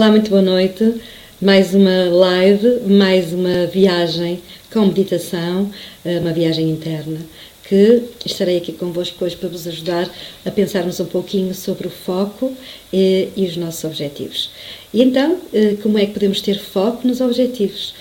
Olá, 0.00 0.10
muito 0.10 0.30
boa 0.30 0.40
noite. 0.40 0.94
Mais 1.42 1.74
uma 1.74 2.04
live, 2.08 2.80
mais 2.86 3.34
uma 3.34 3.66
viagem 3.66 4.40
com 4.72 4.86
meditação, 4.86 5.70
eh, 6.02 6.18
uma 6.20 6.32
viagem 6.32 6.70
interna, 6.70 7.18
que 7.68 8.04
estarei 8.24 8.56
aqui 8.56 8.72
convosco 8.72 9.22
hoje 9.22 9.36
para 9.36 9.50
vos 9.50 9.66
ajudar 9.66 10.08
a 10.42 10.50
pensarmos 10.50 11.00
um 11.00 11.04
pouquinho 11.04 11.54
sobre 11.54 11.86
o 11.86 11.90
foco 11.90 12.50
e, 12.90 13.28
eh, 13.36 13.42
e 13.42 13.44
os 13.44 13.58
nossos 13.58 13.84
objetivos. 13.84 14.50
E 14.94 15.02
então, 15.02 15.38
eh, 15.52 15.76
como 15.82 15.98
é 15.98 16.06
que 16.06 16.14
podemos 16.14 16.40
ter 16.40 16.58
foco 16.58 17.06
nos 17.06 17.20
objetivos? 17.20 17.92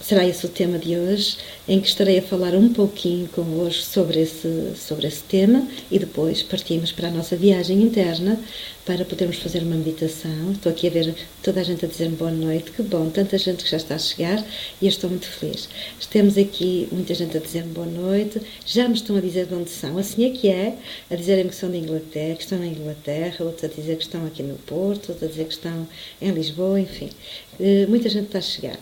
Será 0.00 0.26
esse 0.26 0.46
o 0.46 0.48
tema 0.48 0.78
de 0.78 0.96
hoje, 0.96 1.36
em 1.68 1.80
que 1.80 1.88
estarei 1.88 2.18
a 2.18 2.22
falar 2.22 2.54
um 2.54 2.72
pouquinho 2.72 3.28
convosco 3.28 3.82
sobre 3.82 4.20
esse, 4.20 4.72
sobre 4.76 5.06
esse 5.06 5.22
tema 5.22 5.66
e 5.90 5.98
depois 5.98 6.42
partimos 6.42 6.92
para 6.92 7.08
a 7.08 7.10
nossa 7.10 7.36
viagem 7.36 7.82
interna 7.82 8.38
para 8.86 9.04
podermos 9.04 9.38
fazer 9.38 9.62
uma 9.62 9.74
meditação. 9.74 10.52
Estou 10.52 10.70
aqui 10.70 10.86
a 10.86 10.90
ver 10.90 11.14
toda 11.42 11.60
a 11.60 11.64
gente 11.64 11.84
a 11.84 11.88
dizer 11.88 12.08
boa 12.10 12.30
noite, 12.30 12.70
que 12.70 12.82
bom, 12.82 13.10
tanta 13.10 13.36
gente 13.36 13.64
que 13.64 13.70
já 13.70 13.78
está 13.78 13.96
a 13.96 13.98
chegar 13.98 14.38
e 14.80 14.86
eu 14.86 14.88
estou 14.88 15.10
muito 15.10 15.26
feliz. 15.26 15.68
Temos 16.08 16.38
aqui 16.38 16.88
muita 16.92 17.12
gente 17.12 17.36
a 17.36 17.40
dizer 17.40 17.64
boa 17.64 17.86
noite, 17.86 18.40
já 18.64 18.88
me 18.88 18.94
estão 18.94 19.16
a 19.16 19.20
dizer 19.20 19.46
de 19.46 19.54
onde 19.54 19.70
são, 19.70 19.98
assim 19.98 20.24
é 20.24 20.30
que 20.30 20.48
é, 20.48 20.78
a 21.10 21.16
dizerem 21.16 21.48
que 21.48 21.54
são 21.54 21.70
de 21.70 21.78
Inglaterra, 21.78 22.36
que 22.36 22.42
estão 22.42 22.58
na 22.58 22.66
Inglaterra, 22.66 23.44
outros 23.44 23.64
a 23.64 23.68
dizer 23.68 23.96
que 23.96 24.04
estão 24.04 24.24
aqui 24.24 24.42
no 24.42 24.54
Porto, 24.54 25.10
outros 25.10 25.24
a 25.24 25.26
dizer 25.26 25.44
que 25.46 25.54
estão 25.54 25.86
em 26.22 26.30
Lisboa, 26.30 26.80
enfim, 26.80 27.10
eh, 27.45 27.45
muita 27.88 28.08
gente 28.08 28.26
está 28.26 28.38
a 28.38 28.42
chegar. 28.42 28.78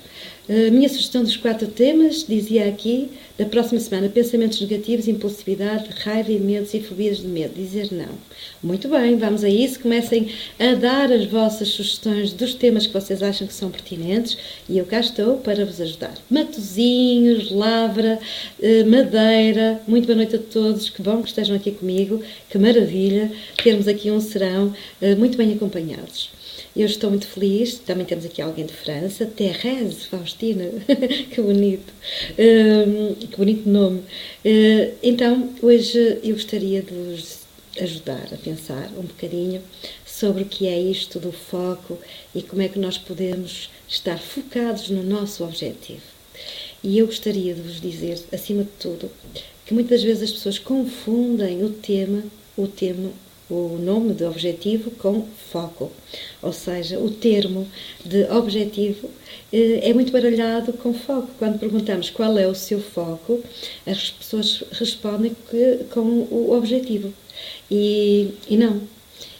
A 0.47 0.71
minha 0.71 0.91
sugestão 0.91 1.23
dos 1.23 1.39
quatro 1.39 1.67
temas 1.67 2.27
dizia 2.29 2.69
aqui, 2.69 3.09
da 3.39 3.47
próxima 3.47 3.81
semana, 3.81 4.11
pensamentos 4.11 4.61
negativos, 4.61 5.09
impulsividade, 5.09 5.89
raiva 6.05 6.31
e 6.31 6.39
medos 6.39 6.75
e 6.75 6.81
fobias 6.81 7.17
de 7.17 7.27
medo. 7.27 7.55
Dizer 7.55 7.89
não. 7.91 8.11
Muito 8.63 8.87
bem, 8.87 9.17
vamos 9.17 9.43
a 9.43 9.49
isso. 9.49 9.81
Comecem 9.81 10.29
a 10.59 10.75
dar 10.75 11.11
as 11.11 11.25
vossas 11.25 11.69
sugestões 11.69 12.35
dos 12.35 12.53
temas 12.53 12.87
que 12.87 12.93
vocês 12.93 13.23
acham 13.23 13.47
que 13.47 13.55
são 13.55 13.71
pertinentes 13.71 14.37
e 14.69 14.77
eu 14.77 14.85
cá 14.85 15.01
estou 15.01 15.39
para 15.39 15.65
vos 15.65 15.81
ajudar. 15.81 16.15
Matozinhos, 16.31 17.51
lavra, 17.51 18.19
eh, 18.61 18.85
madeira. 18.85 19.81
Muito 19.89 20.05
boa 20.05 20.17
noite 20.17 20.37
a 20.37 20.39
todos. 20.39 20.91
Que 20.91 21.01
bom 21.01 21.23
que 21.23 21.29
estejam 21.29 21.57
aqui 21.57 21.71
comigo. 21.71 22.23
Que 22.51 22.59
maravilha 22.59 23.33
termos 23.63 23.89
aqui 23.89 24.11
um 24.11 24.21
serão 24.21 24.75
eh, 25.01 25.15
muito 25.15 25.39
bem 25.39 25.55
acompanhados. 25.55 26.31
Eu 26.77 26.87
estou 26.87 27.09
muito 27.09 27.29
feliz, 27.29 27.79
também 27.79 28.05
temos 28.05 28.25
aqui 28.25 28.43
alguém 28.43 28.67
de 28.67 28.73
França, 28.73 29.25
Thérèse 29.25 30.09
Faustina, 30.09 30.65
que 31.31 31.41
bonito, 31.41 31.93
um, 32.37 33.15
que 33.15 33.37
bonito 33.37 33.69
nome. 33.69 34.01
Uh, 34.45 34.93
então, 35.01 35.55
hoje 35.63 36.19
eu 36.25 36.35
gostaria 36.35 36.83
de 36.83 36.93
vos 36.93 37.45
ajudar 37.81 38.27
a 38.33 38.37
pensar 38.37 38.91
um 38.99 39.03
bocadinho 39.03 39.63
sobre 40.05 40.43
o 40.43 40.47
que 40.47 40.67
é 40.67 40.81
isto 40.81 41.21
do 41.21 41.31
foco 41.31 41.97
e 42.35 42.43
como 42.43 42.63
é 42.63 42.69
que 42.69 42.81
nós 42.81 42.99
podemos 42.99 43.71
estar 43.89 44.19
focados 44.19 44.91
no 44.91 45.05
nosso 45.05 45.45
objetivo. 45.45 46.03
E 46.83 46.99
eu 46.99 47.07
gostaria 47.07 47.55
de 47.55 47.61
vos 47.61 47.81
dizer, 47.81 48.19
acima 48.33 48.65
de 48.65 48.71
tudo, 48.81 49.09
que 49.65 49.73
muitas 49.73 50.03
vezes 50.03 50.25
as 50.25 50.33
pessoas 50.33 50.59
confundem 50.59 51.63
o 51.63 51.71
tema, 51.71 52.25
o 52.57 52.67
tema 52.67 53.13
o 53.51 53.79
nome 53.79 54.15
de 54.15 54.25
objetivo 54.25 54.91
com 54.93 55.27
foco, 55.51 55.93
ou 56.41 56.53
seja, 56.53 56.99
o 56.99 57.11
termo 57.11 57.69
de 58.05 58.25
objetivo 58.31 59.11
eh, 59.53 59.91
é 59.91 59.93
muito 59.93 60.13
baralhado 60.13 60.73
com 60.73 60.95
foco. 60.95 61.29
Quando 61.39 61.59
perguntamos 61.59 62.11
qual 62.11 62.39
é 62.39 62.47
o 62.47 62.55
seu 62.55 62.81
foco, 62.81 63.43
as 63.87 64.11
pessoas 64.11 64.65
respondem 64.73 65.37
que, 65.51 65.85
com 65.93 66.01
o 66.01 66.53
objetivo. 66.57 67.13
E, 67.71 68.35
e 68.49 68.57
não, 68.57 68.81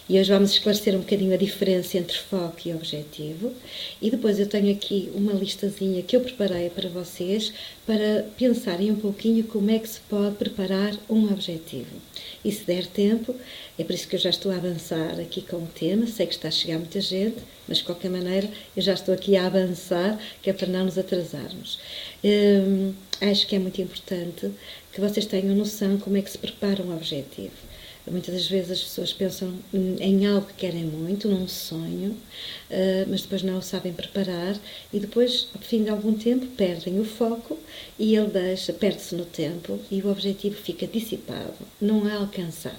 e 0.07 0.19
hoje 0.19 0.31
vamos 0.31 0.51
esclarecer 0.51 0.95
um 0.95 0.99
bocadinho 0.99 1.33
a 1.33 1.37
diferença 1.37 1.97
entre 1.97 2.15
foco 2.15 2.59
e 2.63 2.73
objetivo. 2.73 3.51
E 3.99 4.11
depois 4.11 4.39
eu 4.39 4.45
tenho 4.45 4.71
aqui 4.71 5.09
uma 5.15 5.33
listazinha 5.33 6.03
que 6.03 6.15
eu 6.15 6.21
preparei 6.21 6.69
para 6.69 6.87
vocês 6.89 7.51
para 7.87 8.23
pensarem 8.37 8.91
um 8.91 8.95
pouquinho 8.95 9.43
como 9.45 9.71
é 9.71 9.79
que 9.79 9.89
se 9.89 9.99
pode 10.01 10.35
preparar 10.35 10.95
um 11.09 11.31
objetivo. 11.33 11.95
E 12.43 12.51
se 12.51 12.63
der 12.65 12.85
tempo, 12.85 13.33
é 13.79 13.83
por 13.83 13.93
isso 13.93 14.07
que 14.07 14.15
eu 14.15 14.19
já 14.19 14.29
estou 14.29 14.51
a 14.51 14.57
avançar 14.57 15.19
aqui 15.19 15.41
com 15.41 15.57
o 15.57 15.67
tema. 15.67 16.05
Sei 16.05 16.27
que 16.27 16.35
está 16.35 16.49
a 16.49 16.51
chegar 16.51 16.77
muita 16.77 17.01
gente, 17.01 17.37
mas 17.67 17.79
de 17.79 17.83
qualquer 17.85 18.11
maneira 18.11 18.47
eu 18.77 18.83
já 18.83 18.93
estou 18.93 19.11
aqui 19.11 19.35
a 19.35 19.47
avançar, 19.47 20.19
que 20.43 20.51
é 20.51 20.53
para 20.53 20.67
não 20.67 20.85
nos 20.85 20.99
atrasarmos. 20.99 21.79
Hum, 22.23 22.93
acho 23.21 23.47
que 23.47 23.55
é 23.55 23.59
muito 23.59 23.81
importante 23.81 24.51
que 24.93 25.01
vocês 25.01 25.25
tenham 25.25 25.55
noção 25.55 25.97
como 25.97 26.15
é 26.15 26.21
que 26.21 26.29
se 26.29 26.37
prepara 26.37 26.83
um 26.83 26.95
objetivo. 26.95 27.74
Muitas 28.07 28.35
das 28.35 28.47
vezes 28.47 28.71
as 28.71 28.83
pessoas 28.83 29.13
pensam 29.13 29.51
em 29.73 30.27
algo 30.27 30.45
que 30.45 30.53
querem 30.53 30.83
muito, 30.83 31.27
num 31.27 31.47
sonho, 31.47 32.15
eh, 32.69 33.03
mas 33.07 33.23
depois 33.23 33.41
não 33.41 33.57
o 33.57 33.63
sabem 33.63 33.91
preparar 33.93 34.55
e 34.93 34.99
depois, 34.99 35.47
ao 35.55 35.61
fim 35.61 35.83
de 35.83 35.89
algum 35.89 36.13
tempo, 36.13 36.45
perdem 36.55 36.99
o 36.99 37.05
foco 37.05 37.57
e 37.97 38.15
ele 38.15 38.29
deixa, 38.29 38.71
perde-se 38.73 39.15
no 39.15 39.25
tempo 39.25 39.79
e 39.89 40.01
o 40.01 40.11
objetivo 40.11 40.55
fica 40.55 40.85
dissipado, 40.85 41.55
não 41.81 42.07
é 42.07 42.13
alcançado. 42.13 42.75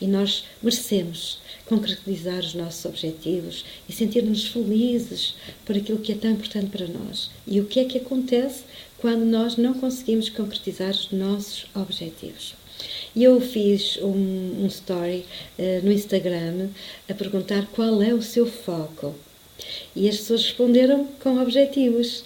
E 0.00 0.06
nós 0.06 0.44
merecemos 0.62 1.40
concretizar 1.66 2.38
os 2.38 2.54
nossos 2.54 2.84
objetivos 2.84 3.64
e 3.88 3.92
sentir-nos 3.92 4.46
felizes 4.46 5.34
por 5.64 5.76
aquilo 5.76 5.98
que 5.98 6.12
é 6.12 6.14
tão 6.14 6.30
importante 6.30 6.70
para 6.70 6.86
nós. 6.86 7.28
E 7.44 7.58
o 7.60 7.66
que 7.66 7.80
é 7.80 7.84
que 7.84 7.98
acontece 7.98 8.62
quando 8.98 9.24
nós 9.24 9.56
não 9.56 9.74
conseguimos 9.74 10.28
concretizar 10.28 10.90
os 10.90 11.10
nossos 11.10 11.66
objetivos? 11.74 12.54
E 13.14 13.22
eu 13.22 13.40
fiz 13.40 13.96
um, 13.98 14.64
um 14.64 14.66
story 14.66 15.24
uh, 15.58 15.84
no 15.84 15.92
Instagram 15.92 16.68
a 17.08 17.14
perguntar 17.14 17.66
qual 17.72 18.02
é 18.02 18.12
o 18.12 18.20
seu 18.20 18.46
foco. 18.46 19.14
E 19.94 20.08
as 20.08 20.16
pessoas 20.18 20.44
responderam 20.44 21.06
com 21.22 21.40
objetivos. 21.40 22.24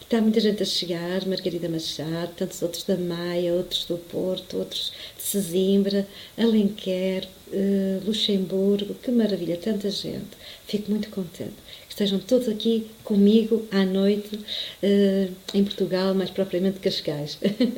Está 0.00 0.20
muita 0.20 0.40
gente 0.40 0.62
a 0.62 0.66
chegar, 0.66 1.26
Margarida 1.26 1.68
Machado, 1.68 2.32
tantos 2.36 2.62
outros 2.62 2.84
da 2.84 2.96
Maia, 2.96 3.52
outros 3.54 3.84
do 3.84 3.98
Porto, 3.98 4.58
outros 4.58 4.92
de 5.16 5.22
Sesimbra, 5.22 6.06
Alenquer, 6.36 7.26
uh, 7.48 8.06
Luxemburgo, 8.06 8.94
que 8.94 9.10
maravilha, 9.10 9.56
tanta 9.56 9.90
gente. 9.90 10.36
Fico 10.66 10.90
muito 10.90 11.08
contente 11.10 11.67
estejam 11.98 12.20
todos 12.20 12.48
aqui 12.48 12.86
comigo 13.02 13.66
à 13.72 13.84
noite 13.84 14.36
uh, 14.36 15.32
em 15.52 15.64
Portugal, 15.64 16.14
mais 16.14 16.30
propriamente 16.30 16.78
Cascais. 16.78 17.36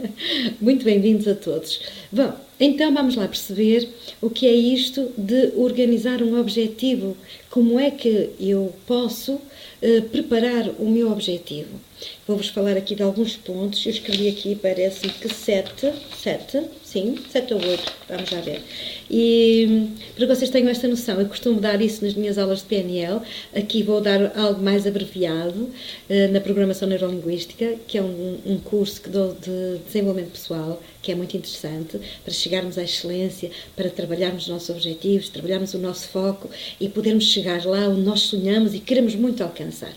Muito 0.61 0.85
bem-vindos 0.85 1.27
a 1.27 1.35
todos. 1.35 1.81
Bom, 2.13 2.31
então 2.59 2.93
vamos 2.93 3.17
lá 3.17 3.27
perceber 3.27 3.89
o 4.21 4.29
que 4.29 4.47
é 4.47 4.53
isto 4.53 5.11
de 5.17 5.53
organizar 5.57 6.23
um 6.23 6.39
objetivo. 6.39 7.17
Como 7.49 7.81
é 7.81 7.91
que 7.91 8.29
eu 8.39 8.75
posso 8.87 9.37
uh, 9.37 10.03
preparar 10.13 10.69
o 10.79 10.87
meu 10.91 11.11
objetivo? 11.11 11.81
Vou-vos 12.29 12.49
falar 12.49 12.77
aqui 12.77 12.95
de 12.95 13.03
alguns 13.03 13.37
pontos. 13.37 13.87
Eu 13.87 13.93
escrevi 13.93 14.29
aqui, 14.29 14.55
parece-me 14.55 15.15
que 15.15 15.33
sete, 15.33 15.91
sete, 16.23 16.63
sim, 16.91 17.17
sete 17.31 17.55
ou 17.55 17.61
oito, 17.65 17.93
vamos 18.09 18.29
já 18.29 18.41
ver. 18.41 18.63
E 19.09 19.89
para 20.17 20.27
que 20.27 20.35
vocês 20.35 20.51
tenham 20.51 20.69
esta 20.69 20.89
noção, 20.89 21.21
eu 21.21 21.27
costumo 21.27 21.61
dar 21.61 21.81
isso 21.81 22.05
nas 22.05 22.15
minhas 22.15 22.37
aulas 22.37 22.59
de 22.59 22.65
PNL. 22.65 23.21
Aqui 23.55 23.83
vou 23.83 24.01
dar 24.01 24.37
algo 24.37 24.61
mais 24.61 24.87
abreviado 24.87 25.63
uh, 25.63 26.33
na 26.33 26.41
programação 26.41 26.89
neurolinguística, 26.89 27.77
que 27.87 27.97
é 27.97 28.03
um, 28.03 28.39
um 28.45 28.59
curso 28.59 29.01
que 29.01 29.09
dou 29.09 29.35
de 29.35 29.79
desenvolvimento 29.87 30.33
pessoal, 30.33 30.83
que 31.01 31.13
é 31.13 31.15
muito 31.15 31.37
interessante 31.37 32.01
para 32.25 32.33
chegarmos 32.33 32.77
à 32.77 32.83
excelência, 32.83 33.51
para 33.77 33.89
trabalharmos 33.89 34.45
os 34.45 34.49
nossos 34.49 34.71
objetivos, 34.71 35.29
trabalharmos 35.29 35.73
o 35.75 35.79
nosso 35.79 36.09
foco 36.09 36.51
e 36.81 36.89
podermos 36.89 37.25
chegar 37.25 37.65
lá 37.65 37.89
onde 37.89 38.03
nós 38.03 38.21
sonhamos 38.23 38.75
e 38.75 38.81
queremos 38.81 39.15
muito 39.15 39.43
alcançar. 39.43 39.93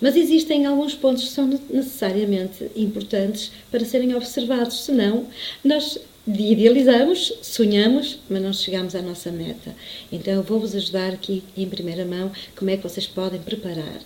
Mas 0.00 0.16
existem 0.16 0.64
alguns 0.64 0.94
pontos 0.94 1.24
que 1.24 1.30
são 1.30 1.46
necessariamente 1.68 2.70
importantes 2.76 3.50
para 3.70 3.84
serem 3.84 4.14
observados, 4.14 4.84
senão 4.84 5.26
nós 5.64 5.98
idealizamos, 6.26 7.32
sonhamos, 7.42 8.18
mas 8.28 8.42
não 8.42 8.52
chegamos 8.52 8.94
à 8.94 9.02
nossa 9.02 9.30
meta. 9.30 9.74
Então 10.10 10.34
eu 10.34 10.42
vou-vos 10.42 10.74
ajudar 10.74 11.12
aqui 11.12 11.44
em 11.56 11.68
primeira 11.68 12.04
mão 12.04 12.32
como 12.56 12.70
é 12.70 12.76
que 12.76 12.82
vocês 12.82 13.06
podem 13.06 13.40
preparar. 13.40 14.00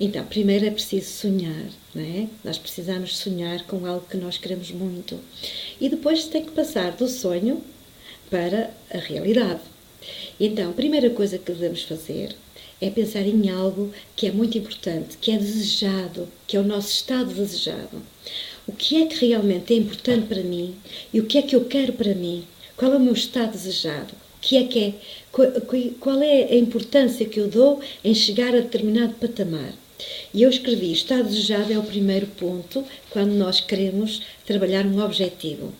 Então, 0.00 0.24
primeiro 0.24 0.66
é 0.66 0.70
preciso 0.70 1.08
sonhar, 1.08 1.66
não 1.94 2.02
é? 2.02 2.26
Nós 2.42 2.58
precisamos 2.58 3.16
sonhar 3.16 3.64
com 3.66 3.86
algo 3.86 4.04
que 4.10 4.16
nós 4.16 4.36
queremos 4.36 4.72
muito. 4.72 5.20
E 5.80 5.88
depois 5.88 6.24
tem 6.24 6.44
que 6.44 6.50
passar 6.50 6.92
do 6.92 7.06
sonho 7.06 7.62
para 8.28 8.70
a 8.92 8.98
realidade. 8.98 9.60
Então, 10.40 10.70
a 10.70 10.74
primeira 10.74 11.10
coisa 11.10 11.38
que 11.38 11.52
devemos 11.52 11.82
fazer 11.82 12.34
é 12.80 12.90
pensar 12.90 13.20
em 13.20 13.48
algo 13.48 13.92
que 14.16 14.26
é 14.26 14.32
muito 14.32 14.58
importante, 14.58 15.16
que 15.18 15.30
é 15.30 15.36
desejado, 15.36 16.28
que 16.48 16.56
é 16.56 16.60
o 16.60 16.64
nosso 16.64 16.88
estado 16.88 17.32
desejado. 17.32 18.02
O 18.66 18.72
que 18.72 19.02
é 19.02 19.06
que 19.06 19.26
realmente 19.26 19.74
é 19.74 19.76
importante 19.76 20.26
para 20.26 20.42
mim 20.42 20.74
e 21.12 21.20
o 21.20 21.26
que 21.26 21.38
é 21.38 21.42
que 21.42 21.56
eu 21.56 21.64
quero 21.64 21.92
para 21.92 22.14
mim? 22.14 22.44
Qual 22.76 22.92
é 22.92 22.96
o 22.96 23.00
meu 23.00 23.12
estado 23.12 23.52
desejado? 23.52 24.14
que 24.42 24.56
é 24.56 24.64
que 24.64 24.78
é? 24.80 24.94
Qual 26.00 26.20
é 26.20 26.42
a 26.42 26.56
importância 26.56 27.24
que 27.24 27.38
eu 27.38 27.48
dou 27.48 27.80
em 28.04 28.12
chegar 28.12 28.48
a 28.54 28.60
determinado 28.60 29.14
patamar? 29.14 29.72
E 30.34 30.42
eu 30.42 30.50
escrevi: 30.50 30.92
estado 30.92 31.28
desejado 31.28 31.72
é 31.72 31.78
o 31.78 31.84
primeiro 31.84 32.26
ponto 32.26 32.84
quando 33.10 33.32
nós 33.32 33.60
queremos 33.60 34.20
trabalhar 34.44 34.84
um 34.84 35.02
objetivo. 35.02 35.72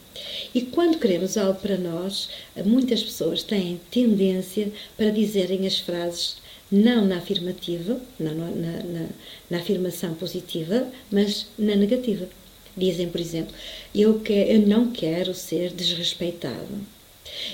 E 0.55 0.63
quando 0.63 0.99
queremos 0.99 1.37
algo 1.37 1.61
para 1.61 1.77
nós, 1.77 2.31
muitas 2.65 3.03
pessoas 3.03 3.43
têm 3.43 3.81
tendência 3.91 4.73
para 4.97 5.11
dizerem 5.11 5.67
as 5.67 5.79
frases 5.79 6.37
não 6.71 7.05
na 7.05 7.17
afirmativa, 7.19 8.01
não 8.19 8.35
na, 8.35 8.51
na, 8.51 9.07
na 9.51 9.59
afirmação 9.59 10.15
positiva, 10.15 10.87
mas 11.11 11.49
na 11.59 11.75
negativa. 11.75 12.29
Dizem, 12.77 13.09
por 13.09 13.21
exemplo, 13.21 13.55
eu, 13.95 14.21
que, 14.21 14.33
eu 14.33 14.61
não 14.67 14.91
quero 14.91 15.35
ser 15.35 15.71
desrespeitado. 15.71 16.69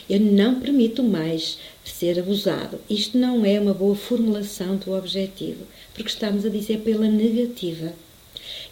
Eu 0.08 0.20
não 0.20 0.60
permito 0.60 1.02
mais 1.02 1.58
ser 1.84 2.18
abusado. 2.18 2.80
Isto 2.88 3.18
não 3.18 3.44
é 3.44 3.60
uma 3.60 3.74
boa 3.74 3.94
formulação 3.94 4.76
do 4.76 4.92
objetivo, 4.96 5.66
porque 5.94 6.10
estamos 6.10 6.44
a 6.44 6.48
dizer 6.48 6.78
pela 6.80 7.08
negativa. 7.08 7.92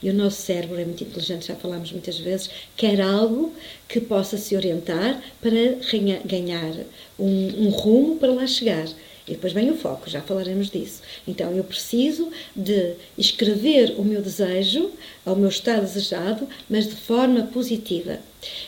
E 0.02 0.10
o 0.10 0.14
nosso 0.14 0.42
cérebro 0.42 0.78
é 0.80 0.84
muito 0.84 1.04
inteligente, 1.04 1.46
já 1.46 1.56
falámos 1.56 1.90
muitas 1.90 2.18
vezes, 2.18 2.50
quer 2.76 3.00
algo 3.00 3.52
que 3.88 4.00
possa 4.00 4.36
se 4.36 4.54
orientar 4.54 5.22
para 5.40 5.78
ganhar 6.24 6.72
um, 7.18 7.66
um 7.66 7.68
rumo 7.70 8.16
para 8.16 8.32
lá 8.32 8.46
chegar. 8.46 8.86
E 9.26 9.32
depois 9.32 9.52
vem 9.52 9.70
o 9.70 9.76
foco, 9.76 10.08
já 10.08 10.20
falaremos 10.20 10.70
disso. 10.70 11.02
Então 11.26 11.52
eu 11.52 11.64
preciso 11.64 12.30
de 12.54 12.94
escrever 13.18 13.94
o 13.98 14.04
meu 14.04 14.22
desejo, 14.22 14.90
ao 15.24 15.34
meu 15.34 15.48
estado 15.48 15.82
desejado, 15.82 16.48
mas 16.70 16.86
de 16.86 16.94
forma 16.94 17.42
positiva. 17.42 18.20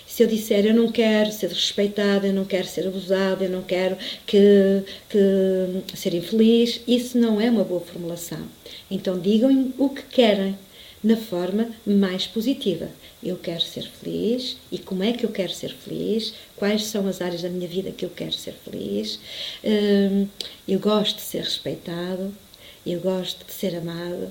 Se 0.05 0.25
eu 0.25 0.27
disser 0.27 0.67
eu 0.67 0.75
não 0.75 0.91
quero 0.91 1.31
ser 1.31 1.49
respeitada, 1.49 2.27
eu 2.27 2.33
não 2.33 2.45
quero 2.45 2.67
ser 2.67 2.89
abusada, 2.89 3.45
eu 3.45 3.51
não 3.51 3.63
quero 3.63 3.97
que, 4.27 4.83
que 5.09 5.97
ser 5.97 6.15
infeliz, 6.15 6.81
isso 6.89 7.17
não 7.17 7.41
é 7.41 7.49
uma 7.49 7.63
boa 7.63 7.81
formulação. 7.81 8.43
Então 8.91 9.19
digam 9.19 9.73
o 9.79 9.89
que 9.89 10.03
querem 10.03 10.59
na 11.03 11.17
forma 11.17 11.71
mais 11.87 12.27
positiva. 12.27 12.89
Eu 13.23 13.37
quero 13.37 13.63
ser 13.63 13.89
feliz 13.89 14.57
e 14.71 14.79
como 14.79 15.03
é 15.03 15.13
que 15.13 15.25
eu 15.25 15.31
quero 15.31 15.53
ser 15.53 15.73
feliz? 15.73 16.35
Quais 16.57 16.85
são 16.85 17.07
as 17.07 17.21
áreas 17.21 17.43
da 17.43 17.49
minha 17.49 17.69
vida 17.69 17.91
que 17.91 18.05
eu 18.05 18.11
quero 18.11 18.33
ser 18.33 18.55
feliz? 18.65 19.19
Hum, 19.65 20.27
eu 20.67 20.79
gosto 20.79 21.17
de 21.17 21.23
ser 21.23 21.43
respeitado, 21.43 22.35
eu 22.87 23.01
gosto 23.01 23.45
de 23.45 23.53
ser 23.53 23.77
amado, 23.77 24.31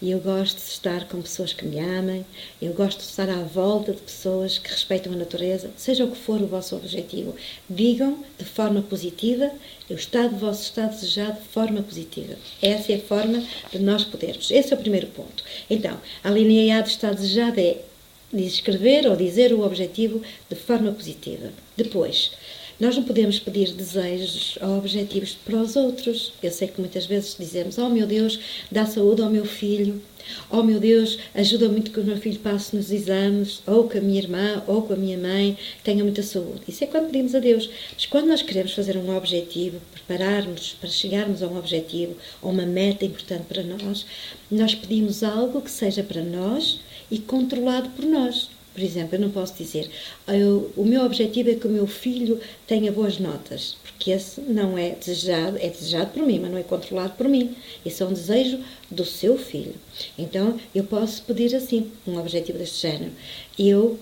e 0.00 0.10
eu 0.10 0.20
gosto 0.20 0.56
de 0.56 0.70
estar 0.70 1.08
com 1.08 1.20
pessoas 1.20 1.52
que 1.52 1.66
me 1.66 1.78
amem, 1.80 2.24
eu 2.62 2.72
gosto 2.72 2.98
de 2.98 3.04
estar 3.04 3.28
à 3.28 3.42
volta 3.42 3.92
de 3.92 4.00
pessoas 4.00 4.58
que 4.58 4.70
respeitam 4.70 5.12
a 5.12 5.16
natureza, 5.16 5.70
seja 5.76 6.04
o 6.04 6.10
que 6.10 6.18
for 6.18 6.40
o 6.40 6.46
vosso 6.46 6.76
objetivo. 6.76 7.34
Digam 7.68 8.24
de 8.38 8.44
forma 8.44 8.80
positiva, 8.80 9.50
eu 9.90 9.96
estado 9.96 10.30
do 10.30 10.38
vosso 10.38 10.62
estado 10.62 10.90
desejado 10.90 11.40
de 11.40 11.48
forma 11.48 11.82
positiva. 11.82 12.36
Essa 12.62 12.92
é 12.92 12.96
a 12.96 13.00
forma 13.00 13.42
de 13.72 13.78
nós 13.80 14.04
podermos. 14.04 14.50
Esse 14.50 14.72
é 14.72 14.76
o 14.76 14.80
primeiro 14.80 15.08
ponto. 15.08 15.42
Então, 15.68 15.98
a 16.22 16.30
linha 16.30 16.78
A 16.78 16.80
do 16.80 16.88
estado 16.88 17.16
desejado 17.16 17.58
é 17.58 17.78
escrever 18.32 19.06
ou 19.06 19.16
dizer 19.16 19.52
o 19.52 19.64
objetivo 19.64 20.22
de 20.48 20.56
forma 20.56 20.92
positiva. 20.92 21.50
Depois, 21.76 22.32
nós 22.80 22.96
não 22.96 23.02
podemos 23.02 23.40
pedir 23.40 23.72
desejos 23.72 24.56
ou 24.60 24.78
objetivos 24.78 25.36
para 25.44 25.56
os 25.56 25.74
outros. 25.74 26.32
Eu 26.40 26.50
sei 26.52 26.68
que 26.68 26.80
muitas 26.80 27.06
vezes 27.06 27.36
dizemos: 27.38 27.76
Oh 27.76 27.88
meu 27.88 28.06
Deus, 28.06 28.38
dá 28.70 28.86
saúde 28.86 29.20
ao 29.20 29.30
meu 29.30 29.44
filho. 29.44 30.00
Oh 30.50 30.62
meu 30.62 30.78
Deus, 30.78 31.18
ajuda 31.34 31.68
muito 31.68 31.90
que 31.90 31.98
o 31.98 32.04
meu 32.04 32.18
filho 32.18 32.38
passe 32.38 32.76
nos 32.76 32.92
exames, 32.92 33.62
ou 33.66 33.88
com 33.88 33.98
a 33.98 34.00
minha 34.00 34.20
irmã, 34.20 34.62
ou 34.66 34.82
com 34.82 34.92
a 34.92 34.96
minha 34.96 35.16
mãe, 35.16 35.56
tenha 35.82 36.04
muita 36.04 36.22
saúde. 36.22 36.60
Isso 36.68 36.84
é 36.84 36.86
quando 36.86 37.06
pedimos 37.06 37.34
a 37.34 37.38
Deus. 37.38 37.68
Mas 37.94 38.06
quando 38.06 38.26
nós 38.26 38.42
queremos 38.42 38.72
fazer 38.72 38.96
um 38.96 39.16
objetivo, 39.16 39.80
preparar-nos 39.92 40.74
para 40.74 40.90
chegarmos 40.90 41.42
a 41.42 41.48
um 41.48 41.58
objetivo, 41.58 42.14
ou 42.42 42.50
uma 42.50 42.66
meta 42.66 43.04
importante 43.04 43.44
para 43.48 43.62
nós, 43.62 44.06
nós 44.50 44.74
pedimos 44.74 45.22
algo 45.22 45.62
que 45.62 45.70
seja 45.70 46.02
para 46.02 46.22
nós 46.22 46.78
e 47.10 47.18
controlado 47.18 47.88
por 47.90 48.04
nós. 48.04 48.50
Por 48.78 48.84
exemplo, 48.84 49.16
eu 49.16 49.20
não 49.20 49.30
posso 49.30 49.54
dizer 49.54 49.90
eu, 50.28 50.70
o 50.76 50.84
meu 50.84 51.04
objetivo 51.04 51.50
é 51.50 51.56
que 51.56 51.66
o 51.66 51.70
meu 51.70 51.84
filho 51.88 52.38
tenha 52.64 52.92
boas 52.92 53.18
notas, 53.18 53.76
porque 53.82 54.12
esse 54.12 54.40
não 54.40 54.78
é 54.78 54.90
desejado, 54.90 55.58
é 55.58 55.68
desejado 55.68 56.12
por 56.12 56.22
mim, 56.22 56.38
mas 56.38 56.52
não 56.52 56.58
é 56.58 56.62
controlado 56.62 57.14
por 57.14 57.28
mim. 57.28 57.56
Esse 57.84 58.04
é 58.04 58.06
um 58.06 58.12
desejo 58.12 58.60
do 58.88 59.04
seu 59.04 59.36
filho. 59.36 59.74
Então, 60.16 60.60
eu 60.72 60.84
posso 60.84 61.24
pedir 61.24 61.56
assim, 61.56 61.90
um 62.06 62.20
objetivo 62.20 62.56
deste 62.56 62.82
género. 62.82 63.10
Eu 63.58 63.98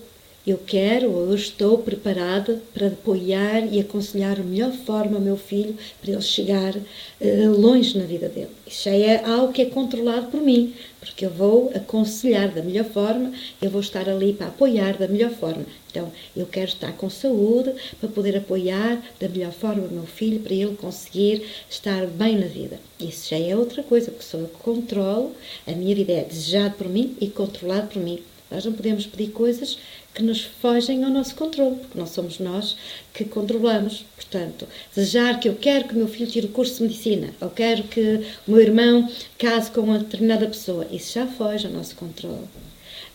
eu 0.47 0.57
quero 0.57 1.11
ou 1.11 1.25
eu 1.25 1.35
estou 1.35 1.77
preparada 1.79 2.61
para 2.73 2.87
apoiar 2.87 3.67
e 3.69 3.81
aconselhar 3.81 4.39
a 4.39 4.43
melhor 4.43 4.71
forma 4.71 5.17
o 5.17 5.21
meu 5.21 5.35
filho 5.35 5.75
para 6.01 6.13
ele 6.13 6.21
chegar 6.21 6.73
uh, 6.73 7.51
longe 7.51 7.97
na 7.97 8.05
vida 8.05 8.29
dele. 8.29 8.47
Isso 8.65 8.85
já 8.85 8.95
é 8.95 9.25
algo 9.25 9.51
que 9.51 9.61
é 9.61 9.65
controlado 9.65 10.27
por 10.27 10.41
mim, 10.41 10.73
porque 11.01 11.25
eu 11.25 11.29
vou 11.29 11.69
aconselhar 11.75 12.47
da 12.49 12.63
melhor 12.63 12.85
forma, 12.85 13.33
eu 13.61 13.69
vou 13.69 13.81
estar 13.81 14.07
ali 14.07 14.31
para 14.31 14.47
apoiar 14.47 14.97
da 14.97 15.09
melhor 15.09 15.31
forma. 15.31 15.65
Então, 15.91 16.09
eu 16.35 16.45
quero 16.45 16.69
estar 16.69 16.93
com 16.93 17.09
saúde 17.09 17.73
para 17.99 18.07
poder 18.07 18.37
apoiar 18.37 19.03
da 19.19 19.27
melhor 19.27 19.51
forma 19.51 19.85
o 19.85 19.93
meu 19.93 20.05
filho, 20.05 20.39
para 20.39 20.53
ele 20.53 20.77
conseguir 20.77 21.43
estar 21.69 22.07
bem 22.07 22.37
na 22.37 22.47
vida. 22.47 22.79
Isso 22.99 23.31
já 23.31 23.37
é 23.37 23.53
outra 23.53 23.83
coisa, 23.83 24.11
porque 24.11 24.25
sou 24.25 24.39
eu 24.39 24.47
que 24.47 24.57
controlo, 24.59 25.33
a 25.65 25.71
minha 25.73 25.93
vida 25.93 26.13
é 26.13 26.23
desejada 26.23 26.73
por 26.77 26.87
mim 26.87 27.17
e 27.19 27.27
controlada 27.27 27.87
por 27.87 28.01
mim. 28.01 28.19
Nós 28.49 28.63
não 28.63 28.71
podemos 28.71 29.05
pedir 29.05 29.31
coisas 29.31 29.77
que 30.17 30.23
nos 30.23 30.41
fogem 30.41 31.03
ao 31.03 31.11
nosso 31.11 31.35
controle, 31.35 31.75
porque 31.75 31.99
não 31.99 32.07
somos 32.07 32.39
nós 32.39 32.75
que 33.13 33.23
controlamos. 33.23 34.03
Portanto, 34.15 34.67
desejar 34.93 35.39
que 35.39 35.47
eu 35.47 35.53
quero 35.53 35.87
que 35.87 35.93
o 35.93 35.97
meu 35.97 36.07
filho 36.07 36.25
tire 36.25 36.47
o 36.47 36.49
curso 36.49 36.77
de 36.77 36.83
medicina, 36.83 37.29
ou 37.39 37.51
quero 37.51 37.83
que 37.83 38.25
o 38.47 38.51
meu 38.51 38.59
irmão 38.59 39.07
case 39.37 39.69
com 39.69 39.81
uma 39.81 39.99
determinada 39.99 40.47
pessoa, 40.47 40.87
isso 40.91 41.13
já 41.13 41.27
foge 41.27 41.67
ao 41.67 41.71
nosso 41.71 41.95
controle. 41.95 42.47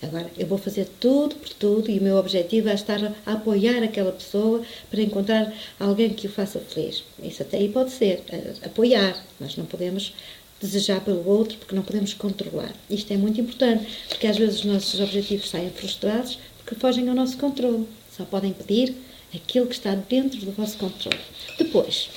Agora, 0.01 0.31
eu 0.39 0.47
vou 0.47 0.59
fazer 0.59 0.89
tudo 1.01 1.35
por 1.35 1.49
tudo 1.49 1.91
e 1.91 1.99
o 1.99 2.03
meu 2.03 2.17
objetivo 2.17 2.69
é 2.69 2.75
estar 2.75 3.01
a 3.27 3.33
apoiar 3.33 3.83
aquela 3.83 4.13
pessoa 4.13 4.63
para 4.89 5.03
encontrar 5.03 5.53
alguém 5.81 6.11
que 6.11 6.29
o 6.29 6.31
faça 6.31 6.61
feliz. 6.61 7.03
Isso 7.21 7.43
até 7.43 7.57
aí 7.57 7.69
pode 7.69 7.91
ser, 7.91 8.23
apoiar, 8.65 9.21
mas 9.41 9.57
não 9.57 9.65
podemos 9.65 10.13
desejar 10.61 11.01
pelo 11.01 11.29
outro 11.29 11.59
porque 11.59 11.75
não 11.75 11.83
podemos 11.83 12.15
controlar. 12.15 12.73
Isto 12.89 13.13
é 13.13 13.17
muito 13.17 13.41
importante, 13.41 13.87
porque 14.09 14.29
às 14.29 14.39
vezes 14.39 14.61
os 14.61 14.65
nossos 14.65 15.01
objetivos 15.01 15.51
saem 15.51 15.71
frustrados 15.71 16.39
que 16.73 16.81
fogem 16.81 17.09
ao 17.09 17.15
nosso 17.15 17.37
controle. 17.37 17.87
Só 18.17 18.25
podem 18.25 18.53
pedir 18.53 18.95
aquilo 19.35 19.67
que 19.67 19.75
está 19.75 19.95
dentro 19.95 20.41
do 20.41 20.53
vosso 20.53 20.77
controle. 20.79 21.19
Depois, 21.59 22.11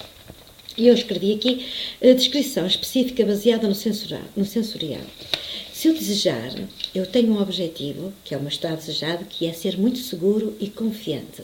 eu 0.78 0.94
escrevi 0.94 1.34
aqui 1.34 1.66
a 2.02 2.14
descrição 2.14 2.66
específica 2.66 3.26
baseada 3.26 3.68
no 3.68 3.76
sensorial. 3.76 4.24
No 4.36 4.46
sensorial. 4.46 5.02
Se 5.74 5.88
eu 5.88 5.94
desejar, 5.94 6.52
eu 6.94 7.06
tenho 7.06 7.34
um 7.34 7.42
objetivo, 7.42 8.14
que 8.24 8.34
é 8.34 8.38
o 8.38 8.42
meu 8.42 8.50
estado 8.50 8.78
desejado, 8.78 9.26
que 9.26 9.46
é 9.46 9.54
ser 9.54 9.78
muito 9.78 10.00
seguro 10.00 10.56
e 10.60 10.70
confiante. 10.70 11.44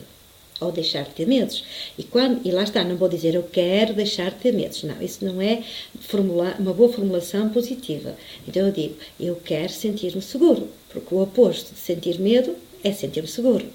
Ou 0.59 0.71
deixar 0.71 1.03
de 1.03 1.11
ter 1.11 1.25
medos. 1.25 1.63
E, 1.97 2.03
quando, 2.03 2.45
e 2.45 2.51
lá 2.51 2.63
está, 2.63 2.83
não 2.83 2.95
vou 2.95 3.09
dizer 3.09 3.33
eu 3.33 3.43
quero 3.43 3.93
deixar 3.93 4.29
de 4.31 4.37
ter 4.37 4.53
medos. 4.53 4.83
Não, 4.83 5.01
isso 5.01 5.25
não 5.25 5.41
é 5.41 5.63
formular, 6.01 6.59
uma 6.59 6.73
boa 6.73 6.91
formulação 6.91 7.49
positiva. 7.49 8.15
Então 8.47 8.67
eu 8.67 8.71
digo, 8.71 8.95
eu 9.19 9.35
quero 9.37 9.71
sentir-me 9.71 10.21
seguro. 10.21 10.69
Porque 10.89 11.15
o 11.15 11.21
oposto 11.21 11.73
de 11.73 11.79
sentir 11.79 12.19
medo 12.19 12.55
é 12.83 12.91
sentir-me 12.91 13.27
seguro. 13.27 13.65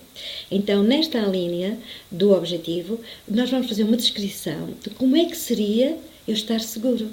Então, 0.51 0.83
nesta 0.83 1.21
linha 1.21 1.79
do 2.11 2.33
objetivo, 2.33 3.01
nós 3.29 3.51
vamos 3.51 3.69
fazer 3.69 3.85
uma 3.85 3.97
descrição 3.97 4.71
de 4.83 4.91
como 4.91 5.17
é 5.17 5.25
que 5.25 5.37
seria 5.37 5.97
eu 6.27 6.35
estar 6.35 6.61
seguro. 6.61 7.09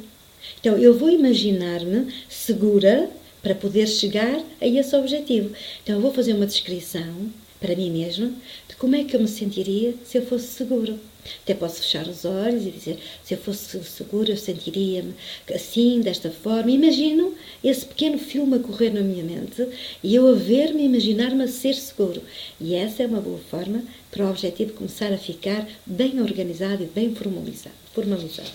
Então, 0.59 0.77
eu 0.77 0.97
vou 0.97 1.09
imaginar-me 1.09 2.13
segura 2.29 3.09
para 3.41 3.55
poder 3.55 3.87
chegar 3.87 4.41
a 4.61 4.67
esse 4.67 4.95
objetivo. 4.95 5.53
Então, 5.83 5.95
eu 5.95 6.01
vou 6.01 6.13
fazer 6.13 6.33
uma 6.33 6.45
descrição 6.45 7.31
para 7.59 7.75
mim 7.75 7.89
mesma 7.89 8.31
de 8.62 8.62
como 8.83 8.97
é 8.97 9.05
que 9.05 9.15
eu 9.15 9.21
me 9.21 9.29
sentiria 9.29 9.95
se 10.03 10.17
eu 10.17 10.25
fosse 10.25 10.47
seguro. 10.47 10.99
Até 11.41 11.53
posso 11.53 11.81
fechar 11.81 12.05
os 12.05 12.25
olhos 12.25 12.65
e 12.65 12.69
dizer: 12.69 12.99
se 13.23 13.33
eu 13.33 13.37
fosse 13.37 13.81
seguro, 13.85 14.29
eu 14.29 14.35
sentiria-me 14.35 15.13
assim, 15.55 16.01
desta 16.01 16.29
forma. 16.29 16.69
Imagino 16.69 17.33
esse 17.63 17.85
pequeno 17.85 18.17
filme 18.17 18.57
a 18.57 18.59
correr 18.59 18.89
na 18.89 18.99
minha 18.99 19.23
mente 19.23 19.65
e 20.03 20.13
eu 20.13 20.27
a 20.27 20.33
ver-me, 20.33 20.83
imaginar-me 20.83 21.45
a 21.45 21.47
ser 21.47 21.75
seguro. 21.75 22.21
E 22.59 22.75
essa 22.75 23.03
é 23.03 23.07
uma 23.07 23.21
boa 23.21 23.39
forma 23.49 23.85
para 24.11 24.25
o 24.25 24.29
objetivo 24.29 24.73
começar 24.73 25.13
a 25.13 25.17
ficar 25.17 25.65
bem 25.85 26.21
organizado 26.21 26.83
e 26.83 26.87
bem 26.87 27.15
formalizado. 27.15 27.75
formalizado. 27.93 28.51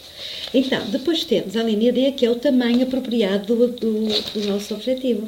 Então, 0.52 0.90
depois 0.90 1.25
temos 1.25 1.56
a 1.56 1.62
linha 1.62 1.90
D, 1.90 2.12
que 2.12 2.26
é 2.26 2.30
o 2.30 2.37
tamanho 2.37 2.82
apropriado 2.82 3.56
do, 3.56 3.68
do, 3.68 4.08
do 4.35 4.47
nosso 4.47 4.75
objetivo. 4.75 5.26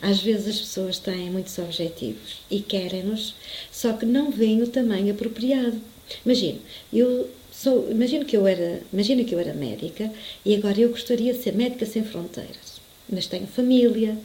Às 0.00 0.20
vezes 0.20 0.48
as 0.48 0.58
pessoas 0.58 0.98
têm 0.98 1.30
muitos 1.30 1.58
objetivos 1.58 2.38
e 2.50 2.60
querem-nos, 2.60 3.34
só 3.70 3.92
que 3.92 4.06
não 4.06 4.30
veem 4.30 4.62
o 4.62 4.66
tamanho 4.66 5.12
apropriado. 5.12 5.80
Imagino, 6.24 6.60
eu 6.92 7.28
sou, 7.52 7.90
imagino 7.90 8.24
que 8.24 8.36
eu 8.36 8.46
era, 8.46 8.80
imagina 8.92 9.24
que 9.24 9.34
eu 9.34 9.38
era 9.38 9.52
médica 9.52 10.10
e 10.44 10.54
agora 10.54 10.80
eu 10.80 10.90
gostaria 10.90 11.32
de 11.32 11.42
ser 11.42 11.54
médica 11.54 11.84
sem 11.84 12.04
fronteiras. 12.04 12.78
Mas 13.10 13.26
tenho 13.26 13.46
família, 13.46 14.16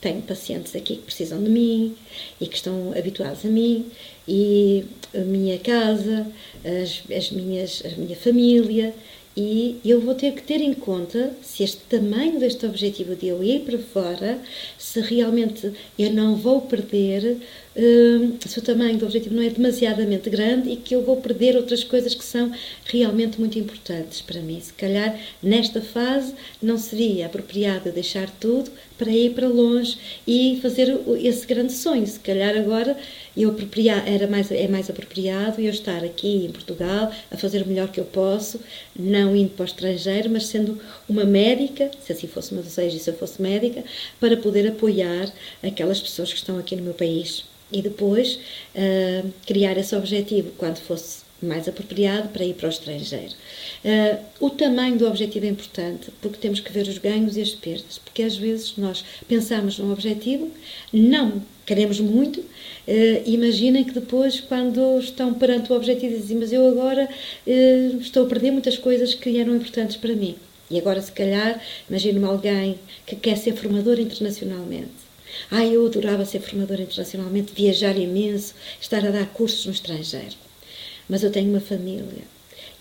tenho 0.00 0.22
pacientes 0.22 0.74
aqui 0.74 0.96
que 0.96 1.02
precisam 1.02 1.42
de 1.42 1.50
mim 1.50 1.94
e 2.40 2.46
que 2.46 2.56
estão 2.56 2.92
habituados 2.96 3.44
a 3.44 3.48
mim 3.48 3.86
e 4.26 4.84
a 5.14 5.18
minha 5.18 5.58
casa, 5.58 6.26
as, 6.64 7.02
as 7.14 7.30
minhas, 7.30 7.82
a 7.84 8.00
minha 8.00 8.16
família 8.16 8.94
E 9.34 9.80
eu 9.82 9.98
vou 9.98 10.14
ter 10.14 10.32
que 10.32 10.42
ter 10.42 10.60
em 10.60 10.74
conta 10.74 11.34
se 11.40 11.62
este 11.62 11.80
tamanho 11.84 12.38
deste 12.38 12.66
objetivo 12.66 13.16
de 13.16 13.28
eu 13.28 13.42
ir 13.42 13.60
para 13.60 13.78
fora, 13.78 14.38
se 14.76 15.00
realmente 15.00 15.72
eu 15.98 16.12
não 16.12 16.36
vou 16.36 16.60
perder, 16.60 17.38
uh, 17.76 18.48
se 18.48 18.58
o 18.58 18.62
tamanho 18.62 18.98
do 18.98 19.04
objetivo 19.04 19.34
não 19.34 19.42
é 19.42 19.50
demasiadamente 19.50 20.28
grande 20.30 20.70
e 20.70 20.76
que 20.76 20.94
eu 20.94 21.02
vou 21.02 21.16
perder 21.16 21.56
outras 21.56 21.84
coisas 21.84 22.14
que 22.14 22.24
são 22.24 22.52
realmente 22.84 23.38
muito 23.38 23.58
importantes 23.58 24.20
para 24.20 24.40
mim. 24.40 24.60
Se 24.60 24.72
calhar 24.72 25.18
nesta 25.42 25.80
fase 25.80 26.34
não 26.62 26.78
seria 26.78 27.26
apropriado 27.26 27.92
deixar 27.92 28.30
tudo 28.30 28.70
para 28.98 29.10
ir 29.10 29.32
para 29.32 29.48
longe 29.48 29.98
e 30.26 30.58
fazer 30.62 30.96
esse 31.20 31.46
grande 31.46 31.72
sonho. 31.72 32.06
Se 32.06 32.20
calhar 32.20 32.56
agora 32.56 32.96
eu 33.36 33.56
era 34.06 34.26
mais, 34.26 34.50
é 34.50 34.68
mais 34.68 34.88
apropriado 34.88 35.60
eu 35.60 35.70
estar 35.70 36.04
aqui 36.04 36.46
em 36.46 36.52
Portugal 36.52 37.12
a 37.30 37.36
fazer 37.36 37.62
o 37.62 37.66
melhor 37.66 37.88
que 37.88 37.98
eu 37.98 38.04
posso, 38.04 38.60
não 38.94 39.34
indo 39.34 39.50
para 39.50 39.62
o 39.62 39.66
estrangeiro, 39.66 40.30
mas 40.30 40.46
sendo 40.46 40.78
uma 41.08 41.24
médica, 41.24 41.90
se 42.04 42.12
assim 42.12 42.26
fosse 42.26 42.54
meu 42.54 42.62
desejo 42.62 42.96
e 42.96 43.00
se 43.00 43.10
eu 43.10 43.14
fosse 43.14 43.40
médica, 43.40 43.82
para 44.20 44.36
poder 44.36 44.68
apoiar 44.68 45.32
aquelas 45.62 46.00
pessoas 46.00 46.30
que 46.30 46.38
estão 46.38 46.58
aqui 46.58 46.76
no 46.76 46.82
meu 46.82 46.94
país. 46.94 47.44
E 47.72 47.80
depois 47.80 48.38
uh, 48.74 49.32
criar 49.46 49.76
esse 49.78 49.94
objetivo 49.96 50.52
quando 50.58 50.78
fosse 50.78 51.22
mais 51.42 51.68
apropriado 51.68 52.28
para 52.28 52.44
ir 52.44 52.54
para 52.54 52.66
o 52.66 52.70
estrangeiro. 52.70 53.34
Uh, 53.84 54.18
o 54.40 54.50
tamanho 54.50 54.96
do 54.96 55.06
objetivo 55.06 55.46
é 55.46 55.48
importante, 55.48 56.10
porque 56.20 56.38
temos 56.38 56.60
que 56.60 56.72
ver 56.72 56.86
os 56.86 56.98
ganhos 56.98 57.36
e 57.36 57.42
as 57.42 57.50
perdas, 57.50 57.98
porque 57.98 58.22
às 58.22 58.36
vezes 58.36 58.74
nós 58.76 59.04
pensamos 59.26 59.78
num 59.78 59.92
objetivo, 59.92 60.50
não 60.92 61.42
queremos 61.66 62.00
muito, 62.00 62.40
uh, 62.40 62.46
imaginem 63.26 63.84
que 63.84 63.92
depois, 63.92 64.40
quando 64.40 64.98
estão 64.98 65.34
perante 65.34 65.72
o 65.72 65.76
objetivo, 65.76 66.16
dizem, 66.16 66.38
mas 66.38 66.52
eu 66.52 66.66
agora 66.66 67.08
uh, 67.46 68.00
estou 68.00 68.24
a 68.24 68.28
perder 68.28 68.52
muitas 68.52 68.78
coisas 68.78 69.14
que 69.14 69.38
eram 69.38 69.56
importantes 69.56 69.96
para 69.96 70.14
mim. 70.14 70.36
E 70.70 70.78
agora, 70.78 71.02
se 71.02 71.12
calhar, 71.12 71.60
imagino-me 71.88 72.24
alguém 72.24 72.78
que 73.04 73.14
quer 73.14 73.36
ser 73.36 73.54
formador 73.54 74.00
internacionalmente. 74.00 75.01
Ah, 75.50 75.64
eu 75.64 75.86
adorava 75.86 76.24
ser 76.24 76.40
formador 76.40 76.80
internacionalmente, 76.80 77.52
viajar 77.54 77.96
imenso, 77.96 78.54
estar 78.80 79.04
a 79.06 79.10
dar 79.10 79.26
cursos 79.26 79.66
no 79.66 79.72
estrangeiro 79.72 80.34
mas 81.08 81.22
eu 81.22 81.30
tenho 81.30 81.50
uma 81.50 81.60
família. 81.60 82.24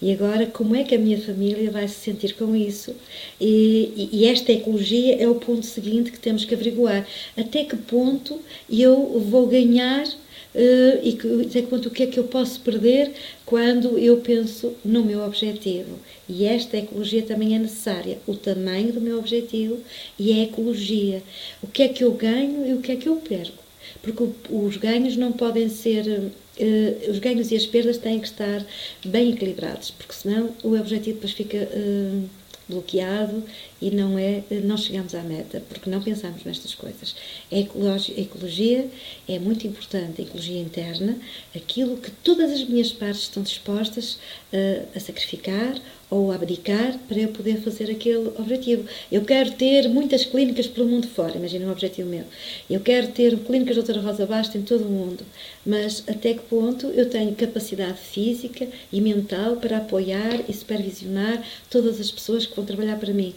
E 0.01 0.11
agora, 0.11 0.47
como 0.47 0.75
é 0.75 0.83
que 0.83 0.95
a 0.95 0.97
minha 0.97 1.19
família 1.19 1.69
vai 1.69 1.87
se 1.87 1.95
sentir 1.95 2.33
com 2.33 2.55
isso? 2.55 2.95
E, 3.39 4.09
e, 4.11 4.25
esta 4.25 4.51
ecologia 4.51 5.21
é 5.21 5.27
o 5.27 5.35
ponto 5.35 5.65
seguinte 5.65 6.11
que 6.11 6.17
temos 6.17 6.43
que 6.43 6.55
averiguar. 6.55 7.05
Até 7.37 7.65
que 7.65 7.75
ponto 7.75 8.39
eu 8.69 9.19
vou 9.19 9.47
ganhar 9.47 10.05
e 10.53 11.13
que, 11.13 11.41
até 11.43 11.61
que 11.61 11.67
ponto 11.67 11.87
o 11.87 11.91
que 11.91 12.03
é 12.03 12.07
que 12.07 12.19
eu 12.19 12.25
posso 12.25 12.59
perder 12.59 13.11
quando 13.45 13.97
eu 13.97 14.17
penso 14.17 14.73
no 14.83 15.03
meu 15.03 15.23
objetivo? 15.23 15.97
E 16.27 16.45
esta 16.45 16.77
ecologia 16.77 17.21
também 17.21 17.55
é 17.55 17.59
necessária. 17.59 18.19
O 18.27 18.35
tamanho 18.35 18.91
do 18.91 19.01
meu 19.01 19.17
objetivo 19.17 19.79
e 20.19 20.33
a 20.33 20.43
ecologia. 20.43 21.23
O 21.61 21.67
que 21.67 21.83
é 21.83 21.87
que 21.87 22.03
eu 22.03 22.11
ganho 22.11 22.67
e 22.67 22.73
o 22.73 22.81
que 22.81 22.91
é 22.91 22.95
que 22.95 23.07
eu 23.07 23.15
perco? 23.17 23.61
Porque 24.01 24.23
os 24.49 24.77
ganhos 24.77 25.15
não 25.15 25.31
podem 25.31 25.69
ser 25.69 26.05
uh, 26.07 27.11
os 27.11 27.19
ganhos 27.19 27.51
e 27.51 27.55
as 27.55 27.65
perdas 27.65 27.97
têm 27.97 28.19
que 28.19 28.27
estar 28.27 28.65
bem 29.05 29.31
equilibrados, 29.31 29.91
porque 29.91 30.13
senão 30.13 30.51
o 30.63 30.75
objetivo 30.75 31.15
depois 31.15 31.33
fica 31.33 31.57
uh, 31.57 32.29
bloqueado 32.67 33.43
e 33.81 33.89
não 33.89 34.17
é 34.17 34.43
não 34.63 34.77
chegamos 34.77 35.15
à 35.15 35.21
meta 35.21 35.61
porque 35.67 35.89
não 35.89 36.01
pensamos 36.01 36.43
nestas 36.43 36.75
coisas. 36.75 37.15
A 37.51 37.57
ecologia, 37.57 38.15
a 38.15 38.21
ecologia 38.21 38.89
é 39.27 39.39
muito 39.39 39.65
importante, 39.65 40.21
a 40.21 40.23
ecologia 40.23 40.61
interna, 40.61 41.17
aquilo 41.55 41.97
que 41.97 42.11
todas 42.11 42.51
as 42.51 42.63
minhas 42.63 42.91
partes 42.91 43.21
estão 43.21 43.41
dispostas 43.41 44.19
uh, 44.53 44.87
a 44.95 44.99
sacrificar 44.99 45.75
ou 46.11 46.29
abdicar 46.29 46.99
para 47.07 47.19
eu 47.19 47.29
poder 47.29 47.61
fazer 47.61 47.89
aquele 47.89 48.27
objetivo. 48.37 48.85
Eu 49.09 49.23
quero 49.23 49.51
ter 49.51 49.87
muitas 49.87 50.25
clínicas 50.25 50.67
pelo 50.67 50.85
mundo 50.85 51.07
fora, 51.07 51.37
imagina 51.37 51.65
um 51.65 51.71
objetivo 51.71 52.09
meu. 52.09 52.25
Eu 52.69 52.81
quero 52.81 53.07
ter 53.07 53.37
clínicas 53.39 53.77
doutora 53.77 54.01
Rosa 54.01 54.25
Basta 54.25 54.57
em 54.57 54.61
todo 54.61 54.85
o 54.85 54.89
mundo, 54.89 55.25
mas 55.65 56.03
até 56.07 56.33
que 56.33 56.41
ponto 56.41 56.87
eu 56.87 57.09
tenho 57.09 57.33
capacidade 57.33 57.97
física 57.97 58.67
e 58.91 58.99
mental 58.99 59.55
para 59.55 59.77
apoiar 59.77 60.43
e 60.49 60.53
supervisionar 60.53 61.41
todas 61.69 61.99
as 62.01 62.11
pessoas 62.11 62.45
que 62.45 62.55
vão 62.57 62.65
trabalhar 62.65 62.99
para 62.99 63.13
mim? 63.13 63.33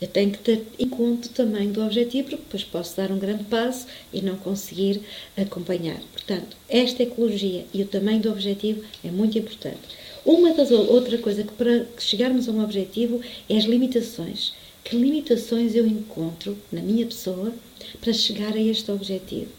Eu 0.00 0.08
tenho 0.08 0.32
que 0.32 0.38
ter 0.38 0.66
em 0.78 0.88
conta 0.88 1.28
tamanho 1.28 1.70
do 1.70 1.84
objetivo, 1.84 2.30
porque 2.30 2.42
depois 2.42 2.64
posso 2.64 2.96
dar 2.96 3.10
um 3.12 3.18
grande 3.18 3.44
passo 3.44 3.86
e 4.12 4.20
não 4.20 4.36
conseguir 4.36 5.00
acompanhar. 5.36 6.00
Portanto, 6.12 6.56
esta 6.68 7.04
ecologia 7.04 7.64
e 7.72 7.82
o 7.82 7.86
tamanho 7.86 8.20
do 8.20 8.30
objetivo 8.30 8.82
é 9.04 9.10
muito 9.10 9.38
importante. 9.38 9.80
Uma 10.24 10.52
das 10.54 10.70
outra 10.70 11.18
coisa 11.18 11.44
que 11.44 11.52
para 11.52 11.86
chegarmos 11.98 12.48
a 12.48 12.52
um 12.52 12.62
objetivo 12.62 13.20
é 13.48 13.56
as 13.56 13.64
limitações. 13.64 14.52
Que 14.84 14.96
limitações 14.96 15.74
eu 15.74 15.86
encontro 15.86 16.58
na 16.70 16.80
minha 16.80 17.06
pessoa 17.06 17.52
para 18.00 18.12
chegar 18.12 18.54
a 18.54 18.60
este 18.60 18.90
objetivo? 18.90 19.50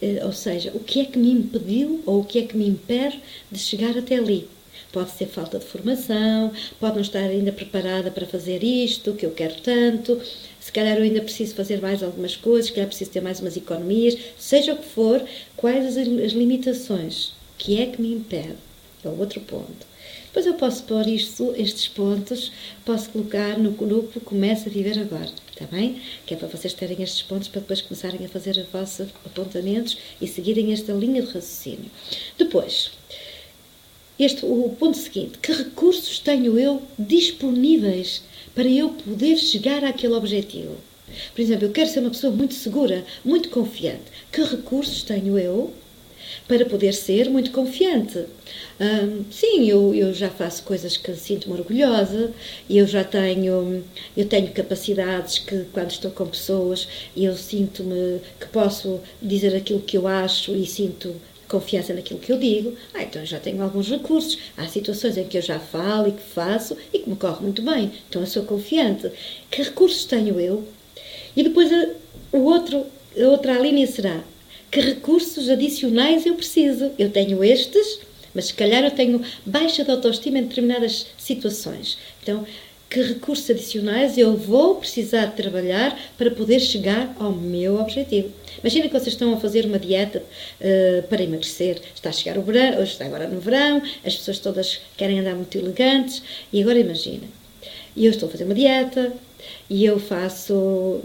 Eh, 0.00 0.24
ou 0.24 0.32
seja, 0.32 0.70
o 0.74 0.80
que 0.80 1.00
é 1.00 1.04
que 1.04 1.18
me 1.18 1.30
impediu 1.30 2.02
ou 2.06 2.20
o 2.20 2.24
que 2.24 2.38
é 2.38 2.42
que 2.42 2.56
me 2.56 2.66
impede 2.66 3.20
de 3.52 3.58
chegar 3.58 3.96
até 3.96 4.16
ali? 4.16 4.48
Pode 4.92 5.10
ser 5.12 5.26
falta 5.26 5.58
de 5.58 5.64
formação, 5.64 6.52
pode 6.80 6.94
não 6.94 7.02
estar 7.02 7.20
ainda 7.20 7.52
preparada 7.52 8.10
para 8.10 8.26
fazer 8.26 8.64
isto 8.64 9.12
que 9.12 9.24
eu 9.24 9.30
quero 9.30 9.54
tanto, 9.60 10.20
se 10.58 10.72
calhar 10.72 10.96
eu 10.96 11.04
ainda 11.04 11.20
preciso 11.20 11.54
fazer 11.54 11.80
mais 11.80 12.02
algumas 12.02 12.36
coisas, 12.36 12.66
se 12.66 12.72
calhar 12.72 12.88
preciso 12.88 13.10
ter 13.10 13.20
mais 13.20 13.40
umas 13.40 13.56
economias, 13.56 14.16
seja 14.36 14.72
o 14.72 14.76
que 14.76 14.88
for, 14.88 15.24
quais 15.56 15.96
as 15.96 16.32
limitações 16.32 17.32
que 17.60 17.80
é 17.80 17.86
que 17.86 18.00
me 18.00 18.14
impede? 18.14 18.56
É 19.04 19.08
o 19.08 19.18
outro 19.18 19.40
ponto. 19.42 19.86
Depois 20.24 20.46
eu 20.46 20.54
posso 20.54 20.82
pôr 20.84 21.06
isto, 21.06 21.54
estes 21.56 21.88
pontos, 21.88 22.50
posso 22.86 23.10
colocar 23.10 23.58
no 23.58 23.72
grupo 23.72 24.20
Começa 24.20 24.68
a 24.68 24.72
Viver 24.72 24.98
Agora, 24.98 25.30
está 25.52 25.66
bem? 25.66 26.00
Que 26.24 26.34
é 26.34 26.36
para 26.36 26.48
vocês 26.48 26.72
terem 26.72 27.02
estes 27.02 27.20
pontos 27.22 27.48
para 27.48 27.60
depois 27.60 27.82
começarem 27.82 28.24
a 28.24 28.28
fazer 28.28 28.56
os 28.56 28.66
vossos 28.68 29.08
apontamentos 29.26 29.98
e 30.20 30.26
seguirem 30.26 30.72
esta 30.72 30.92
linha 30.92 31.20
de 31.20 31.26
raciocínio. 31.26 31.90
Depois, 32.38 32.92
este, 34.20 34.44
o 34.44 34.74
ponto 34.78 34.96
seguinte, 34.96 35.38
que 35.38 35.52
recursos 35.52 36.18
tenho 36.18 36.58
eu 36.58 36.82
disponíveis 36.98 38.22
para 38.54 38.68
eu 38.68 38.90
poder 38.90 39.36
chegar 39.38 39.82
àquele 39.84 40.14
objetivo? 40.14 40.76
Por 41.34 41.40
exemplo, 41.40 41.64
eu 41.66 41.72
quero 41.72 41.88
ser 41.88 42.00
uma 42.00 42.10
pessoa 42.10 42.32
muito 42.32 42.54
segura, 42.54 43.04
muito 43.24 43.48
confiante. 43.48 44.04
Que 44.30 44.42
recursos 44.42 45.02
tenho 45.02 45.38
eu 45.38 45.72
para 46.46 46.64
poder 46.64 46.92
ser 46.92 47.28
muito 47.28 47.50
confiante. 47.50 48.24
sim, 49.30 49.68
eu, 49.68 49.94
eu 49.94 50.12
já 50.12 50.30
faço 50.30 50.62
coisas 50.62 50.96
que 50.96 51.14
sinto-me 51.14 51.54
orgulhosa, 51.54 52.32
eu 52.68 52.86
já 52.86 53.04
tenho, 53.04 53.84
eu 54.16 54.26
tenho 54.26 54.50
capacidades 54.52 55.38
que 55.38 55.64
quando 55.72 55.90
estou 55.90 56.10
com 56.10 56.26
pessoas 56.26 56.88
eu 57.16 57.36
sinto-me 57.36 58.20
que 58.38 58.48
posso 58.48 59.00
dizer 59.20 59.54
aquilo 59.54 59.80
que 59.80 59.96
eu 59.96 60.06
acho 60.06 60.54
e 60.54 60.66
sinto 60.66 61.14
confiança 61.50 61.92
naquilo 61.92 62.20
que 62.20 62.32
eu 62.32 62.38
digo, 62.38 62.74
ah, 62.94 63.02
então 63.02 63.24
já 63.26 63.40
tenho 63.40 63.62
alguns 63.62 63.90
recursos. 63.90 64.38
Há 64.56 64.66
situações 64.68 65.18
em 65.18 65.24
que 65.24 65.36
eu 65.36 65.42
já 65.42 65.58
falo 65.58 66.08
e 66.08 66.12
que 66.12 66.22
faço 66.22 66.76
e 66.92 67.00
que 67.00 67.10
me 67.10 67.16
corre 67.16 67.42
muito 67.42 67.60
bem, 67.62 67.90
então 68.08 68.22
eu 68.22 68.26
sou 68.26 68.44
confiante. 68.44 69.10
Que 69.50 69.62
recursos 69.62 70.04
tenho 70.04 70.40
eu? 70.40 70.66
E 71.36 71.42
depois 71.42 71.72
a, 71.72 71.88
o 72.32 72.44
outro, 72.44 72.86
a 73.20 73.28
outra 73.28 73.58
linha 73.58 73.86
será 73.86 74.22
que 74.70 74.80
recursos 74.80 75.48
adicionais 75.48 76.24
eu 76.24 76.34
preciso? 76.34 76.92
Eu 76.96 77.10
tenho 77.10 77.42
estes, 77.42 77.98
mas 78.32 78.46
se 78.46 78.54
calhar 78.54 78.84
eu 78.84 78.92
tenho 78.92 79.20
baixa 79.44 79.84
de 79.84 79.90
autoestima 79.90 80.38
em 80.38 80.44
determinadas 80.44 81.06
situações. 81.18 81.98
Então, 82.22 82.46
que 82.90 83.00
recursos 83.00 83.48
adicionais 83.48 84.18
eu 84.18 84.36
vou 84.36 84.74
precisar 84.74 85.26
de 85.26 85.36
trabalhar 85.36 85.96
para 86.18 86.28
poder 86.28 86.58
chegar 86.58 87.14
ao 87.20 87.30
meu 87.30 87.80
objetivo? 87.80 88.32
Imagina 88.58 88.88
que 88.88 88.92
vocês 88.92 89.14
estão 89.14 89.32
a 89.32 89.36
fazer 89.38 89.64
uma 89.64 89.78
dieta 89.78 90.18
uh, 90.18 91.02
para 91.04 91.22
emagrecer. 91.22 91.80
Está 91.94 92.08
a 92.08 92.12
chegar 92.12 92.36
o 92.36 92.42
verão, 92.42 92.82
está 92.82 93.06
agora 93.06 93.28
no 93.28 93.40
verão, 93.40 93.80
as 94.04 94.16
pessoas 94.16 94.40
todas 94.40 94.80
querem 94.96 95.20
andar 95.20 95.36
muito 95.36 95.56
elegantes. 95.56 96.20
E 96.52 96.60
agora 96.60 96.80
imagina, 96.80 97.28
eu 97.96 98.10
estou 98.10 98.28
a 98.28 98.32
fazer 98.32 98.44
uma 98.44 98.54
dieta 98.54 99.12
e 99.68 99.84
eu 99.84 100.00
faço 100.00 101.00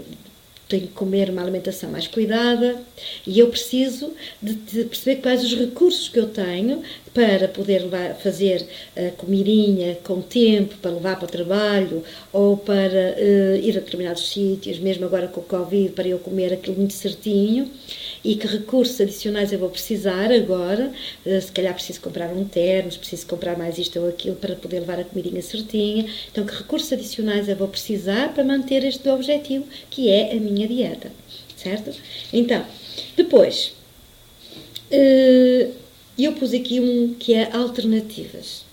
tenho 0.68 0.88
que 0.88 0.92
comer 0.94 1.30
uma 1.30 1.42
alimentação 1.42 1.90
mais 1.90 2.06
cuidada 2.06 2.80
e 3.26 3.38
eu 3.38 3.48
preciso 3.48 4.12
de, 4.42 4.54
de, 4.54 4.84
perceber 4.84 5.20
quais 5.22 5.44
os 5.44 5.54
recursos 5.54 6.08
que 6.08 6.18
eu 6.18 6.26
tenho 6.26 6.82
para 7.14 7.48
poder 7.48 7.82
levar, 7.82 8.14
fazer 8.16 8.66
a 8.96 9.10
comidinha 9.12 9.96
com 10.04 10.20
tempo 10.20 10.76
para 10.76 10.90
levar 10.90 11.16
para 11.16 11.24
o 11.24 11.28
trabalho 11.28 12.02
ou 12.32 12.56
para 12.56 12.76
uh, 13.16 13.56
ir 13.56 13.76
a 13.76 13.80
determinados 13.80 14.28
sítios, 14.28 14.78
mesmo 14.78 15.06
agora 15.06 15.28
com 15.28 15.40
o 15.40 15.44
Covid, 15.44 15.90
para 15.90 16.06
eu 16.06 16.18
comer 16.18 16.52
aquilo 16.52 16.76
muito 16.76 16.92
certinho 16.92 17.70
e 18.22 18.34
que 18.34 18.46
recursos 18.46 19.00
adicionais 19.00 19.52
eu 19.52 19.58
vou 19.58 19.70
precisar 19.70 20.30
agora. 20.32 20.92
Uh, 21.24 21.40
se 21.40 21.52
calhar 21.52 21.72
preciso 21.72 22.00
comprar 22.00 22.28
um 22.30 22.44
termo, 22.44 22.90
preciso 22.90 23.26
comprar 23.26 23.56
mais 23.56 23.78
isto 23.78 23.98
ou 23.98 24.08
aquilo 24.08 24.36
para 24.36 24.54
poder 24.56 24.80
levar 24.80 24.98
a 24.98 25.04
comidinha 25.04 25.40
certinha. 25.40 26.06
Então, 26.30 26.44
que 26.44 26.54
recursos 26.54 26.92
adicionais 26.92 27.48
eu 27.48 27.56
vou 27.56 27.68
precisar 27.68 28.34
para 28.34 28.44
manter 28.44 28.84
este 28.84 29.08
objetivo 29.08 29.64
que 29.88 30.10
é 30.10 30.32
a 30.32 30.34
minha 30.34 30.55
dieta, 30.64 31.12
certo? 31.56 31.92
Então, 32.32 32.64
depois. 33.16 33.74
Uh, 34.90 35.74
eu 36.18 36.32
pus 36.32 36.54
aqui 36.54 36.80
um 36.80 37.14
que 37.14 37.34
é 37.34 37.52
alternativas. 37.52 38.64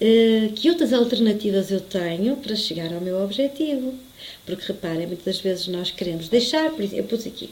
Uh, 0.00 0.52
que 0.54 0.68
outras 0.68 0.92
alternativas 0.92 1.70
eu 1.70 1.80
tenho 1.80 2.36
para 2.36 2.54
chegar 2.54 2.92
ao 2.92 3.00
meu 3.00 3.20
objetivo? 3.22 3.94
Porque 4.46 4.66
reparem, 4.66 5.06
muitas 5.06 5.24
das 5.24 5.40
vezes 5.40 5.66
nós 5.66 5.90
queremos 5.90 6.28
deixar, 6.28 6.70
por 6.70 6.82
exemplo, 6.82 6.98
eu 6.98 7.04
pus 7.04 7.26
aqui. 7.26 7.50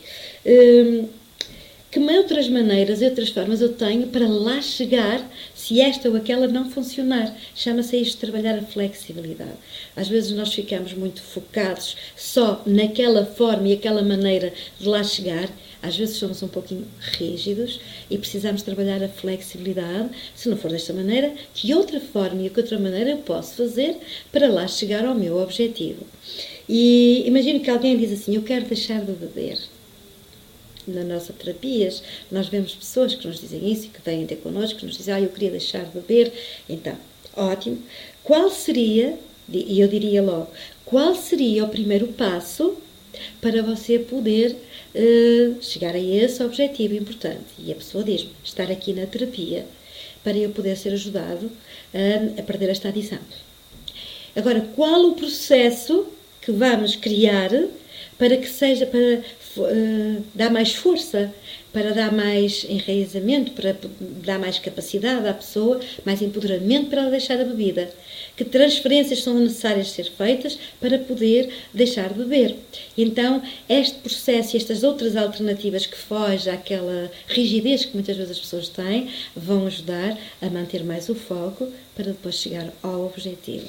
Que 1.93 1.99
outras 1.99 2.49
maneiras 2.49 3.03
e 3.03 3.05
outras 3.05 3.29
formas 3.29 3.61
eu 3.61 3.75
tenho 3.75 4.07
para 4.07 4.27
lá 4.27 4.63
chegar 4.63 5.21
se 5.55 5.79
esta 5.79 6.09
ou 6.09 6.17
aquela 6.17 6.49
não 6.49 6.71
funcionar. 6.71 7.37
Chama-se 7.55 7.99
isto 7.99 8.19
trabalhar 8.19 8.59
a 8.59 8.63
flexibilidade. 8.63 9.59
Às 9.95 10.09
vezes 10.09 10.31
nós 10.31 10.55
ficamos 10.55 10.95
muito 10.95 11.21
focados 11.21 11.95
só 12.17 12.63
naquela 12.65 13.27
forma 13.27 13.69
e 13.69 13.75
aquela 13.75 14.01
maneira 14.01 14.55
de 14.81 14.89
lá 14.89 15.05
chegar. 15.05 15.51
Às 15.83 15.95
vezes 15.95 16.17
somos 16.17 16.43
um 16.43 16.49
pouquinho 16.49 16.87
rígidos 16.99 17.79
e 18.11 18.17
precisamos 18.17 18.63
trabalhar 18.63 19.03
a 19.03 19.09
flexibilidade. 19.09 20.09
Se 20.35 20.49
não 20.49 20.57
for 20.57 20.71
desta 20.71 20.95
maneira, 20.95 21.35
que 21.53 21.75
outra 21.75 22.01
forma 22.01 22.41
e 22.41 22.49
que 22.49 22.59
outra 22.59 22.79
maneira 22.79 23.11
eu 23.11 23.19
posso 23.19 23.55
fazer 23.55 23.99
para 24.33 24.49
lá 24.49 24.67
chegar 24.67 25.05
ao 25.05 25.15
meu 25.15 25.37
objetivo. 25.37 26.07
E 26.67 27.23
imagino 27.27 27.61
que 27.61 27.69
alguém 27.69 27.99
diz 27.99 28.13
assim: 28.13 28.35
Eu 28.35 28.43
quero 28.43 28.65
deixar 28.65 29.05
de 29.05 29.13
beber 29.13 29.59
na 30.87 31.03
nossa 31.03 31.33
terapias, 31.33 32.03
nós 32.31 32.49
vemos 32.49 32.75
pessoas 32.75 33.15
que 33.15 33.27
nos 33.27 33.41
dizem 33.41 33.71
isso 33.71 33.87
e 33.87 33.89
que 33.89 34.01
vêm 34.05 34.27
ter 34.27 34.37
connosco, 34.37 34.81
que 34.81 34.87
nos 34.87 34.97
dizem, 34.97 35.15
ah, 35.15 35.21
eu 35.21 35.29
queria 35.29 35.51
deixar 35.51 35.85
de 35.85 35.91
beber. 35.93 36.33
Então, 36.69 36.97
ótimo. 37.37 37.79
Qual 38.23 38.51
seria, 38.51 39.19
e 39.53 39.81
eu 39.81 39.89
diria 39.89 40.23
logo, 40.23 40.49
qual 40.85 41.15
seria 41.15 41.65
o 41.65 41.69
primeiro 41.69 42.09
passo 42.09 42.77
para 43.41 43.63
você 43.63 43.99
poder 43.99 44.57
uh, 44.95 45.63
chegar 45.63 45.95
a 45.95 45.99
esse 45.99 46.43
objetivo 46.43 46.95
importante? 46.95 47.55
E 47.59 47.73
a 47.73 47.75
pessoa 47.75 48.05
diz-me, 48.05 48.31
estar 48.45 48.71
aqui 48.71 48.93
na 48.93 49.07
terapia 49.07 49.67
para 50.23 50.37
eu 50.37 50.51
poder 50.51 50.77
ser 50.77 50.93
ajudado 50.93 51.51
a, 51.93 52.41
a 52.41 52.43
perder 52.45 52.71
esta 52.71 52.89
adição. 52.89 53.19
Agora, 54.35 54.61
qual 54.75 55.09
o 55.09 55.15
processo 55.15 56.07
que 56.41 56.53
vamos 56.53 56.97
criar 56.97 57.51
para 58.19 58.37
que 58.37 58.49
seja 58.49 58.87
para 58.87 59.23
uh, 59.57 60.23
dar 60.35 60.51
mais 60.51 60.75
força, 60.75 61.33
para 61.73 61.93
dar 61.93 62.13
mais 62.13 62.65
enraizamento, 62.69 63.53
para 63.53 63.77
dar 64.01 64.39
mais 64.39 64.59
capacidade 64.59 65.27
à 65.27 65.33
pessoa, 65.33 65.81
mais 66.05 66.21
empoderamento 66.21 66.91
para 66.91 67.03
ela 67.03 67.11
deixar 67.11 67.41
a 67.41 67.45
bebida. 67.45 67.91
Que 68.37 68.45
transferências 68.45 69.23
são 69.23 69.35
necessárias 69.39 69.91
ser 69.91 70.05
feitas 70.05 70.59
para 70.81 70.99
poder 70.99 71.51
deixar 71.73 72.13
de 72.13 72.19
beber. 72.19 72.57
Então, 72.97 73.43
este 73.69 73.99
processo 73.99 74.55
e 74.55 74.59
estas 74.59 74.83
outras 74.83 75.17
alternativas 75.17 75.87
que 75.87 75.97
fogem 75.97 76.53
àquela 76.53 77.11
rigidez 77.27 77.85
que 77.85 77.95
muitas 77.95 78.17
vezes 78.17 78.33
as 78.33 78.39
pessoas 78.39 78.69
têm, 78.69 79.09
vão 79.35 79.67
ajudar 79.67 80.19
a 80.41 80.51
manter 80.51 80.85
mais 80.85 81.09
o 81.09 81.15
foco 81.15 81.69
para 81.95 82.07
depois 82.07 82.35
chegar 82.35 82.73
ao 82.83 83.07
objetivo. 83.07 83.67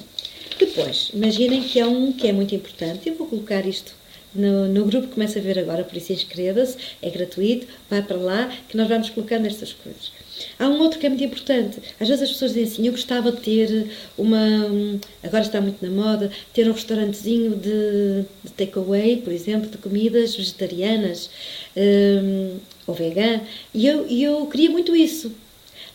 Depois, 0.59 1.09
imaginem 1.13 1.63
que 1.63 1.79
é 1.79 1.85
um 1.85 2.11
que 2.11 2.27
é 2.27 2.33
muito 2.33 2.53
importante, 2.53 3.09
eu 3.09 3.15
vou 3.15 3.27
colocar 3.27 3.65
isto 3.65 3.93
no, 4.35 4.67
no 4.67 4.85
grupo 4.85 5.07
que 5.07 5.13
começa 5.13 5.39
a 5.39 5.41
ver 5.41 5.59
agora, 5.59 5.83
por 5.83 5.95
isso 5.95 6.11
inscreva-se, 6.13 6.77
é 7.01 7.09
gratuito, 7.09 7.67
vai 7.89 8.01
para 8.01 8.17
lá, 8.17 8.51
que 8.67 8.77
nós 8.77 8.87
vamos 8.87 9.09
colocando 9.09 9.45
estas 9.45 9.73
coisas. 9.73 10.11
Há 10.57 10.67
um 10.67 10.79
outro 10.79 10.99
que 10.99 11.05
é 11.05 11.09
muito 11.09 11.23
importante. 11.23 11.79
Às 11.99 12.07
vezes 12.07 12.23
as 12.23 12.31
pessoas 12.31 12.53
dizem 12.53 12.73
assim: 12.73 12.87
eu 12.87 12.91
gostava 12.91 13.31
de 13.31 13.41
ter 13.41 13.87
uma. 14.17 14.99
Agora 15.21 15.43
está 15.43 15.61
muito 15.61 15.85
na 15.85 15.91
moda, 15.91 16.31
ter 16.53 16.67
um 16.67 16.73
restaurantezinho 16.73 17.55
de, 17.55 18.25
de 18.43 18.51
takeaway, 18.57 19.17
por 19.17 19.31
exemplo, 19.31 19.69
de 19.69 19.77
comidas 19.77 20.35
vegetarianas 20.35 21.29
um, 21.77 22.57
ou 22.87 22.93
vegan. 22.93 23.41
E 23.73 23.85
eu, 23.85 24.07
eu 24.07 24.45
queria 24.47 24.69
muito 24.69 24.95
isso. 24.95 25.31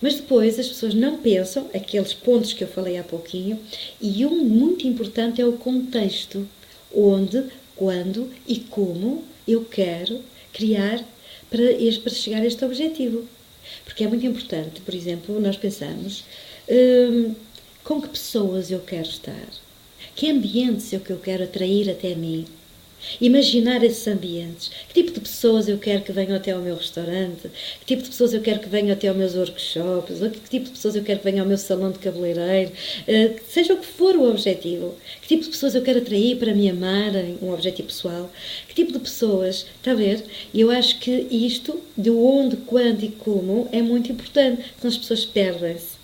Mas 0.00 0.14
depois 0.14 0.58
as 0.58 0.68
pessoas 0.68 0.94
não 0.94 1.18
pensam 1.18 1.68
aqueles 1.74 2.14
pontos 2.14 2.52
que 2.52 2.62
eu 2.62 2.68
falei 2.68 2.98
há 2.98 3.02
pouquinho, 3.02 3.58
e 4.00 4.24
um 4.24 4.44
muito 4.44 4.86
importante 4.86 5.42
é 5.42 5.46
o 5.46 5.54
contexto 5.54 6.46
onde 6.94 7.44
quando 7.78 8.30
e 8.46 8.56
como 8.58 9.24
eu 9.46 9.64
quero 9.64 10.20
criar 10.52 11.02
para, 11.48 11.62
para 12.02 12.12
chegar 12.12 12.42
a 12.42 12.46
este 12.46 12.64
objetivo. 12.64 13.24
Porque 13.84 14.04
é 14.04 14.08
muito 14.08 14.26
importante, 14.26 14.80
por 14.80 14.94
exemplo, 14.94 15.40
nós 15.40 15.56
pensamos 15.56 16.24
hum, 16.68 17.34
com 17.84 18.02
que 18.02 18.08
pessoas 18.08 18.70
eu 18.70 18.80
quero 18.80 19.08
estar, 19.08 19.48
que 20.14 20.30
ambientes 20.30 20.92
é 20.92 20.98
que 20.98 21.10
eu 21.10 21.18
quero 21.18 21.44
atrair 21.44 21.90
até 21.90 22.14
mim, 22.14 22.44
Imaginar 23.20 23.82
esses 23.82 24.06
ambientes. 24.06 24.70
Que 24.88 24.94
tipo 24.94 25.12
de 25.12 25.20
pessoas 25.20 25.68
eu 25.68 25.78
quero 25.78 26.02
que 26.02 26.12
venham 26.12 26.36
até 26.36 26.52
ao 26.52 26.60
meu 26.60 26.76
restaurante? 26.76 27.50
Que 27.80 27.86
tipo 27.86 28.02
de 28.02 28.10
pessoas 28.10 28.34
eu 28.34 28.40
quero 28.40 28.60
que 28.60 28.68
venham 28.68 28.92
até 28.92 29.08
aos 29.08 29.16
meus 29.16 29.34
workshops? 29.34 30.20
Ou 30.20 30.30
que 30.30 30.40
tipo 30.48 30.66
de 30.66 30.70
pessoas 30.72 30.96
eu 30.96 31.02
quero 31.02 31.18
que 31.18 31.24
venham 31.24 31.42
ao 31.42 31.48
meu 31.48 31.58
salão 31.58 31.90
de 31.90 31.98
cabeleireiro? 31.98 32.72
Uh, 33.06 33.40
seja 33.48 33.74
o 33.74 33.78
que 33.78 33.86
for 33.86 34.16
o 34.16 34.28
objetivo. 34.30 34.94
Que 35.22 35.28
tipo 35.28 35.44
de 35.44 35.50
pessoas 35.50 35.74
eu 35.74 35.82
quero 35.82 35.98
atrair 35.98 36.36
para 36.36 36.54
me 36.54 36.68
amarem? 36.68 37.38
Um 37.40 37.52
objetivo 37.52 37.88
pessoal. 37.88 38.30
Que 38.68 38.74
tipo 38.74 38.92
de 38.92 38.98
pessoas? 38.98 39.66
Está 39.76 39.92
a 39.92 39.94
ver? 39.94 40.24
Eu 40.54 40.70
acho 40.70 40.98
que 40.98 41.26
isto, 41.30 41.80
de 41.96 42.10
onde, 42.10 42.56
quando 42.56 43.02
e 43.02 43.08
como, 43.08 43.68
é 43.72 43.82
muito 43.82 44.12
importante. 44.12 44.62
Senão 44.78 44.92
as 44.92 44.98
pessoas 44.98 45.24
perdem-se. 45.24 45.98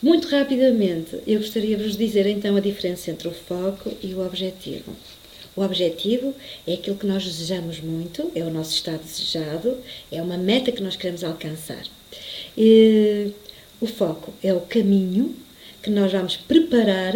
Muito 0.00 0.28
rapidamente, 0.28 1.18
eu 1.26 1.40
gostaria 1.40 1.76
de 1.76 1.82
vos 1.82 1.96
dizer 1.96 2.24
então 2.26 2.54
a 2.54 2.60
diferença 2.60 3.10
entre 3.10 3.26
o 3.26 3.32
foco 3.32 3.90
e 4.00 4.14
o 4.14 4.24
objetivo. 4.24 4.94
O 5.58 5.62
objetivo 5.64 6.36
é 6.68 6.74
aquilo 6.74 6.94
que 6.94 7.04
nós 7.04 7.24
desejamos 7.24 7.80
muito, 7.80 8.30
é 8.32 8.44
o 8.44 8.50
nosso 8.50 8.72
estado 8.74 9.02
desejado, 9.02 9.76
é 10.08 10.22
uma 10.22 10.36
meta 10.36 10.70
que 10.70 10.80
nós 10.80 10.94
queremos 10.94 11.24
alcançar. 11.24 11.82
E 12.56 13.32
o 13.80 13.86
foco 13.88 14.32
é 14.40 14.54
o 14.54 14.60
caminho 14.60 15.34
que 15.82 15.90
nós 15.90 16.12
vamos 16.12 16.36
preparar 16.36 17.12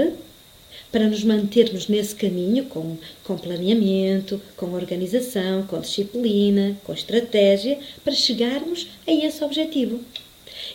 para 0.91 1.09
nos 1.09 1.23
mantermos 1.23 1.87
nesse 1.87 2.17
caminho 2.17 2.65
com, 2.65 2.99
com 3.23 3.39
planeamento, 3.39 4.43
com 4.57 4.73
organização, 4.73 5.63
com 5.63 5.79
disciplina, 5.79 6.77
com 6.83 6.93
estratégia, 6.93 7.79
para 8.03 8.13
chegarmos 8.13 8.89
a 9.07 9.13
esse 9.13 9.45
objetivo. 9.45 10.01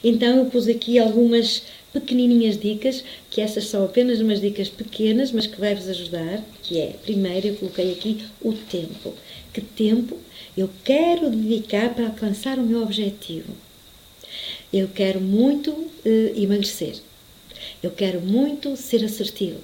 Então 0.01 0.37
eu 0.37 0.45
pus 0.45 0.69
aqui 0.69 0.97
algumas 0.99 1.63
pequenininhas 1.99 2.59
dicas, 2.59 3.03
que 3.29 3.41
essas 3.41 3.65
são 3.65 3.85
apenas 3.85 4.19
umas 4.19 4.41
dicas 4.41 4.69
pequenas, 4.69 5.31
mas 5.31 5.47
que 5.47 5.59
vai-vos 5.59 5.87
ajudar, 5.87 6.43
que 6.63 6.79
é, 6.79 6.95
primeiro 7.03 7.47
eu 7.47 7.55
coloquei 7.55 7.91
aqui 7.91 8.25
o 8.41 8.53
tempo. 8.53 9.13
Que 9.53 9.61
tempo 9.61 10.17
eu 10.55 10.69
quero 10.83 11.29
dedicar 11.29 11.93
para 11.93 12.07
alcançar 12.07 12.59
o 12.59 12.63
meu 12.63 12.81
objetivo? 12.81 13.53
Eu 14.71 14.87
quero 14.87 15.21
muito 15.21 15.71
uh, 15.71 15.89
emagrecer. 16.35 16.95
Eu 17.81 17.91
quero 17.91 18.21
muito 18.21 18.75
ser 18.75 19.03
assertivo. 19.03 19.59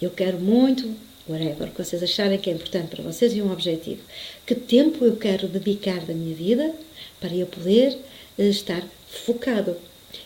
Eu 0.00 0.10
quero 0.10 0.38
muito, 0.38 0.94
whatever, 1.28 1.70
que 1.70 1.82
vocês 1.82 2.02
acharem 2.02 2.38
que 2.38 2.50
é 2.50 2.52
importante 2.52 2.88
para 2.88 3.02
vocês 3.02 3.34
e 3.34 3.42
um 3.42 3.50
objetivo. 3.50 4.02
Que 4.46 4.54
tempo 4.54 5.04
eu 5.04 5.16
quero 5.16 5.48
dedicar 5.48 6.00
da 6.00 6.12
minha 6.12 6.34
vida 6.34 6.74
para 7.20 7.34
eu 7.34 7.46
poder 7.46 7.96
uh, 8.38 8.42
estar 8.42 8.82
focado 9.08 9.76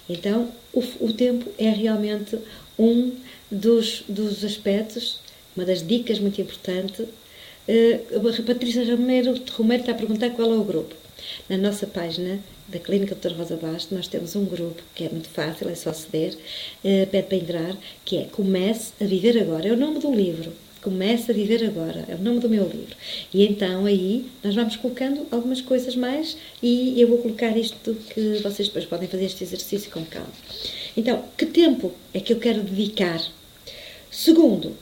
então, 0.09 0.49
o, 0.73 0.83
o 1.01 1.13
tempo 1.13 1.51
é 1.59 1.69
realmente 1.69 2.39
um 2.79 3.13
dos, 3.51 4.05
dos 4.09 4.45
aspectos, 4.45 5.21
uma 5.57 5.65
das 5.65 5.87
dicas 5.87 6.19
muito 6.19 6.41
importante. 6.41 7.03
Uh, 7.03 8.43
Patrícia 8.45 8.85
Romero, 8.85 9.35
Romero 9.53 9.81
está 9.81 9.93
a 9.93 9.95
perguntar 9.95 10.31
qual 10.31 10.53
é 10.53 10.57
o 10.57 10.65
grupo. 10.65 10.95
Na 11.49 11.57
nossa 11.57 11.87
página 11.87 12.39
da 12.69 12.79
Clínica 12.79 13.15
Dr. 13.15 13.37
Rosa 13.37 13.57
Basto, 13.57 13.95
nós 13.95 14.09
temos 14.09 14.37
um 14.37 14.45
grupo 14.45 14.83
que 14.95 15.05
é 15.05 15.09
muito 15.09 15.29
fácil, 15.29 15.69
é 15.69 15.75
só 15.75 15.91
aceder, 15.91 16.35
uh, 16.35 17.07
pede 17.07 17.27
para 17.27 17.37
entrar, 17.37 17.77
que 18.05 18.19
é 18.19 18.25
Comece 18.25 18.93
a 19.01 19.05
Viver 19.05 19.39
Agora. 19.39 19.69
É 19.69 19.73
o 19.73 19.77
nome 19.77 19.99
do 19.99 20.15
livro. 20.15 20.53
Começa 20.89 21.33
a 21.33 21.35
Viver 21.35 21.63
Agora, 21.67 22.07
é 22.09 22.15
o 22.15 22.19
nome 22.19 22.41
do 22.41 22.49
meu 22.49 22.65
livro. 22.65 22.97
E 23.33 23.45
então 23.45 23.85
aí 23.85 24.25
nós 24.43 24.55
vamos 24.55 24.75
colocando 24.75 25.27
algumas 25.31 25.61
coisas 25.61 25.95
mais 25.95 26.39
e 26.63 26.99
eu 26.99 27.09
vou 27.09 27.19
colocar 27.19 27.55
isto 27.59 27.95
que 28.09 28.39
vocês 28.43 28.69
depois 28.69 28.87
podem 28.87 29.07
fazer 29.07 29.27
este 29.27 29.45
exercício 29.45 29.91
com 29.91 30.03
calma. 30.07 30.33
Então, 30.97 31.23
que 31.37 31.45
tempo 31.45 31.93
é 32.15 32.21
que 32.21 32.33
eu 32.33 32.39
quero 32.39 32.63
dedicar? 32.63 33.21
Segundo, 34.11 34.75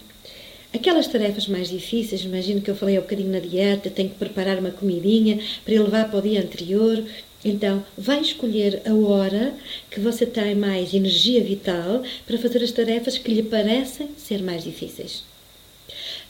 aquelas 0.73 1.09
tarefas 1.09 1.49
mais 1.49 1.71
difíceis, 1.71 2.23
imagino 2.23 2.61
que 2.61 2.71
eu 2.71 2.77
falei 2.77 2.97
há 2.97 3.01
um 3.01 3.03
bocadinho 3.03 3.33
na 3.33 3.41
dieta, 3.41 3.91
tenho 3.91 4.11
que 4.11 4.15
preparar 4.15 4.61
uma 4.61 4.71
comidinha 4.71 5.41
para 5.65 5.75
levar 5.75 6.09
para 6.09 6.21
o 6.21 6.23
dia 6.23 6.41
anterior. 6.41 7.03
Então, 7.45 7.85
vai 7.99 8.21
escolher 8.21 8.81
a 8.87 8.95
hora 8.95 9.55
que 9.91 9.99
você 9.99 10.25
tem 10.25 10.55
mais 10.55 10.95
energia 10.95 11.43
vital 11.43 12.05
para 12.25 12.39
fazer 12.39 12.63
as 12.63 12.71
tarefas 12.71 13.19
que 13.19 13.35
lhe 13.35 13.43
parecem 13.43 14.11
ser 14.17 14.41
mais 14.41 14.63
difíceis. 14.63 15.25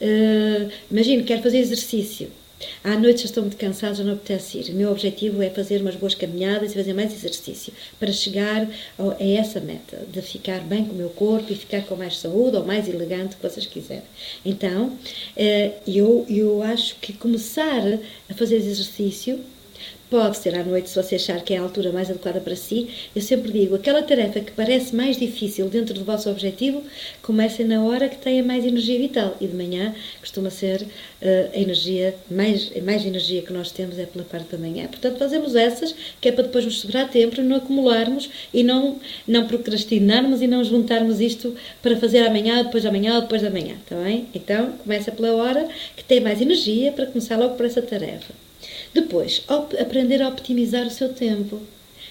Uh, 0.00 0.70
imagino, 0.90 1.24
quero 1.24 1.42
fazer 1.42 1.58
exercício. 1.58 2.30
À 2.82 2.96
noite 2.98 3.20
já 3.20 3.26
estou 3.26 3.42
muito 3.42 3.56
cansada, 3.58 3.94
já 3.94 4.04
não 4.04 4.14
apetece 4.14 4.58
ir. 4.58 4.70
O 4.70 4.74
meu 4.74 4.90
objetivo 4.90 5.42
é 5.42 5.50
fazer 5.50 5.82
umas 5.82 5.94
boas 5.94 6.14
caminhadas 6.14 6.72
e 6.72 6.74
fazer 6.74 6.94
mais 6.94 7.12
exercício 7.12 7.72
para 7.98 8.10
chegar 8.10 8.66
a 8.98 9.24
essa 9.24 9.60
meta, 9.60 10.06
de 10.10 10.22
ficar 10.22 10.60
bem 10.60 10.84
com 10.86 10.92
o 10.92 10.96
meu 10.96 11.10
corpo 11.10 11.52
e 11.52 11.56
ficar 11.56 11.82
com 11.82 11.96
mais 11.96 12.16
saúde 12.18 12.56
ou 12.56 12.64
mais 12.64 12.88
elegante, 12.88 13.36
que 13.36 13.42
vocês 13.42 13.66
quiserem. 13.66 14.04
Então, 14.44 14.86
uh, 14.86 15.72
eu, 15.86 16.24
eu 16.28 16.62
acho 16.62 16.96
que 16.96 17.12
começar 17.12 17.82
a 18.28 18.34
fazer 18.34 18.56
exercício 18.56 19.38
Pode 20.08 20.36
ser 20.36 20.54
à 20.54 20.62
noite, 20.62 20.88
se 20.88 21.02
você 21.02 21.16
achar 21.16 21.42
que 21.42 21.52
é 21.52 21.58
a 21.58 21.62
altura 21.62 21.90
mais 21.90 22.08
adequada 22.08 22.40
para 22.40 22.54
si. 22.54 22.88
Eu 23.14 23.20
sempre 23.20 23.50
digo: 23.50 23.74
aquela 23.74 24.02
tarefa 24.02 24.38
que 24.38 24.52
parece 24.52 24.94
mais 24.94 25.16
difícil 25.16 25.68
dentro 25.68 25.94
do 25.94 26.04
vosso 26.04 26.30
objetivo, 26.30 26.80
comecem 27.22 27.66
na 27.66 27.82
hora 27.82 28.08
que 28.08 28.16
tenha 28.16 28.40
mais 28.40 28.64
energia 28.64 29.00
vital. 29.00 29.36
E 29.40 29.48
de 29.48 29.56
manhã 29.56 29.92
costuma 30.20 30.48
ser 30.48 30.82
uh, 30.82 30.86
a 31.52 31.58
energia, 31.58 32.14
mais, 32.30 32.70
mais 32.84 33.04
energia 33.04 33.42
que 33.42 33.52
nós 33.52 33.72
temos 33.72 33.98
é 33.98 34.06
pela 34.06 34.24
parte 34.24 34.52
da 34.52 34.58
manhã. 34.58 34.86
Portanto, 34.86 35.18
fazemos 35.18 35.56
essas, 35.56 35.92
que 36.20 36.28
é 36.28 36.32
para 36.32 36.44
depois 36.44 36.64
nos 36.64 36.78
sobrar 36.78 37.10
tempo 37.10 37.42
não 37.42 37.56
acumularmos 37.56 38.30
e 38.54 38.62
não, 38.62 39.00
não 39.26 39.46
procrastinarmos 39.48 40.40
e 40.40 40.46
não 40.46 40.62
juntarmos 40.62 41.20
isto 41.20 41.54
para 41.82 41.96
fazer 41.96 42.20
amanhã, 42.20 42.62
depois 42.62 42.82
de 42.84 42.88
amanhã 42.88 43.20
depois 43.20 43.42
da 43.42 43.50
manhã. 43.50 43.74
Está 43.82 43.96
bem? 43.96 44.26
Então, 44.32 44.72
começa 44.84 45.10
pela 45.10 45.34
hora 45.34 45.68
que 45.96 46.04
tem 46.04 46.20
mais 46.20 46.40
energia 46.40 46.92
para 46.92 47.06
começar 47.06 47.36
logo 47.36 47.56
por 47.56 47.66
essa 47.66 47.82
tarefa. 47.82 48.45
Depois, 48.96 49.42
aprender 49.78 50.22
a 50.22 50.28
optimizar 50.28 50.86
o 50.86 50.90
seu 50.90 51.12
tempo. 51.12 51.60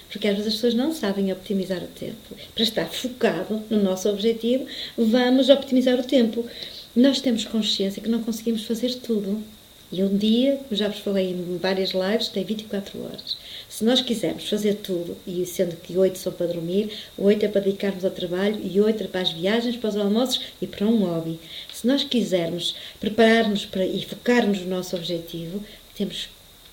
Porque 0.08 0.28
às 0.28 0.36
vezes 0.36 0.52
as 0.52 0.54
pessoas 0.54 0.74
não 0.74 0.94
sabem 0.94 1.32
optimizar 1.32 1.82
o 1.82 1.88
tempo. 1.88 2.36
Para 2.54 2.62
estar 2.62 2.86
focado 2.86 3.60
no 3.68 3.82
nosso 3.82 4.08
objetivo, 4.08 4.66
vamos 4.96 5.48
optimizar 5.48 5.98
o 5.98 6.04
tempo. 6.04 6.46
Nós 6.94 7.20
temos 7.20 7.44
consciência 7.44 8.00
que 8.00 8.08
não 8.08 8.22
conseguimos 8.22 8.62
fazer 8.62 8.94
tudo. 9.00 9.42
E 9.90 10.00
um 10.00 10.16
dia, 10.16 10.58
como 10.58 10.76
já 10.76 10.86
vos 10.86 11.00
falei 11.00 11.30
em 11.30 11.58
várias 11.58 11.90
lives, 11.90 12.28
tem 12.28 12.44
24 12.44 13.02
horas. 13.02 13.36
Se 13.68 13.84
nós 13.84 14.00
quisermos 14.00 14.48
fazer 14.48 14.74
tudo, 14.74 15.16
e 15.26 15.44
sendo 15.44 15.74
que 15.74 15.98
8 15.98 16.16
são 16.16 16.32
para 16.32 16.46
dormir, 16.46 16.92
8 17.18 17.46
é 17.46 17.48
para 17.48 17.62
dedicarmos 17.62 18.04
ao 18.04 18.12
trabalho 18.12 18.60
e 18.62 18.80
8 18.80 19.02
é 19.02 19.06
para 19.08 19.22
as 19.22 19.32
viagens, 19.32 19.76
para 19.76 19.90
os 19.90 19.96
almoços 19.96 20.40
e 20.62 20.68
para 20.68 20.86
um 20.86 21.04
hobby. 21.04 21.40
Se 21.72 21.84
nós 21.84 22.04
quisermos 22.04 22.76
preparar-nos 23.00 23.66
para, 23.66 23.84
e 23.84 24.04
focarmos 24.04 24.60
no 24.60 24.68
nosso 24.68 24.94
objetivo, 24.94 25.60
temos 25.96 26.28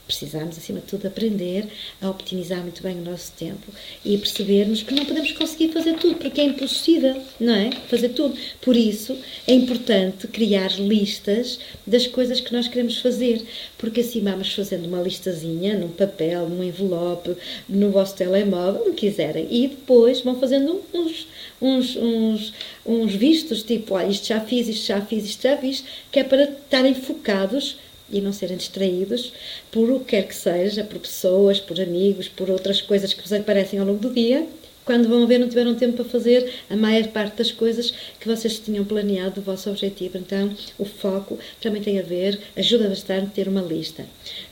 precisamos, 0.05 0.57
acima 0.57 0.79
de 0.79 0.87
tudo, 0.87 1.07
aprender 1.07 1.67
a 2.01 2.09
optimizar 2.09 2.61
muito 2.61 2.83
bem 2.83 2.97
o 2.97 3.03
nosso 3.03 3.31
tempo 3.33 3.71
e 4.03 4.17
percebermos 4.17 4.83
que 4.83 4.93
não 4.93 5.05
podemos 5.05 5.31
conseguir 5.31 5.69
fazer 5.71 5.95
tudo, 5.95 6.15
porque 6.15 6.41
é 6.41 6.43
impossível, 6.43 7.21
não 7.39 7.53
é? 7.55 7.71
Fazer 7.87 8.09
tudo. 8.09 8.35
Por 8.61 8.75
isso, 8.75 9.17
é 9.47 9.53
importante 9.53 10.27
criar 10.27 10.71
listas 10.79 11.59
das 11.87 12.05
coisas 12.05 12.41
que 12.41 12.51
nós 12.53 12.67
queremos 12.67 12.99
fazer, 12.99 13.45
porque 13.77 14.01
assim 14.01 14.21
vamos 14.21 14.53
fazendo 14.53 14.87
uma 14.87 15.01
listazinha 15.01 15.77
num 15.77 15.89
papel, 15.89 16.49
num 16.49 16.63
envelope, 16.63 17.35
no 17.69 17.91
vosso 17.91 18.15
telemóvel, 18.15 18.81
o 18.87 18.93
que 18.93 19.07
quiserem, 19.07 19.47
e 19.49 19.67
depois 19.67 20.21
vão 20.21 20.39
fazendo 20.39 20.81
uns, 20.93 21.27
uns, 21.61 21.95
uns, 21.95 22.53
uns 22.85 23.15
vistos, 23.15 23.63
tipo, 23.63 23.95
ah, 23.95 24.05
isto 24.05 24.27
já 24.27 24.41
fiz, 24.41 24.67
isto 24.67 24.87
já 24.87 25.01
fiz, 25.01 25.25
isto 25.25 25.43
já 25.43 25.57
fiz, 25.57 25.83
que 26.11 26.19
é 26.19 26.23
para 26.23 26.43
estarem 26.43 26.93
focados 26.93 27.77
e 28.13 28.21
não 28.21 28.31
serem 28.31 28.55
distraídos 28.55 29.33
por 29.71 29.89
o 29.89 29.99
que 29.99 30.05
quer 30.05 30.27
que 30.27 30.35
seja, 30.35 30.83
por 30.83 30.99
pessoas, 30.99 31.59
por 31.59 31.81
amigos, 31.81 32.29
por 32.29 32.49
outras 32.49 32.81
coisas 32.81 33.13
que 33.13 33.21
vos 33.21 33.33
aparecem 33.33 33.79
ao 33.79 33.85
longo 33.85 33.99
do 33.99 34.13
dia, 34.13 34.47
quando 34.85 35.07
vão 35.09 35.25
ver 35.25 35.39
não 35.39 35.47
tiveram 35.47 35.75
tempo 35.75 35.95
para 35.95 36.05
fazer 36.05 36.53
a 36.69 36.75
maior 36.75 37.07
parte 37.07 37.37
das 37.37 37.51
coisas 37.51 37.93
que 38.19 38.27
vocês 38.27 38.59
tinham 38.59 38.85
planeado 38.85 39.35
do 39.35 39.41
vosso 39.41 39.69
objetivo. 39.69 40.17
Então, 40.17 40.53
o 40.77 40.85
foco 40.85 41.39
também 41.61 41.81
tem 41.81 41.99
a 41.99 42.03
ver, 42.03 42.39
ajuda 42.55 42.89
bastante 42.89 43.31
ter 43.31 43.47
uma 43.47 43.61
lista. 43.61 44.05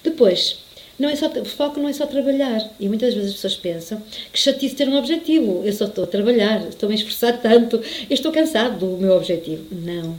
Depois, 0.03 0.59
não 0.97 1.09
é 1.09 1.15
só, 1.15 1.27
o 1.27 1.45
foco 1.45 1.79
não 1.79 1.89
é 1.89 1.93
só 1.93 2.05
trabalhar. 2.05 2.69
E 2.79 2.87
muitas 2.87 3.13
vezes 3.13 3.29
as 3.29 3.35
pessoas 3.35 3.57
pensam 3.57 4.01
que 4.31 4.39
chatice 4.39 4.75
ter 4.75 4.87
um 4.87 4.95
objetivo. 4.97 5.63
Eu 5.65 5.73
só 5.73 5.85
estou 5.85 6.03
a 6.03 6.07
trabalhar, 6.07 6.67
estou 6.67 6.89
a 6.89 6.93
esforçar 6.93 7.41
tanto, 7.41 7.77
eu 7.77 8.13
estou 8.13 8.31
cansado 8.31 8.79
do 8.79 8.97
meu 8.97 9.15
objetivo. 9.17 9.65
Não. 9.71 10.15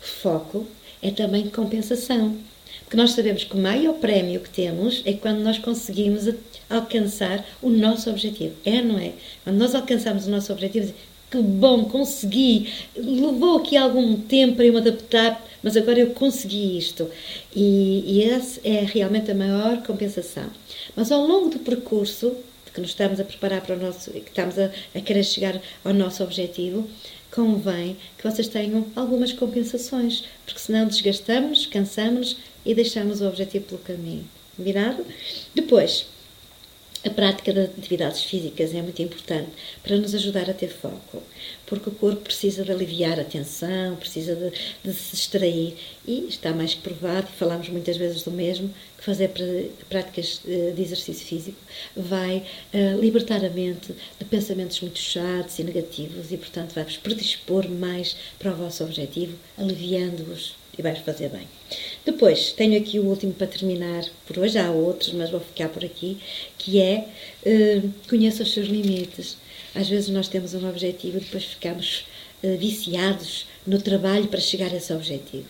Foco 0.00 0.66
é 1.00 1.10
também 1.10 1.48
compensação. 1.48 2.36
Porque 2.92 3.00
nós 3.00 3.12
sabemos 3.12 3.44
que 3.44 3.56
o 3.56 3.58
maior 3.58 3.94
prémio 3.94 4.38
que 4.38 4.50
temos 4.50 5.00
é 5.06 5.14
quando 5.14 5.38
nós 5.38 5.58
conseguimos 5.58 6.28
alcançar 6.68 7.42
o 7.62 7.70
nosso 7.70 8.10
objetivo. 8.10 8.52
É, 8.66 8.82
não 8.82 8.98
é? 8.98 9.14
Quando 9.42 9.56
nós 9.56 9.74
alcançamos 9.74 10.26
o 10.26 10.30
nosso 10.30 10.52
objetivo, 10.52 10.92
que 11.30 11.38
bom, 11.38 11.86
consegui, 11.86 12.70
levou 12.94 13.56
aqui 13.56 13.78
algum 13.78 14.14
tempo 14.16 14.56
para 14.56 14.66
eu 14.66 14.74
me 14.74 14.78
adaptar, 14.80 15.42
mas 15.62 15.74
agora 15.74 16.00
eu 16.00 16.10
consegui 16.10 16.76
isto. 16.76 17.10
E, 17.56 18.04
e 18.06 18.24
essa 18.24 18.60
é 18.62 18.84
realmente 18.84 19.30
a 19.30 19.34
maior 19.34 19.82
compensação. 19.84 20.50
Mas 20.94 21.10
ao 21.10 21.26
longo 21.26 21.48
do 21.48 21.60
percurso, 21.60 22.36
que 22.74 22.80
nos 22.82 22.90
estamos 22.90 23.18
a 23.18 23.24
preparar 23.24 23.62
para 23.62 23.74
o 23.74 23.78
nosso, 23.78 24.10
que 24.10 24.18
estamos 24.18 24.58
a, 24.58 24.70
a 24.94 25.00
querer 25.00 25.24
chegar 25.24 25.58
ao 25.82 25.94
nosso 25.94 26.22
objetivo, 26.22 26.86
convém 27.34 27.96
que 28.18 28.30
vocês 28.30 28.48
tenham 28.48 28.86
algumas 28.94 29.32
compensações, 29.32 30.24
porque 30.44 30.60
senão 30.60 30.86
desgastamos, 30.86 31.64
cansamos 31.64 32.36
e 32.64 32.74
deixamos 32.74 33.20
o 33.20 33.28
objetivo 33.28 33.66
pelo 33.66 33.80
caminho. 33.80 34.28
Combinado? 34.56 35.04
Depois, 35.54 36.06
a 37.04 37.10
prática 37.10 37.52
de 37.52 37.60
atividades 37.62 38.22
físicas 38.22 38.72
é 38.72 38.80
muito 38.80 39.02
importante 39.02 39.50
para 39.82 39.96
nos 39.96 40.14
ajudar 40.14 40.48
a 40.48 40.54
ter 40.54 40.68
foco, 40.68 41.20
porque 41.66 41.88
o 41.88 41.92
corpo 41.92 42.20
precisa 42.20 42.62
de 42.62 42.70
aliviar 42.70 43.18
a 43.18 43.24
tensão, 43.24 43.96
precisa 43.96 44.36
de, 44.36 44.52
de 44.84 44.96
se 44.96 45.16
extrair 45.16 45.74
e 46.06 46.26
está 46.28 46.52
mais 46.52 46.74
que 46.74 46.80
provado, 46.80 47.26
e 47.28 47.36
falamos 47.36 47.68
muitas 47.68 47.96
vezes 47.96 48.22
do 48.22 48.30
mesmo, 48.30 48.72
que 48.96 49.04
fazer 49.04 49.32
práticas 49.88 50.42
eh, 50.46 50.72
de 50.76 50.80
exercício 50.80 51.26
físico 51.26 51.58
vai 51.96 52.44
uh, 52.72 53.00
libertar 53.00 53.44
a 53.44 53.50
mente 53.50 53.92
de 54.16 54.24
pensamentos 54.26 54.80
muito 54.80 55.00
chatos 55.00 55.58
e 55.58 55.64
negativos 55.64 56.30
e, 56.30 56.36
portanto, 56.36 56.72
vai-vos 56.72 56.98
predispor 56.98 57.68
mais 57.68 58.14
para 58.38 58.52
o 58.52 58.56
vosso 58.56 58.84
objetivo, 58.84 59.36
aliviando-vos 59.58 60.54
e 60.76 60.82
vais 60.82 60.98
fazer 60.98 61.28
bem. 61.28 61.46
Depois, 62.04 62.52
tenho 62.52 62.78
aqui 62.78 62.98
o 62.98 63.04
último 63.04 63.32
para 63.32 63.46
terminar, 63.46 64.04
por 64.26 64.38
hoje 64.38 64.58
há 64.58 64.70
outros, 64.70 65.12
mas 65.12 65.30
vou 65.30 65.40
ficar 65.40 65.68
por 65.68 65.84
aqui, 65.84 66.18
que 66.58 66.80
é 66.80 67.06
uh, 67.46 67.92
conheça 68.08 68.42
os 68.42 68.52
seus 68.52 68.68
limites. 68.68 69.36
Às 69.74 69.88
vezes 69.88 70.08
nós 70.08 70.28
temos 70.28 70.54
um 70.54 70.68
objetivo 70.68 71.18
e 71.18 71.20
depois 71.20 71.44
ficamos 71.44 72.06
uh, 72.42 72.56
viciados 72.56 73.46
no 73.66 73.80
trabalho 73.80 74.28
para 74.28 74.40
chegar 74.40 74.72
a 74.72 74.76
esse 74.76 74.92
objetivo. 74.92 75.46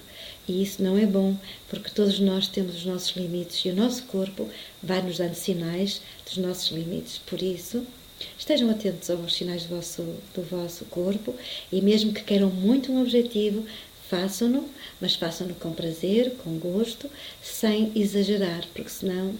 E 0.48 0.62
isso 0.62 0.82
não 0.82 0.98
é 0.98 1.06
bom, 1.06 1.36
porque 1.68 1.90
todos 1.90 2.18
nós 2.18 2.48
temos 2.48 2.76
os 2.76 2.84
nossos 2.84 3.16
limites 3.16 3.64
e 3.64 3.68
o 3.68 3.76
nosso 3.76 4.02
corpo 4.04 4.48
vai 4.82 5.00
nos 5.00 5.18
dando 5.18 5.34
sinais 5.34 6.02
dos 6.24 6.36
nossos 6.36 6.72
limites. 6.72 7.18
Por 7.18 7.40
isso, 7.40 7.86
estejam 8.36 8.68
atentos 8.68 9.08
aos 9.08 9.34
sinais 9.34 9.64
do 9.64 9.76
vosso, 9.76 10.02
do 10.34 10.42
vosso 10.42 10.84
corpo 10.86 11.34
e 11.70 11.80
mesmo 11.80 12.12
que 12.12 12.24
queiram 12.24 12.50
muito 12.50 12.90
um 12.90 13.00
objetivo, 13.00 13.64
façam-no, 14.12 14.68
mas 15.00 15.14
façam-no 15.14 15.54
com 15.54 15.72
prazer, 15.72 16.34
com 16.44 16.58
gosto, 16.58 17.08
sem 17.42 17.90
exagerar, 17.96 18.62
porque 18.74 18.90
senão, 18.90 19.34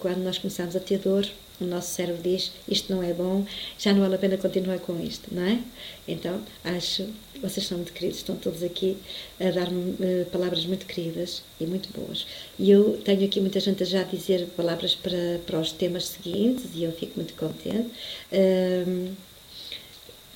quando 0.00 0.18
nós 0.24 0.38
começamos 0.38 0.74
a 0.74 0.80
ter 0.80 0.98
dor, 0.98 1.24
o 1.60 1.64
nosso 1.64 1.92
cérebro 1.92 2.20
diz 2.20 2.52
isto 2.68 2.92
não 2.92 3.00
é 3.00 3.12
bom, 3.12 3.46
já 3.78 3.92
não 3.92 4.00
vale 4.00 4.16
a 4.16 4.18
pena 4.18 4.36
continuar 4.36 4.80
com 4.80 5.00
isto, 5.00 5.32
não 5.32 5.42
é? 5.42 5.60
Então, 6.06 6.40
acho, 6.64 7.06
vocês 7.40 7.64
são 7.64 7.78
muito 7.78 7.92
queridos, 7.92 8.18
estão 8.18 8.34
todos 8.34 8.64
aqui 8.64 8.96
a 9.38 9.50
dar-me 9.52 9.92
uh, 9.92 10.26
palavras 10.32 10.66
muito 10.66 10.84
queridas 10.86 11.42
e 11.60 11.66
muito 11.66 11.88
boas. 11.96 12.26
E 12.58 12.70
eu 12.70 13.00
tenho 13.04 13.24
aqui 13.24 13.40
muita 13.40 13.60
gente 13.60 13.84
a 13.84 13.86
já 13.86 14.02
dizer 14.02 14.48
palavras 14.56 14.96
para, 14.96 15.40
para 15.46 15.60
os 15.60 15.70
temas 15.70 16.08
seguintes 16.08 16.66
e 16.74 16.82
eu 16.82 16.92
fico 16.92 17.12
muito 17.16 17.34
contente. 17.34 17.88
Uh, 18.32 19.12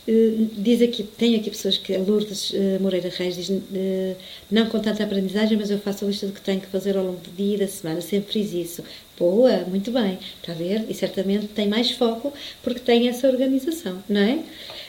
diz 0.07 0.83
aqui, 0.83 1.05
tem 1.05 1.37
aqui 1.37 1.51
pessoas 1.51 1.79
que, 1.79 1.97
Lourdes 1.97 2.51
uh, 2.51 2.81
Moreira 2.81 3.09
Reis 3.09 3.37
diz, 3.37 3.49
uh, 3.49 4.17
não 4.51 4.69
com 4.69 4.81
tanta 4.81 5.05
aprendizagem, 5.05 5.57
mas 5.57 5.71
eu 5.71 5.79
faço 5.79 6.05
a 6.05 6.09
lista 6.09 6.27
do 6.27 6.33
que 6.33 6.41
tenho 6.41 6.61
que 6.61 6.67
fazer 6.67 6.97
ao 6.97 7.05
longo 7.05 7.21
do 7.21 7.31
dia 7.31 7.55
e 7.55 7.59
da 7.59 7.69
semana, 7.69 8.01
sempre 8.01 8.33
fiz 8.33 8.53
isso. 8.53 8.85
Boa, 9.17 9.59
muito 9.69 9.93
bem, 9.93 10.19
está 10.41 10.53
a 10.53 10.57
ver? 10.57 10.85
E 10.89 10.95
certamente 10.95 11.47
tem 11.49 11.69
mais 11.69 11.93
foco 11.93 12.33
porque 12.63 12.81
tem 12.81 13.09
essa 13.09 13.29
organização, 13.29 14.03
não 14.09 14.21
é? 14.21 14.41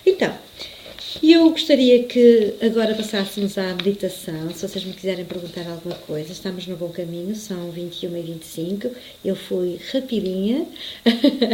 Então, 0.03 0.33
eu 1.21 1.49
gostaria 1.49 2.03
que 2.03 2.55
agora 2.61 2.95
passássemos 2.95 3.57
à 3.57 3.73
meditação. 3.75 4.49
Se 4.53 4.67
vocês 4.67 4.83
me 4.83 4.93
quiserem 4.93 5.25
perguntar 5.25 5.67
alguma 5.67 5.95
coisa, 5.95 6.31
estamos 6.31 6.65
no 6.65 6.75
bom 6.75 6.89
caminho, 6.89 7.35
são 7.35 7.69
21 7.71 8.17
e 8.17 8.21
25. 8.21 8.89
Eu 9.23 9.35
fui 9.35 9.79
rapidinha. 9.91 10.65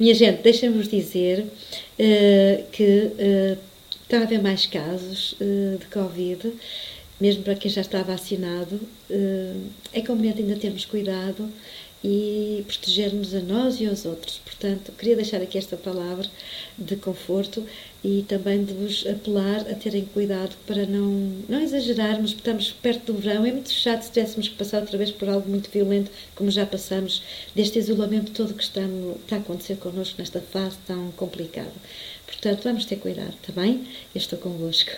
Minha 0.00 0.14
gente, 0.14 0.42
deixem-vos 0.42 0.88
dizer 0.88 1.40
uh, 1.40 2.64
que 2.72 2.82
uh, 2.82 3.58
está 4.02 4.18
a 4.18 4.22
haver 4.22 4.42
mais 4.42 4.66
casos 4.66 5.34
uh, 5.34 5.78
de 5.78 5.86
Covid, 5.86 6.52
mesmo 7.20 7.42
para 7.42 7.54
quem 7.54 7.70
já 7.70 7.82
está 7.82 8.02
vacinado. 8.02 8.80
é 9.92 10.00
conveniente 10.00 10.40
ainda 10.40 10.56
termos 10.56 10.84
cuidado 10.84 11.48
e 12.02 12.62
protegermos 12.66 13.34
a 13.34 13.40
nós 13.40 13.80
e 13.80 13.86
aos 13.86 14.04
outros. 14.04 14.38
Portanto, 14.44 14.92
queria 14.92 15.16
deixar 15.16 15.40
aqui 15.40 15.56
esta 15.56 15.76
palavra 15.76 16.28
de 16.76 16.96
conforto 16.96 17.64
e 18.04 18.22
também 18.28 18.62
de 18.62 18.74
vos 18.74 19.06
apelar 19.06 19.60
a 19.62 19.74
terem 19.74 20.04
cuidado 20.04 20.54
para 20.66 20.84
não, 20.84 21.32
não 21.48 21.58
exagerarmos, 21.58 22.34
porque 22.34 22.50
estamos 22.50 22.70
perto 22.70 23.12
do 23.12 23.18
verão. 23.18 23.46
É 23.46 23.50
muito 23.50 23.70
chato 23.70 24.02
se 24.02 24.12
tivéssemos 24.12 24.48
que 24.48 24.56
passar 24.56 24.82
outra 24.82 24.98
vez 24.98 25.10
por 25.10 25.26
algo 25.26 25.48
muito 25.48 25.70
violento, 25.70 26.10
como 26.34 26.50
já 26.50 26.66
passamos, 26.66 27.22
deste 27.54 27.78
isolamento 27.78 28.32
todo 28.32 28.52
que 28.52 28.62
está, 28.62 28.82
está 28.82 29.36
a 29.36 29.38
acontecer 29.38 29.76
connosco 29.76 30.16
nesta 30.18 30.40
fase 30.40 30.76
tão 30.86 31.10
complicada. 31.12 31.72
Portanto, 32.26 32.62
vamos 32.62 32.84
ter 32.84 32.96
cuidado, 32.96 33.34
está 33.40 33.58
bem? 33.58 33.86
Eu 34.14 34.18
estou 34.18 34.38
convosco. 34.38 34.92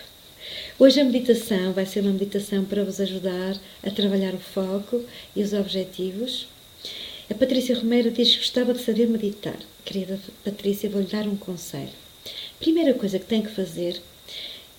Hoje 0.77 0.99
a 0.99 1.05
meditação 1.05 1.71
vai 1.71 1.85
ser 1.85 2.01
uma 2.01 2.11
meditação 2.11 2.65
para 2.65 2.83
vos 2.83 2.99
ajudar 2.99 3.57
a 3.83 3.89
trabalhar 3.89 4.33
o 4.33 4.39
foco 4.39 5.01
e 5.35 5.41
os 5.43 5.53
objetivos 5.53 6.47
A 7.29 7.33
Patrícia 7.33 7.77
Romero 7.77 8.11
diz 8.11 8.31
que 8.31 8.37
gostava 8.37 8.73
de 8.73 8.81
saber 8.81 9.07
meditar. 9.07 9.57
Querida 9.83 10.17
Patrícia, 10.45 10.89
vou-lhe 10.89 11.07
dar 11.07 11.27
um 11.27 11.35
conselho. 11.35 12.06
Primeira 12.59 12.93
coisa 12.95 13.19
que 13.19 13.25
tem 13.25 13.43
que 13.43 13.51
fazer 13.51 14.01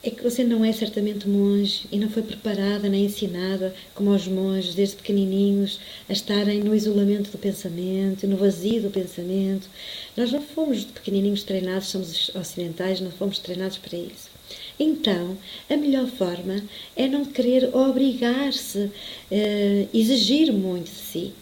é 0.02 0.10
que 0.10 0.22
você 0.22 0.42
não 0.42 0.64
é 0.64 0.72
certamente 0.72 1.28
monge 1.28 1.86
e 1.92 1.98
não 1.98 2.10
foi 2.10 2.22
preparada 2.22 2.88
nem 2.88 3.04
ensinada, 3.04 3.74
como 3.94 4.10
os 4.10 4.26
monges, 4.26 4.74
desde 4.74 4.96
pequenininhos, 4.96 5.78
a 6.08 6.12
estarem 6.12 6.60
no 6.60 6.74
isolamento 6.74 7.30
do 7.30 7.38
pensamento, 7.38 8.26
no 8.26 8.36
vazio 8.36 8.82
do 8.82 8.90
pensamento. 8.90 9.68
Nós 10.16 10.32
não 10.32 10.42
fomos 10.42 10.80
de 10.80 10.86
pequenininhos 10.86 11.44
treinados, 11.44 11.88
somos 11.88 12.30
ocidentais, 12.34 13.00
não 13.00 13.12
fomos 13.12 13.38
treinados 13.38 13.78
para 13.78 13.96
isso. 13.96 14.28
Então, 14.78 15.36
a 15.70 15.76
melhor 15.76 16.08
forma 16.08 16.62
é 16.96 17.06
não 17.06 17.24
querer 17.24 17.74
obrigar-se, 17.74 18.90
eh, 19.30 19.86
exigir 19.94 20.52
muito 20.52 20.86
de 20.86 20.98
si. 20.98 21.32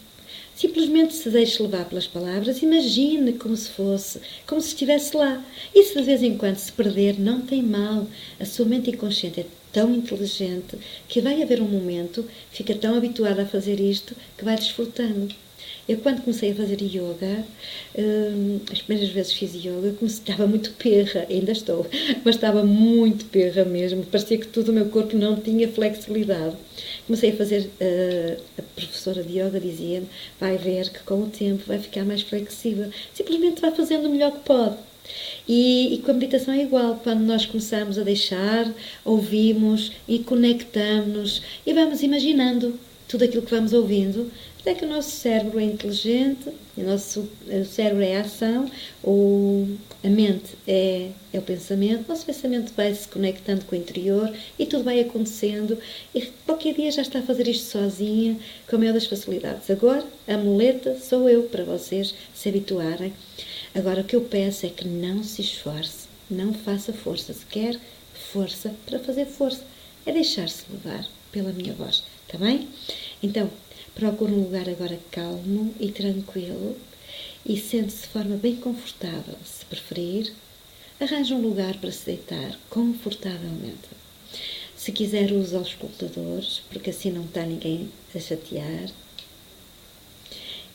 Simplesmente 0.57 1.13
se 1.13 1.29
deixe 1.29 1.61
levar 1.61 1.85
pelas 1.85 2.07
palavras, 2.07 2.63
imagine 2.63 3.33
como 3.33 3.55
se 3.55 3.69
fosse, 3.69 4.19
como 4.47 4.59
se 4.59 4.69
estivesse 4.69 5.15
lá. 5.15 5.45
E 5.73 5.83
se 5.83 5.93
de 5.93 6.01
vez 6.01 6.23
em 6.23 6.35
quando 6.35 6.57
se 6.57 6.71
perder, 6.71 7.19
não 7.19 7.41
tem 7.41 7.61
mal. 7.61 8.07
A 8.39 8.43
sua 8.43 8.65
mente 8.65 8.89
inconsciente 8.89 9.41
é 9.41 9.45
tão 9.71 9.93
inteligente 9.93 10.75
que 11.07 11.21
vai 11.21 11.43
haver 11.43 11.61
um 11.61 11.67
momento, 11.67 12.25
fica 12.49 12.73
tão 12.73 12.97
habituada 12.97 13.43
a 13.43 13.45
fazer 13.45 13.79
isto, 13.79 14.15
que 14.35 14.43
vai 14.43 14.55
desfrutando. 14.55 15.27
Eu, 15.87 15.97
quando 15.99 16.21
comecei 16.21 16.51
a 16.51 16.55
fazer 16.55 16.81
yoga, 16.81 17.45
hum, 17.97 18.59
as 18.69 18.81
primeiras 18.81 19.13
vezes 19.13 19.31
fiz 19.31 19.53
yoga, 19.55 19.95
estava 20.01 20.45
muito 20.45 20.71
perra, 20.73 21.25
ainda 21.29 21.53
estou, 21.53 21.87
mas 22.25 22.35
estava 22.35 22.63
muito 22.63 23.25
perra 23.25 23.63
mesmo, 23.63 24.03
parecia 24.05 24.37
que 24.37 24.47
todo 24.47 24.69
o 24.69 24.73
meu 24.73 24.87
corpo 24.87 25.15
não 25.15 25.37
tinha 25.37 25.67
flexibilidade. 25.69 26.57
Comecei 27.05 27.31
a 27.31 27.35
fazer, 27.35 27.69
uh, 27.79 28.41
a 28.59 28.61
professora 28.75 29.23
de 29.23 29.39
yoga 29.39 29.61
dizia-me, 29.61 30.07
vai 30.39 30.57
ver 30.57 30.89
que 30.89 30.99
com 31.03 31.23
o 31.23 31.27
tempo 31.27 31.63
vai 31.65 31.79
ficar 31.79 32.03
mais 32.03 32.21
flexível, 32.21 32.89
simplesmente 33.13 33.61
vai 33.61 33.71
fazendo 33.71 34.07
o 34.07 34.09
melhor 34.09 34.31
que 34.33 34.39
pode. 34.39 34.75
E, 35.47 35.93
e, 35.93 35.97
com 35.99 36.11
a 36.11 36.13
meditação 36.13 36.53
é 36.53 36.63
igual, 36.63 36.99
quando 37.01 37.21
nós 37.21 37.45
começamos 37.45 37.97
a 37.97 38.03
deixar, 38.03 38.69
ouvimos 39.05 39.93
e 40.05 40.19
conectamos 40.19 41.41
e 41.65 41.71
vamos 41.71 42.03
imaginando 42.03 42.77
tudo 43.07 43.23
aquilo 43.23 43.43
que 43.43 43.51
vamos 43.51 43.71
ouvindo, 43.71 44.29
até 44.67 44.75
que 44.75 44.83
o 44.83 44.89
nosso 44.89 45.11
cérebro 45.11 45.61
é 45.61 45.63
inteligente, 45.63 46.49
o 46.75 46.81
nosso 46.81 47.29
o 47.47 47.63
cérebro 47.63 48.03
é 48.03 48.17
a 48.17 48.21
ação, 48.21 48.69
ou 49.01 49.65
a 50.03 50.09
mente 50.09 50.57
é, 50.67 51.09
é 51.31 51.39
o 51.39 51.41
pensamento, 51.41 52.03
o 52.03 52.09
nosso 52.09 52.25
pensamento 52.25 52.73
vai 52.75 52.93
se 52.93 53.07
conectando 53.07 53.63
com 53.63 53.77
o 53.77 53.79
interior 53.79 54.29
e 54.59 54.65
tudo 54.65 54.83
vai 54.83 54.99
acontecendo 54.99 55.77
e 56.13 56.21
qualquer 56.45 56.73
dia 56.73 56.91
já 56.91 57.01
está 57.01 57.19
a 57.19 57.21
fazer 57.21 57.47
isto 57.47 57.63
sozinha, 57.63 58.37
com 58.67 58.75
a 58.75 58.79
maior 58.79 58.93
das 58.93 59.05
facilidades. 59.05 59.71
Agora, 59.71 60.05
a 60.27 60.35
muleta 60.35 60.97
sou 60.99 61.29
eu 61.29 61.43
para 61.43 61.63
vocês 61.63 62.13
se 62.35 62.49
habituarem. 62.49 63.13
Agora, 63.73 64.01
o 64.01 64.03
que 64.03 64.17
eu 64.17 64.21
peço 64.21 64.65
é 64.65 64.69
que 64.69 64.85
não 64.85 65.23
se 65.23 65.41
esforce, 65.41 66.09
não 66.29 66.53
faça 66.53 66.91
força. 66.91 67.31
Se 67.31 67.45
quer 67.45 67.79
força, 68.33 68.75
para 68.85 68.99
fazer 68.99 69.27
força, 69.27 69.63
é 70.05 70.11
deixar-se 70.11 70.65
levar 70.69 71.07
pela 71.31 71.53
minha 71.53 71.71
voz, 71.71 72.03
está 72.27 72.37
bem? 72.37 72.67
Então, 73.23 73.49
Procure 73.97 74.31
um 74.31 74.43
lugar 74.43 74.69
agora 74.69 74.99
calmo 75.09 75.73
e 75.79 75.91
tranquilo 75.91 76.77
e 77.43 77.57
sente-se 77.57 78.03
de 78.03 78.07
forma 78.09 78.35
bem 78.37 78.55
confortável. 78.55 79.33
Se 79.43 79.65
preferir, 79.65 80.31
arranje 80.99 81.33
um 81.33 81.41
lugar 81.41 81.75
para 81.77 81.91
se 81.91 82.05
deitar 82.05 82.59
confortavelmente. 82.69 83.89
Se 84.75 84.91
quiser, 84.91 85.31
use 85.31 85.55
os 85.55 85.69
escutadores, 85.69 86.61
porque 86.69 86.91
assim 86.91 87.09
não 87.09 87.23
está 87.23 87.41
ninguém 87.41 87.89
a 88.13 88.19
chatear. 88.19 88.91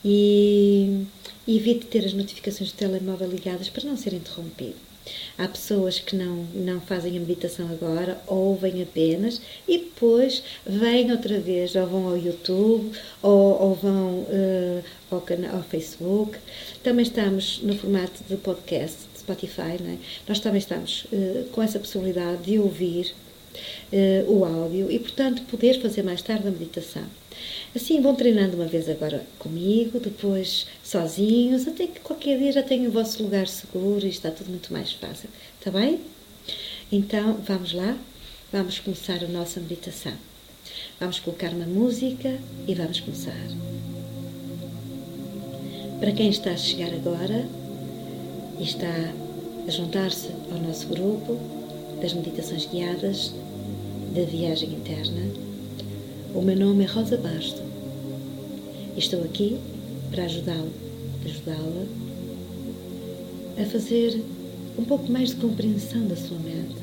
E 0.04 1.06
evite 1.46 1.86
ter 1.86 2.04
as 2.04 2.14
notificações 2.14 2.72
do 2.72 2.76
telemóvel 2.76 3.30
ligadas 3.30 3.68
para 3.68 3.84
não 3.84 3.96
ser 3.96 4.14
interrompido. 4.14 4.91
Há 5.36 5.48
pessoas 5.48 5.98
que 5.98 6.14
não, 6.14 6.44
não 6.54 6.80
fazem 6.80 7.16
a 7.16 7.20
meditação 7.20 7.68
agora, 7.70 8.20
ouvem 8.26 8.82
apenas 8.82 9.40
e 9.66 9.78
depois 9.78 10.42
vêm 10.64 11.10
outra 11.10 11.40
vez, 11.40 11.74
ou 11.74 11.86
vão 11.86 12.08
ao 12.08 12.16
YouTube, 12.16 12.92
ou, 13.22 13.62
ou 13.62 13.74
vão 13.74 14.20
uh, 14.20 14.84
ao, 15.10 15.20
canal, 15.20 15.56
ao 15.56 15.62
Facebook. 15.62 16.38
Também 16.82 17.02
estamos 17.02 17.60
no 17.62 17.76
formato 17.76 18.22
de 18.28 18.36
podcast, 18.36 18.98
de 19.12 19.20
Spotify, 19.20 19.76
é? 19.80 19.96
nós 20.28 20.40
também 20.40 20.58
estamos 20.58 21.06
uh, 21.12 21.44
com 21.52 21.62
essa 21.62 21.78
possibilidade 21.78 22.42
de 22.44 22.58
ouvir 22.58 23.14
uh, 23.92 24.32
o 24.32 24.44
áudio 24.44 24.90
e, 24.90 24.98
portanto, 24.98 25.42
poder 25.42 25.80
fazer 25.80 26.02
mais 26.02 26.22
tarde 26.22 26.46
a 26.46 26.50
meditação. 26.50 27.21
Assim 27.74 28.00
vão 28.00 28.14
treinando 28.14 28.56
uma 28.56 28.66
vez 28.66 28.88
agora 28.88 29.24
comigo, 29.38 29.98
depois 29.98 30.66
sozinhos, 30.84 31.66
até 31.66 31.86
que 31.86 32.00
qualquer 32.00 32.38
dia 32.38 32.52
já 32.52 32.62
tenham 32.62 32.88
o 32.88 32.92
vosso 32.92 33.22
lugar 33.22 33.46
seguro 33.48 34.04
e 34.04 34.10
está 34.10 34.30
tudo 34.30 34.50
muito 34.50 34.72
mais 34.72 34.92
fácil. 34.92 35.28
Está 35.58 35.70
bem? 35.70 36.00
Então 36.90 37.34
vamos 37.46 37.72
lá, 37.72 37.96
vamos 38.52 38.78
começar 38.78 39.24
a 39.24 39.28
nossa 39.28 39.60
meditação. 39.60 40.12
Vamos 41.00 41.18
colocar 41.20 41.50
uma 41.50 41.66
música 41.66 42.38
e 42.68 42.74
vamos 42.74 43.00
começar. 43.00 43.48
Para 45.98 46.12
quem 46.12 46.28
está 46.28 46.50
a 46.50 46.56
chegar 46.56 46.92
agora 46.92 47.46
e 48.58 48.64
está 48.64 49.12
a 49.66 49.70
juntar-se 49.70 50.28
ao 50.50 50.58
nosso 50.58 50.86
grupo 50.88 51.38
das 52.00 52.12
meditações 52.12 52.66
guiadas 52.66 53.32
da 54.14 54.22
viagem 54.24 54.70
interna, 54.70 55.51
o 56.34 56.40
meu 56.40 56.56
nome 56.56 56.84
é 56.84 56.86
Rosa 56.86 57.18
Basto 57.18 57.60
e 58.96 58.98
estou 58.98 59.22
aqui 59.22 59.58
para 60.10 60.24
ajudá-lo, 60.24 60.72
ajudá-la 61.24 61.84
a 63.60 63.66
fazer 63.66 64.18
um 64.78 64.84
pouco 64.84 65.12
mais 65.12 65.30
de 65.30 65.36
compreensão 65.36 66.06
da 66.06 66.16
sua 66.16 66.38
mente, 66.38 66.76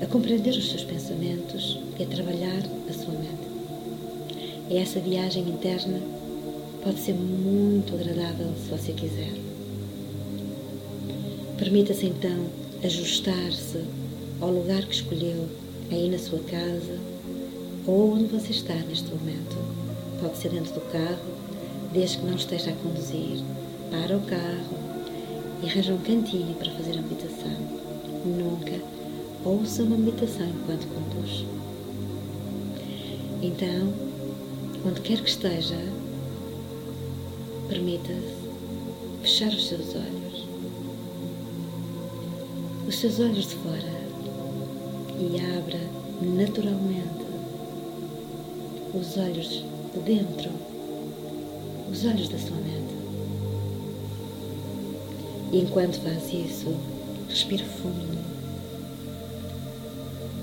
a 0.00 0.06
compreender 0.06 0.50
os 0.50 0.70
seus 0.70 0.84
pensamentos 0.84 1.80
e 1.98 2.02
a 2.04 2.06
trabalhar 2.06 2.62
a 2.88 2.92
sua 2.92 3.12
mente. 3.14 4.36
E 4.70 4.76
essa 4.76 5.00
viagem 5.00 5.42
interna 5.42 6.00
pode 6.84 7.00
ser 7.00 7.14
muito 7.14 7.92
agradável 7.94 8.52
se 8.62 8.70
você 8.70 8.92
quiser. 8.92 9.32
Permita-se 11.58 12.06
então 12.06 12.46
ajustar-se 12.84 13.80
ao 14.40 14.52
lugar 14.52 14.84
que 14.84 14.94
escolheu 14.94 15.48
aí 15.90 16.08
na 16.08 16.18
sua 16.18 16.38
casa 16.40 17.15
ou 17.86 18.14
onde 18.14 18.26
você 18.26 18.50
está 18.50 18.74
neste 18.74 19.08
momento. 19.10 19.56
Pode 20.20 20.36
ser 20.38 20.50
dentro 20.50 20.74
do 20.74 20.80
carro, 20.92 21.34
desde 21.92 22.18
que 22.18 22.26
não 22.26 22.34
esteja 22.34 22.70
a 22.70 22.74
conduzir. 22.74 23.38
Para 23.90 24.16
o 24.16 24.20
carro 24.22 24.78
e 25.62 25.68
arranja 25.68 25.94
um 25.94 25.98
cantinho 25.98 26.54
para 26.54 26.72
fazer 26.72 26.98
a 26.98 27.02
meditação. 27.02 27.56
Nunca 28.24 28.82
ouça 29.44 29.84
uma 29.84 29.96
meditação 29.96 30.46
enquanto 30.46 30.88
conduz. 30.88 31.46
Então, 33.40 33.92
onde 34.84 35.00
quer 35.02 35.20
que 35.20 35.28
esteja, 35.28 35.78
permita-se 37.68 38.34
fechar 39.22 39.48
os 39.48 39.68
seus 39.68 39.94
olhos. 39.94 40.46
Os 42.88 42.98
seus 42.98 43.20
olhos 43.20 43.48
de 43.48 43.54
fora 43.56 44.06
e 45.18 45.40
abra 45.56 45.80
naturalmente 46.22 47.15
os 48.98 49.16
olhos 49.18 49.62
de 49.92 50.00
dentro, 50.00 50.50
os 51.90 52.04
olhos 52.06 52.28
da 52.28 52.38
sua 52.38 52.56
mente. 52.56 52.96
E 55.52 55.58
enquanto 55.60 56.00
faz 56.00 56.32
isso, 56.32 56.74
respire 57.28 57.64
fundo. 57.64 58.16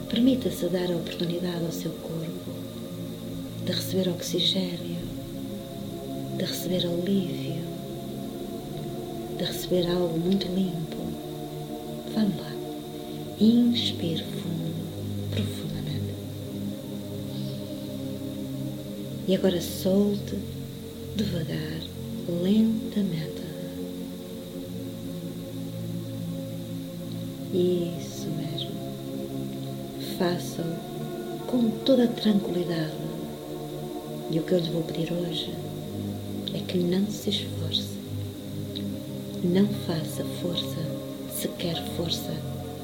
Permita-se 0.07 0.67
dar 0.67 0.91
a 0.91 0.95
oportunidade 0.95 1.65
ao 1.65 1.71
seu 1.71 1.91
corpo 1.91 2.51
de 3.65 3.71
receber 3.71 4.09
oxigênio, 4.09 5.01
de 6.37 6.45
receber 6.45 6.85
alívio, 6.85 7.63
de 9.37 9.43
receber 9.43 9.89
algo 9.89 10.19
muito 10.19 10.45
limpo. 10.47 10.97
Vamos 12.13 12.37
lá. 12.37 12.51
Inspire 13.39 14.23
E 19.33 19.35
agora 19.35 19.59
solte 19.59 20.37
devagar, 21.15 21.81
lentamente. 22.43 23.41
Isso 27.51 28.27
mesmo. 28.27 28.69
Faça-o 30.19 31.45
com 31.47 31.67
toda 31.83 32.03
a 32.03 32.07
tranquilidade. 32.09 32.93
E 34.29 34.37
o 34.37 34.43
que 34.43 34.51
eu 34.51 34.59
lhe 34.59 34.69
vou 34.69 34.83
pedir 34.83 35.11
hoje 35.11 35.51
é 36.53 36.59
que 36.59 36.77
não 36.77 37.07
se 37.07 37.31
esforce. 37.31 37.97
Não 39.43 39.67
faça 39.87 40.23
força 40.43 40.77
se 41.35 41.47
quer 41.57 41.83
força 41.97 42.35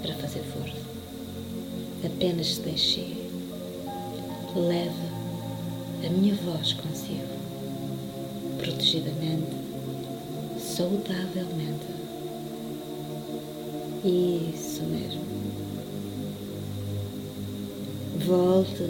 para 0.01 0.15
fazer 0.15 0.41
força. 0.41 0.81
Apenas 2.03 2.55
se 2.55 2.61
deixe. 2.61 3.05
Leve 4.55 5.08
a 6.05 6.09
minha 6.09 6.35
voz 6.35 6.73
consigo. 6.73 7.27
Protegidamente, 8.57 9.55
saudavelmente. 10.59 11.87
Isso 14.03 14.83
mesmo. 14.83 15.21
Volte 18.25 18.83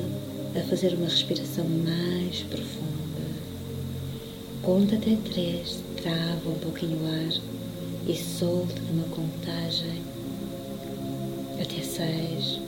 a 0.56 0.62
fazer 0.67 0.93
uma 0.93 1.06
respiração 1.06 1.65
mais 1.65 2.41
profunda. 2.43 3.00
Conta 4.62 4.95
até 4.95 5.15
três, 5.32 5.80
trava 6.02 6.50
um 6.50 6.60
pouquinho 6.60 7.00
o 7.02 7.08
ar 7.08 7.41
e 8.08 8.15
solte 8.15 8.82
numa 8.91 9.08
contagem 9.10 10.02
até 11.62 11.82
seis, 11.82 12.60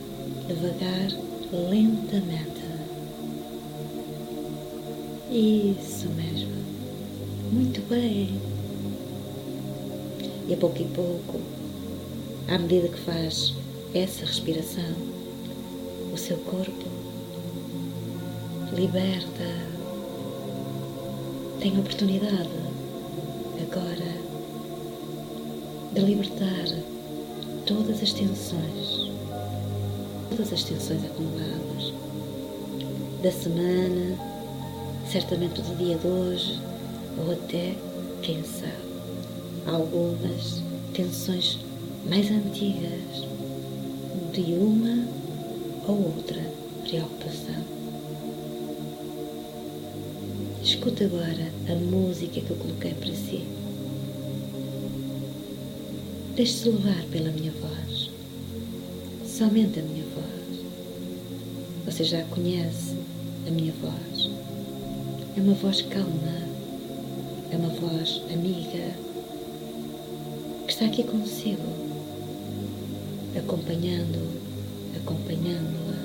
devagar, 0.47 1.11
lentamente. 1.51 2.60
Isso 5.31 6.09
mesmo. 6.09 6.51
Muito 7.53 7.79
bem. 7.87 8.37
E 10.45 10.53
a 10.53 10.57
pouco 10.57 10.81
e 10.81 10.85
pouco, 10.85 11.39
à 12.49 12.57
medida 12.57 12.89
que 12.89 12.99
faz 12.99 13.53
essa 13.93 14.25
respiração, 14.25 14.93
o 16.13 16.17
seu 16.17 16.35
corpo 16.35 16.85
liberta, 18.73 19.47
tem 21.61 21.79
oportunidade 21.79 22.49
agora 23.61 24.17
de 25.93 26.01
libertar 26.01 26.65
todas 27.65 28.03
as 28.03 28.11
tensões, 28.11 29.11
todas 30.29 30.51
as 30.51 30.63
tensões 30.65 31.05
acumuladas 31.05 31.93
da 33.23 33.31
semana, 33.31 34.30
certamente 35.11 35.61
do 35.61 35.75
dia 35.75 35.97
de 35.97 36.07
hoje, 36.07 36.61
ou 37.17 37.33
até, 37.33 37.75
quem 38.21 38.41
sabe, 38.43 38.71
algumas 39.67 40.63
tensões 40.93 41.59
mais 42.09 42.31
antigas 42.31 43.27
de 44.31 44.53
uma 44.53 45.05
ou 45.85 46.15
outra 46.15 46.41
preocupação. 46.87 47.61
Escuta 50.63 51.03
agora 51.03 51.51
a 51.67 51.75
música 51.75 52.39
que 52.39 52.49
eu 52.49 52.55
coloquei 52.55 52.93
para 52.93 53.13
si. 53.13 53.43
Deixe-se 56.35 56.69
levar 56.69 57.03
pela 57.11 57.31
minha 57.31 57.51
voz, 57.51 58.09
somente 59.27 59.79
a 59.79 59.83
minha 59.83 60.05
voz. 60.15 60.61
Você 61.85 62.05
já 62.05 62.23
conhece 62.25 62.91
a 62.91 62.93
uma 62.93 63.10
voz 65.61 65.83
calma, 65.83 66.41
é 67.51 67.55
uma 67.55 67.69
voz 67.69 68.23
amiga, 68.33 68.95
que 70.65 70.73
está 70.73 70.85
aqui 70.85 71.03
consigo, 71.03 71.61
acompanhando, 73.37 74.41
acompanhando-a 74.97 76.01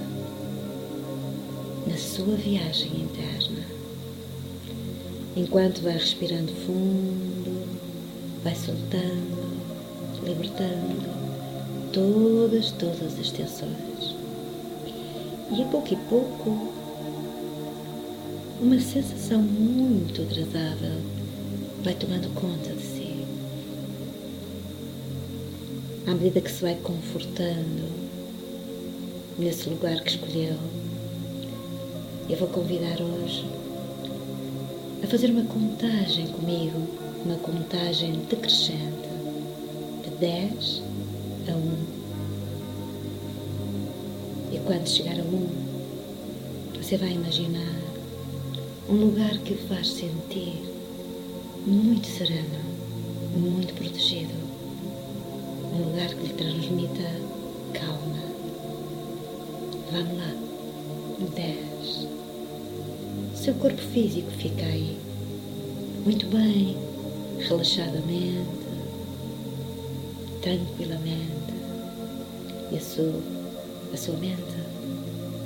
na 1.89 1.97
sua 1.97 2.37
viagem 2.37 3.01
interna. 3.01 3.65
Enquanto 5.35 5.81
vai 5.81 5.95
respirando 5.95 6.53
fundo, 6.67 7.67
vai 8.45 8.55
soltando, 8.55 9.57
libertando 10.23 11.17
todas, 11.95 12.73
todas 12.73 13.19
as 13.19 13.31
tensões. 13.31 14.15
E 15.51 15.63
a 15.63 15.67
pouco 15.69 15.95
e 15.95 15.97
pouco, 16.11 16.86
uma 18.61 18.81
sensação 18.81 19.43
muito 19.43 20.23
agradável 20.23 21.01
vai 21.83 21.95
tomando 21.95 22.33
conta 22.35 22.73
de 22.75 22.83
si. 22.83 23.25
À 26.07 26.15
medida 26.15 26.41
que 26.41 26.51
se 26.51 26.63
vai 26.63 26.75
confortando 26.77 27.89
nesse 29.39 29.69
lugar 29.69 30.01
que 30.03 30.11
escolheu, 30.11 30.57
eu 32.29 32.37
vou 32.37 32.49
convidar 32.49 33.01
hoje 33.01 33.47
a 35.03 35.07
fazer 35.07 35.31
uma 35.31 35.45
contagem 35.45 36.27
comigo, 36.29 36.89
uma 37.25 37.37
contagem 37.37 38.13
decrescente 38.29 39.07
10 40.19 40.83
a 41.49 41.53
1. 41.53 41.77
E 44.53 44.59
quando 44.61 44.89
chegar 44.89 45.21
a 45.21 45.23
1, 45.23 45.49
você 46.81 46.97
vai 46.97 47.13
imaginar 47.13 47.86
um 48.89 48.95
lugar 48.95 49.37
que 49.39 49.55
o 49.55 49.59
faz 49.69 49.89
sentir 49.89 50.63
muito 51.67 52.07
sereno, 52.07 52.61
muito 53.37 53.75
protegido, 53.75 54.33
um 55.73 55.91
lugar 55.91 56.09
que 56.09 56.27
lhe 56.27 56.33
transmita 56.35 57.21
calma. 57.73 58.23
Vamos 59.91 60.19
lá. 60.19 60.35
10. 61.35 62.09
Seu 63.35 63.55
corpo 63.55 63.81
físico 63.81 64.31
fica 64.33 64.65
aí, 64.65 64.97
muito 66.05 66.27
bem, 66.27 66.77
relaxadamente, 67.41 68.47
tranquilamente. 70.43 71.27
E 72.71 72.77
a 72.77 72.81
sua, 72.81 73.21
a 73.93 73.97
sua 73.97 74.17
mente 74.17 74.43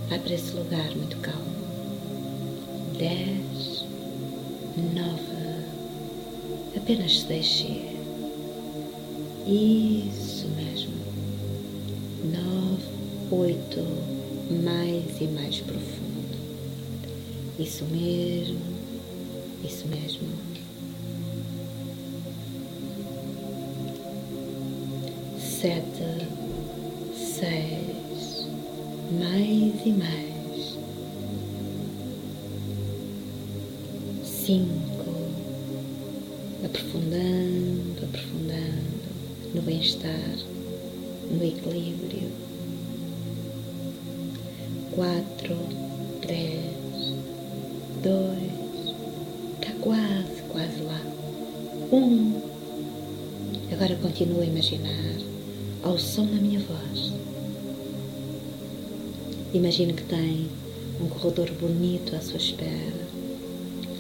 vai 0.09 0.18
para 0.18 0.35
esse 0.35 0.53
lugar 0.55 0.94
muito 0.96 1.16
calmo. 1.18 1.50
dez 2.98 3.39
apenas 6.90 7.22
deixe 7.22 7.66
ir. 7.68 8.00
Isso 9.46 10.48
mesmo. 10.48 10.92
Nove, 12.24 12.82
oito, 13.30 13.80
mais 14.64 15.20
e 15.20 15.24
mais 15.24 15.60
profundo. 15.60 16.36
Isso 17.58 17.84
mesmo, 17.84 18.58
isso 19.64 19.86
mesmo. 19.86 20.28
sete, 25.38 26.26
seis, 27.14 28.48
mais 29.12 29.74
e 29.84 29.90
mais, 29.90 30.19
lá, 50.79 51.00
um. 51.92 52.40
Agora 53.73 53.94
continua 53.96 54.42
a 54.42 54.46
imaginar 54.46 55.14
ao 55.83 55.98
som 55.98 56.27
da 56.27 56.37
minha 56.37 56.60
voz. 56.60 57.12
Imagine 59.52 59.94
que 59.94 60.04
tem 60.04 60.48
um 61.00 61.08
corredor 61.08 61.50
bonito 61.60 62.14
à 62.14 62.21
sua 62.21 62.37
espera, 62.37 63.06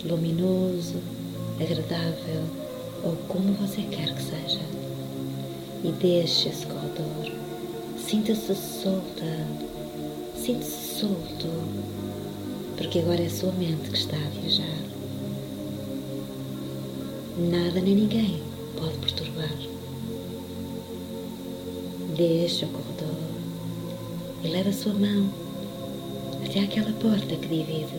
luminoso, 0.04 0.96
agradável 1.60 2.44
ou 3.02 3.16
como 3.28 3.52
você 3.54 3.82
quer 3.82 4.14
que 4.14 4.22
seja. 4.22 4.60
E 5.82 5.92
deixe 5.92 6.48
esse 6.50 6.66
corredor. 6.66 7.32
Sinta-se 7.98 8.54
solta, 8.54 9.46
sinta-se 10.36 11.00
solto, 11.00 11.48
porque 12.76 12.98
agora 12.98 13.22
é 13.22 13.26
a 13.26 13.30
sua 13.30 13.52
mente 13.52 13.90
que 13.90 13.98
está 13.98 14.16
a 14.16 14.40
viajar. 14.40 14.99
Nada 17.40 17.80
nem 17.80 17.94
ninguém 17.94 18.42
pode 18.78 18.98
perturbar. 18.98 19.50
Deixa 22.14 22.66
o 22.66 22.68
corredor 22.68 23.16
e 24.44 24.48
leva 24.48 24.68
a 24.68 24.72
sua 24.74 24.92
mão 24.92 25.32
até 26.44 26.60
aquela 26.60 26.92
porta 26.92 27.36
que 27.36 27.48
divide 27.48 27.96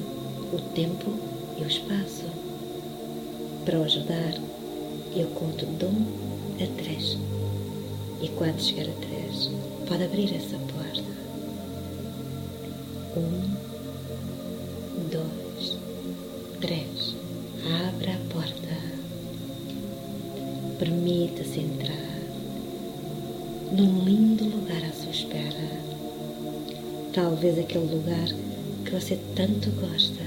o 0.54 0.60
tempo 0.76 1.16
e 1.58 1.64
o 1.64 1.68
espaço. 1.68 2.26
Para 3.66 3.80
o 3.80 3.84
ajudar, 3.84 4.36
eu 5.16 5.26
conto 5.30 5.66
de 5.66 5.86
um 5.86 6.06
a 6.64 6.68
três. 6.80 7.18
E 8.22 8.28
quando 8.30 8.62
chegar 8.62 8.88
a 8.92 8.94
três, 9.08 9.50
pode 9.88 10.04
abrir 10.04 10.36
essa 10.36 10.58
porta. 10.58 11.02
Um, 13.18 13.61
Aquele 27.60 27.94
lugar 27.94 28.28
que 28.86 28.92
você 28.92 29.20
tanto 29.36 29.70
gosta. 29.72 30.24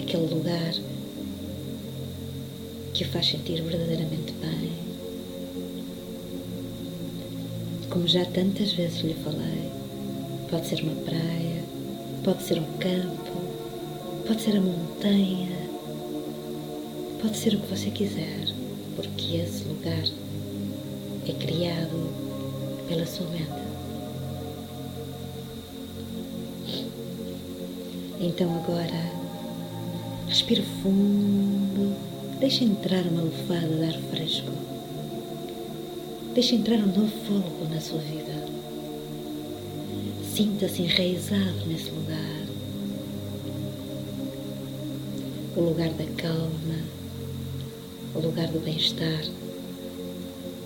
Aquele 0.00 0.34
lugar 0.34 0.74
faz 3.12 3.26
sentir 3.26 3.62
verdadeiramente 3.62 4.32
bem. 4.34 4.72
Como 7.90 8.06
já 8.06 8.24
tantas 8.26 8.72
vezes 8.72 9.00
lhe 9.00 9.14
falei, 9.14 9.70
pode 10.50 10.66
ser 10.66 10.82
uma 10.82 10.94
praia, 11.02 11.62
pode 12.22 12.42
ser 12.42 12.58
um 12.58 12.78
campo, 12.78 13.32
pode 14.26 14.42
ser 14.42 14.56
a 14.56 14.60
montanha, 14.60 15.56
pode 17.20 17.36
ser 17.36 17.54
o 17.54 17.60
que 17.60 17.74
você 17.74 17.90
quiser, 17.90 18.54
porque 18.94 19.36
esse 19.36 19.64
lugar 19.64 20.04
é 21.26 21.32
criado 21.32 22.12
pela 22.88 23.06
sua 23.06 23.26
mente. 23.28 23.67
Então 28.20 28.52
agora, 28.56 29.12
respire 30.26 30.62
fundo, 30.82 31.94
deixe 32.40 32.64
entrar 32.64 33.04
uma 33.06 33.22
lufada 33.22 33.68
de 33.68 33.84
ar 33.84 34.00
fresco. 34.10 34.50
Deixe 36.34 36.56
entrar 36.56 36.78
um 36.78 36.86
novo 36.86 37.12
fogo 37.26 37.68
na 37.72 37.80
sua 37.80 38.00
vida. 38.00 38.44
Sinta-se 40.34 40.82
enraizado 40.82 41.64
nesse 41.66 41.90
lugar. 41.90 42.46
O 45.56 45.60
lugar 45.60 45.90
da 45.90 46.04
calma, 46.16 46.78
o 48.16 48.20
lugar 48.20 48.48
do 48.48 48.58
bem-estar, 48.58 49.24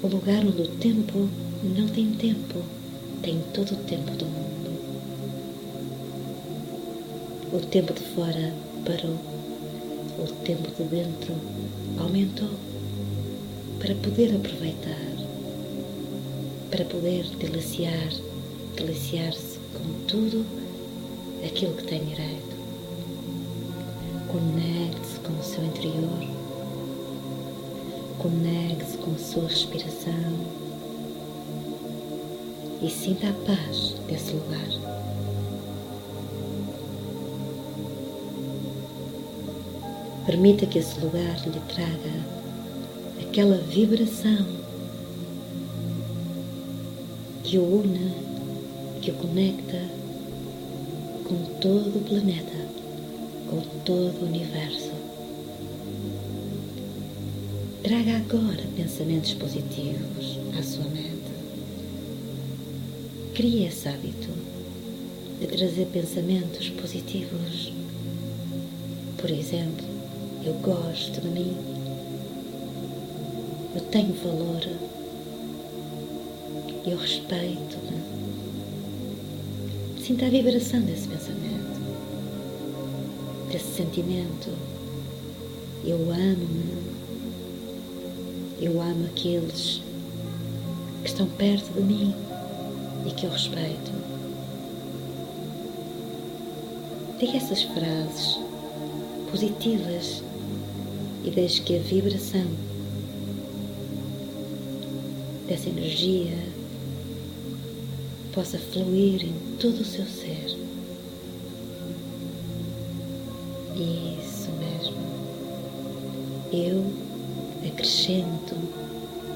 o 0.02 0.06
lugar 0.06 0.42
onde 0.44 0.62
o 0.62 0.68
tempo 0.68 1.28
não 1.62 1.86
tem 1.88 2.12
tempo, 2.12 2.62
tem 3.22 3.40
todo 3.52 3.72
o 3.72 3.84
tempo 3.84 4.10
do 4.12 4.24
mundo. 4.24 4.61
O 7.52 7.58
tempo 7.60 7.92
de 7.92 8.00
fora 8.00 8.54
parou, 8.86 9.18
o 10.18 10.26
tempo 10.42 10.70
de 10.70 10.84
dentro 10.84 11.34
aumentou. 11.98 12.48
Para 13.78 13.94
poder 13.96 14.34
aproveitar, 14.34 15.12
para 16.70 16.82
poder 16.86 17.26
deliciar, 17.36 18.08
deliciar-se 18.74 19.58
com 19.74 20.06
tudo 20.06 20.46
aquilo 21.44 21.74
que 21.74 21.84
tem 21.84 22.02
direito. 22.06 22.56
Conecte-se 24.28 25.20
com 25.20 25.38
o 25.38 25.42
seu 25.42 25.62
interior, 25.62 26.28
conecte-se 28.18 28.96
com 28.96 29.10
a 29.10 29.18
sua 29.18 29.48
respiração. 29.48 30.62
E 32.80 32.88
sinta 32.88 33.28
a 33.28 33.32
paz 33.44 33.94
desse 34.08 34.32
lugar. 34.32 34.91
Permita 40.26 40.66
que 40.66 40.78
esse 40.78 41.00
lugar 41.00 41.36
lhe 41.46 41.60
traga 41.68 42.42
aquela 43.20 43.56
vibração 43.58 44.46
que 47.42 47.58
o 47.58 47.80
une, 47.80 48.12
que 49.00 49.10
o 49.10 49.14
conecta 49.14 49.80
com 51.24 51.36
todo 51.60 51.98
o 51.98 52.04
planeta, 52.04 52.66
com 53.50 53.60
todo 53.84 54.22
o 54.22 54.26
universo. 54.26 54.92
Traga 57.82 58.16
agora 58.16 58.62
pensamentos 58.76 59.34
positivos 59.34 60.38
à 60.58 60.62
sua 60.62 60.84
mente. 60.84 61.32
Crie 63.34 63.66
esse 63.66 63.88
hábito 63.88 64.28
de 65.40 65.46
trazer 65.46 65.86
pensamentos 65.86 66.68
positivos. 66.68 67.72
Por 69.18 69.30
exemplo, 69.30 69.91
eu 70.44 70.54
gosto 70.54 71.20
de 71.20 71.28
mim. 71.28 71.56
Eu 73.74 73.80
tenho 73.80 74.12
valor. 74.14 74.60
Eu 76.84 76.98
respeito-me. 76.98 78.02
Sinta 80.02 80.26
a 80.26 80.30
vibração 80.30 80.80
desse 80.80 81.06
pensamento, 81.06 81.80
desse 83.52 83.76
sentimento. 83.76 84.50
Eu 85.84 85.98
amo-me. 86.10 86.82
Eu 88.60 88.80
amo 88.80 89.06
aqueles 89.06 89.80
que 91.02 91.08
estão 91.08 91.26
perto 91.26 91.72
de 91.72 91.82
mim 91.82 92.14
e 93.06 93.10
que 93.12 93.26
eu 93.26 93.30
respeito. 93.30 93.92
Diga 97.18 97.36
essas 97.36 97.62
frases 97.62 98.40
positivas 99.30 100.22
e 101.24 101.30
deixe 101.30 101.62
que 101.62 101.76
a 101.76 101.80
vibração 101.80 102.46
dessa 105.46 105.68
energia 105.68 106.36
possa 108.32 108.58
fluir 108.58 109.24
em 109.24 109.34
todo 109.58 109.80
o 109.80 109.84
seu 109.84 110.04
ser. 110.06 110.46
Isso 113.76 114.50
mesmo. 114.52 114.96
Eu 116.52 116.84
acrescento 117.66 118.56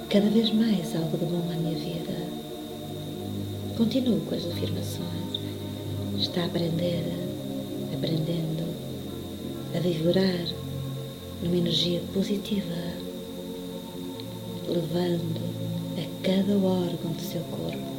cada 0.08 0.28
vez 0.30 0.50
mais 0.52 0.94
algo 0.96 1.18
de 1.18 1.24
bom 1.24 1.50
à 1.52 1.56
minha 1.56 1.78
vida. 1.78 2.26
Continuo 3.76 4.20
com 4.20 4.34
as 4.34 4.46
afirmações. 4.46 5.06
Está 6.18 6.42
a 6.42 6.46
aprender, 6.46 7.04
aprendendo 7.92 8.64
a 9.74 9.80
vigorar 9.80 10.55
numa 11.42 11.56
energia 11.56 12.00
positiva, 12.12 12.74
levando 14.68 15.40
a 15.98 16.26
cada 16.26 16.52
órgão 16.56 17.12
do 17.12 17.22
seu 17.22 17.40
corpo 17.42 17.96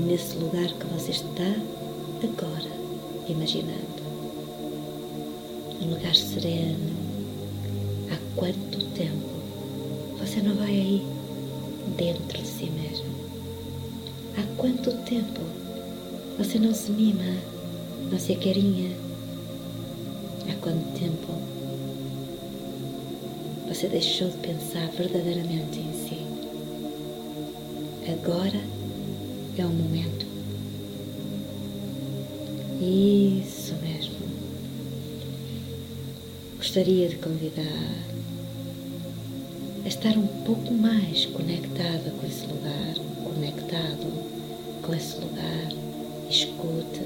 nesse 0.00 0.36
lugar 0.36 0.68
que 0.72 0.86
você 0.86 1.10
está 1.12 1.54
agora 2.22 2.70
imaginando. 3.28 4.02
Um 5.80 5.90
lugar 5.90 6.14
sereno. 6.14 6.94
Há 8.10 8.16
quanto 8.36 8.84
tempo 8.94 9.28
você 10.18 10.40
não 10.40 10.54
vai 10.54 10.70
aí 10.70 11.06
dentro 11.96 12.38
de 12.38 12.46
si 12.46 12.70
mesmo? 12.70 13.06
Há 14.36 14.42
quanto 14.56 14.92
tempo 15.04 15.40
você 16.38 16.58
não 16.58 16.74
se 16.74 16.90
mima, 16.90 17.36
não 18.10 18.18
se 18.18 18.32
acarinha? 18.32 18.90
Há 20.50 20.54
quanto 20.60 20.98
tempo 20.98 21.53
você 23.74 23.88
deixou 23.88 24.28
de 24.28 24.36
pensar 24.36 24.86
verdadeiramente 24.96 25.80
em 25.80 25.92
si. 25.92 26.18
Agora 28.12 28.60
é 29.58 29.66
o 29.66 29.68
momento. 29.68 30.24
Isso 32.80 33.74
mesmo. 33.82 34.14
Gostaria 36.56 37.08
de 37.08 37.16
convidar 37.16 37.62
a 39.84 39.88
estar 39.88 40.16
um 40.16 40.26
pouco 40.44 40.72
mais 40.72 41.26
conectada 41.26 42.12
com 42.12 42.26
esse 42.28 42.46
lugar, 42.46 42.94
conectado 43.24 44.06
com 44.82 44.94
esse 44.94 45.16
lugar. 45.16 45.68
Escute, 46.30 47.02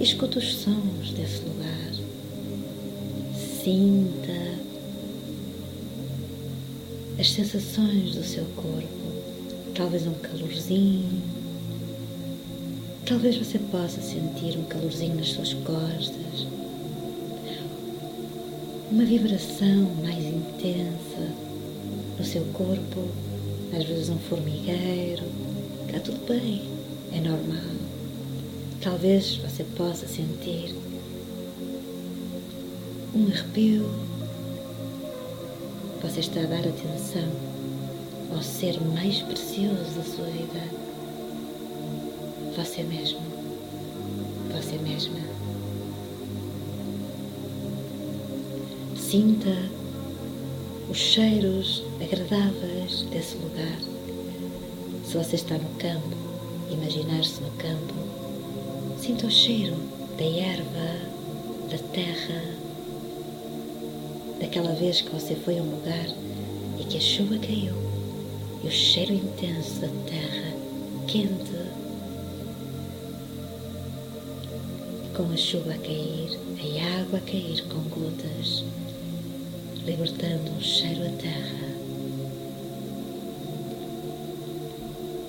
escute 0.00 0.38
os 0.38 0.56
sons 0.56 1.12
desse 1.12 1.42
lugar. 1.42 1.92
Sinta 3.62 4.07
as 7.18 7.30
sensações 7.30 8.14
do 8.14 8.22
seu 8.22 8.44
corpo, 8.54 8.88
talvez 9.74 10.06
um 10.06 10.14
calorzinho, 10.14 11.20
talvez 13.04 13.36
você 13.36 13.58
possa 13.58 14.00
sentir 14.00 14.56
um 14.56 14.64
calorzinho 14.64 15.16
nas 15.16 15.30
suas 15.30 15.52
costas, 15.52 16.46
uma 18.90 19.04
vibração 19.04 19.90
mais 20.00 20.24
intensa 20.24 21.32
no 22.16 22.24
seu 22.24 22.44
corpo, 22.52 23.08
às 23.76 23.84
vezes 23.84 24.08
um 24.10 24.18
formigueiro, 24.18 25.24
está 25.86 25.98
tudo 25.98 26.24
bem, 26.28 26.62
é 27.12 27.20
normal. 27.20 27.78
Talvez 28.80 29.36
você 29.38 29.64
possa 29.76 30.06
sentir 30.06 30.72
um 33.12 33.26
arrepio 33.26 34.07
você 36.18 36.30
está 36.30 36.40
a 36.40 36.46
dar 36.46 36.68
atenção 36.68 37.30
ao 38.34 38.42
ser 38.42 38.80
mais 38.80 39.22
precioso 39.22 39.84
da 39.96 40.02
sua 40.02 40.24
vida. 40.24 40.64
Você 42.56 42.82
mesmo. 42.82 43.20
Você 44.52 44.78
mesma. 44.78 45.20
Sinta 48.96 49.70
os 50.90 50.98
cheiros 50.98 51.84
agradáveis 52.02 53.02
desse 53.12 53.36
lugar. 53.36 53.78
Se 55.04 55.16
você 55.16 55.36
está 55.36 55.56
no 55.56 55.70
campo, 55.78 56.16
imaginar-se 56.68 57.40
no 57.42 57.50
campo, 57.52 57.94
sinta 59.00 59.24
o 59.24 59.30
cheiro 59.30 59.76
da 60.18 60.24
erva, 60.24 60.98
da 61.70 61.78
terra, 61.92 62.57
daquela 64.40 64.72
vez 64.72 65.00
que 65.00 65.10
você 65.10 65.34
foi 65.34 65.58
a 65.58 65.62
um 65.62 65.70
lugar 65.70 66.06
e 66.78 66.84
que 66.84 66.96
a 66.96 67.00
chuva 67.00 67.38
caiu 67.38 67.74
e 68.62 68.66
o 68.66 68.70
cheiro 68.70 69.12
intenso 69.12 69.80
da 69.80 69.88
terra 70.08 70.52
quente. 71.06 71.58
Com 75.16 75.32
a 75.32 75.36
chuva 75.36 75.72
a 75.72 75.78
cair, 75.78 76.38
a 76.60 77.00
água 77.00 77.18
a 77.18 77.22
cair 77.22 77.64
com 77.64 77.80
gotas, 77.88 78.64
libertando 79.84 80.50
um 80.52 80.60
cheiro 80.60 81.06
à 81.06 81.10
terra. 81.20 81.68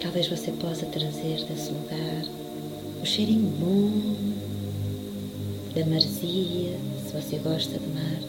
Talvez 0.02 0.28
você 0.28 0.52
possa 0.52 0.86
trazer 0.86 1.44
desse 1.46 1.72
lugar 1.72 2.26
o 3.02 3.06
cheirinho 3.06 3.50
bom 3.58 4.16
da 5.74 5.86
maresia, 5.86 6.78
se 7.06 7.14
você 7.14 7.38
gosta 7.38 7.80
de 7.80 7.88
mar, 7.88 8.29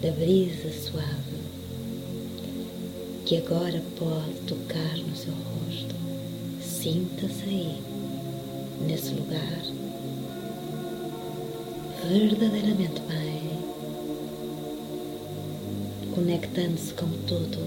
da 0.00 0.12
brisa 0.12 0.70
suave, 0.72 1.38
que 3.26 3.36
agora 3.36 3.82
pode 3.98 4.34
tocar 4.46 4.96
no 4.98 5.16
seu 5.16 5.32
rosto. 5.32 5.94
Sinta-se 6.62 7.42
aí, 7.44 7.82
nesse 8.86 9.10
lugar, 9.10 9.62
verdadeiramente 12.08 13.00
bem, 13.08 13.58
conectando-se 16.14 16.94
com 16.94 17.08
tudo. 17.26 17.58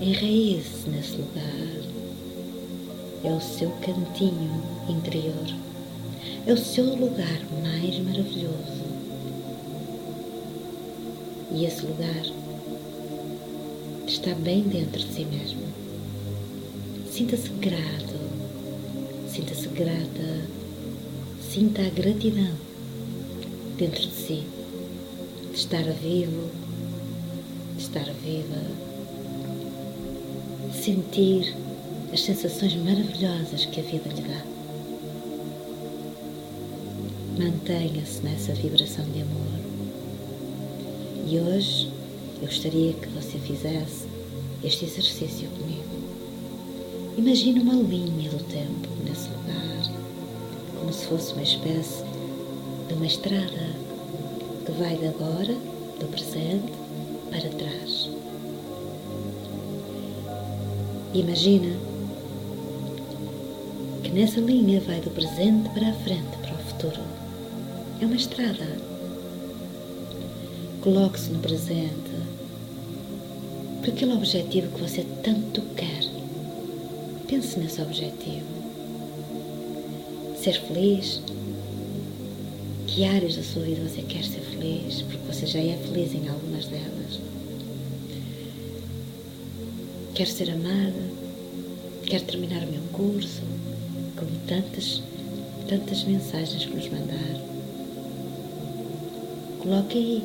Enraize-se 0.00 0.88
nesse 0.88 1.16
lugar. 1.16 2.00
É 3.22 3.30
o 3.30 3.38
seu 3.38 3.68
cantinho 3.82 4.62
interior. 4.88 5.69
É 6.46 6.52
o 6.52 6.56
seu 6.56 6.84
lugar 6.84 7.40
mais 7.62 7.98
maravilhoso. 7.98 8.80
E 11.52 11.66
esse 11.66 11.84
lugar 11.84 12.22
está 14.06 14.34
bem 14.34 14.62
dentro 14.62 15.00
de 15.00 15.12
si 15.12 15.24
mesmo. 15.26 15.60
Sinta-se 17.10 17.50
grato, 17.50 18.18
sinta-se 19.28 19.68
grata, 19.68 20.48
sinta 21.52 21.82
a 21.82 21.90
gratidão 21.90 22.54
dentro 23.76 24.00
de 24.00 24.14
si, 24.14 24.42
de 25.52 25.58
estar 25.58 25.82
vivo, 25.82 26.50
de 27.76 27.82
estar 27.82 28.10
viva, 28.24 28.62
sentir 30.72 31.54
as 32.12 32.22
sensações 32.22 32.74
maravilhosas 32.76 33.66
que 33.66 33.80
a 33.80 33.82
vida 33.82 34.08
lhe 34.08 34.22
dá. 34.22 34.59
Mantenha-se 37.40 38.20
nessa 38.22 38.52
vibração 38.52 39.02
de 39.06 39.22
amor. 39.22 39.60
E 41.26 41.38
hoje 41.38 41.90
eu 42.38 42.46
gostaria 42.46 42.92
que 42.92 43.08
você 43.08 43.38
fizesse 43.38 44.06
este 44.62 44.84
exercício 44.84 45.48
comigo. 45.48 45.88
Imagine 47.16 47.60
uma 47.60 47.76
linha 47.76 48.28
do 48.28 48.44
tempo 48.44 48.90
nesse 49.06 49.30
lugar, 49.30 49.90
como 50.78 50.92
se 50.92 51.06
fosse 51.06 51.32
uma 51.32 51.42
espécie 51.42 52.04
de 52.88 52.92
uma 52.92 53.06
estrada 53.06 53.74
que 54.66 54.72
vai 54.72 54.98
de 54.98 55.06
agora, 55.06 55.54
do 55.98 56.10
presente, 56.10 56.70
para 57.30 57.48
trás. 57.56 58.10
Imagina 61.14 61.74
que 64.02 64.10
nessa 64.10 64.40
linha 64.40 64.78
vai 64.82 65.00
do 65.00 65.10
presente 65.10 65.70
para 65.70 65.88
a 65.88 65.94
frente, 65.94 66.36
para 66.42 66.52
o 66.54 66.58
futuro. 66.58 67.19
É 68.00 68.06
uma 68.06 68.16
estrada. 68.16 68.66
Coloque-se 70.80 71.30
no 71.30 71.38
presente 71.40 72.10
para 73.82 73.90
aquele 73.92 74.14
objetivo 74.14 74.72
que 74.74 74.80
você 74.80 75.04
tanto 75.22 75.60
quer. 75.76 76.04
Pense 77.28 77.58
nesse 77.58 77.82
objetivo. 77.82 78.46
Ser 80.42 80.58
feliz. 80.62 81.20
Que 82.86 83.04
áreas 83.04 83.36
da 83.36 83.42
sua 83.42 83.62
vida 83.62 83.86
você 83.86 84.00
quer 84.02 84.24
ser 84.24 84.40
feliz? 84.40 85.02
Porque 85.02 85.32
você 85.32 85.46
já 85.46 85.60
é 85.60 85.76
feliz 85.76 86.14
em 86.14 86.26
algumas 86.28 86.66
delas. 86.66 87.20
Quer 90.14 90.26
ser 90.26 90.50
amada? 90.50 91.02
Quer 92.06 92.22
terminar 92.22 92.62
o 92.62 92.72
meu 92.72 92.82
curso? 92.92 93.42
Como 94.16 94.30
tantas, 94.46 95.02
tantas 95.68 96.02
mensagens 96.04 96.64
que 96.64 96.74
nos 96.74 96.88
mandaram. 96.88 97.59
Coloque 99.62 99.98
aí. 99.98 100.24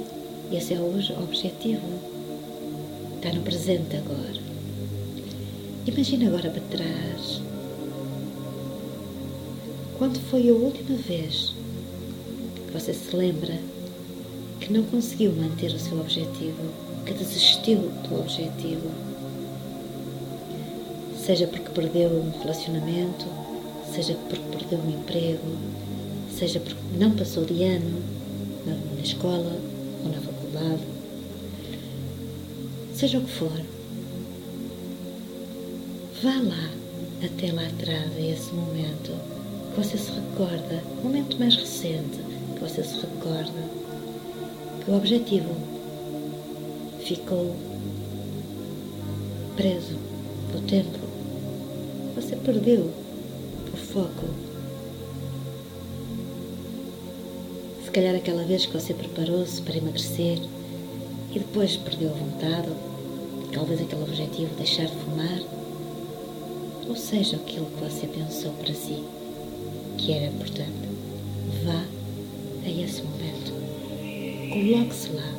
Esse 0.49 0.75
é 0.75 0.77
o 0.77 0.88
objetivo. 1.21 1.81
Está 3.17 3.33
no 3.33 3.41
presente 3.41 3.97
agora. 3.97 4.39
Imagina 5.86 6.27
agora 6.27 6.49
para 6.49 6.61
trás. 6.61 7.41
Quando 9.97 10.19
foi 10.29 10.49
a 10.49 10.53
última 10.53 10.95
vez 10.95 11.53
que 12.65 12.71
você 12.71 12.93
se 12.93 13.13
lembra 13.13 13.59
que 14.61 14.71
não 14.71 14.83
conseguiu 14.83 15.33
manter 15.33 15.71
o 15.73 15.79
seu 15.79 15.99
objetivo, 15.99 16.71
que 17.05 17.13
desistiu 17.13 17.91
do 18.07 18.19
objetivo? 18.19 18.89
Seja 21.17 21.45
porque 21.45 21.69
perdeu 21.71 22.09
um 22.09 22.31
relacionamento, 22.39 23.25
seja 23.93 24.15
porque 24.29 24.57
perdeu 24.57 24.79
um 24.79 24.91
emprego, 24.91 25.57
seja 26.38 26.61
porque 26.61 26.97
não 26.97 27.11
passou 27.11 27.43
de 27.43 27.63
ano 27.63 28.14
escola 29.06 29.58
ou 30.03 30.12
na 30.12 30.20
faculdade, 30.20 30.84
seja 32.93 33.20
o 33.20 33.22
que 33.22 33.32
for, 33.32 33.62
vá 36.22 36.41
lá 36.41 36.72
até 37.24 37.51
lá 37.51 37.66
atrás, 37.68 38.12
a 38.16 38.22
esse 38.22 38.53
momento 38.53 39.12
que 39.74 39.82
você 39.82 39.97
se 39.97 40.12
recorda, 40.12 40.84
momento 41.03 41.38
mais 41.39 41.56
recente 41.56 42.20
que 42.56 42.62
você 42.62 42.84
se 42.84 42.99
recorda, 42.99 43.70
que 44.84 44.91
o 44.91 44.95
objetivo 44.95 45.56
ficou 47.03 47.56
preso 49.56 49.97
no 50.53 50.62
tempo. 50.62 50.99
Você 52.16 52.36
perdeu 52.36 52.91
o 53.74 53.78
foco. 53.78 54.45
Calhar 57.96 58.14
aquela 58.14 58.43
vez 58.43 58.66
que 58.66 58.74
você 58.74 58.93
preparou-se 58.93 59.62
para 59.62 59.78
emagrecer 59.78 60.38
e 61.32 61.39
depois 61.39 61.78
perdeu 61.78 62.10
a 62.10 62.14
vontade, 62.14 62.68
talvez 63.54 63.80
aquele 63.82 64.04
objetivo 64.04 64.54
deixar 64.58 64.88
de 64.88 64.96
fumar, 64.98 65.39
ou 66.89 66.96
seja, 66.98 67.38
aquilo 67.38 67.68
que 67.68 67.82
você 67.82 68.06
pensou 68.06 68.52
para 68.52 68.74
si 68.74 69.02
que 69.98 70.12
era 70.12 70.26
importante. 70.26 70.89
Vá 71.64 71.86
a 72.66 72.70
esse 72.70 73.02
momento. 73.02 73.54
Coloque-se 74.52 75.10
lá 75.14 75.34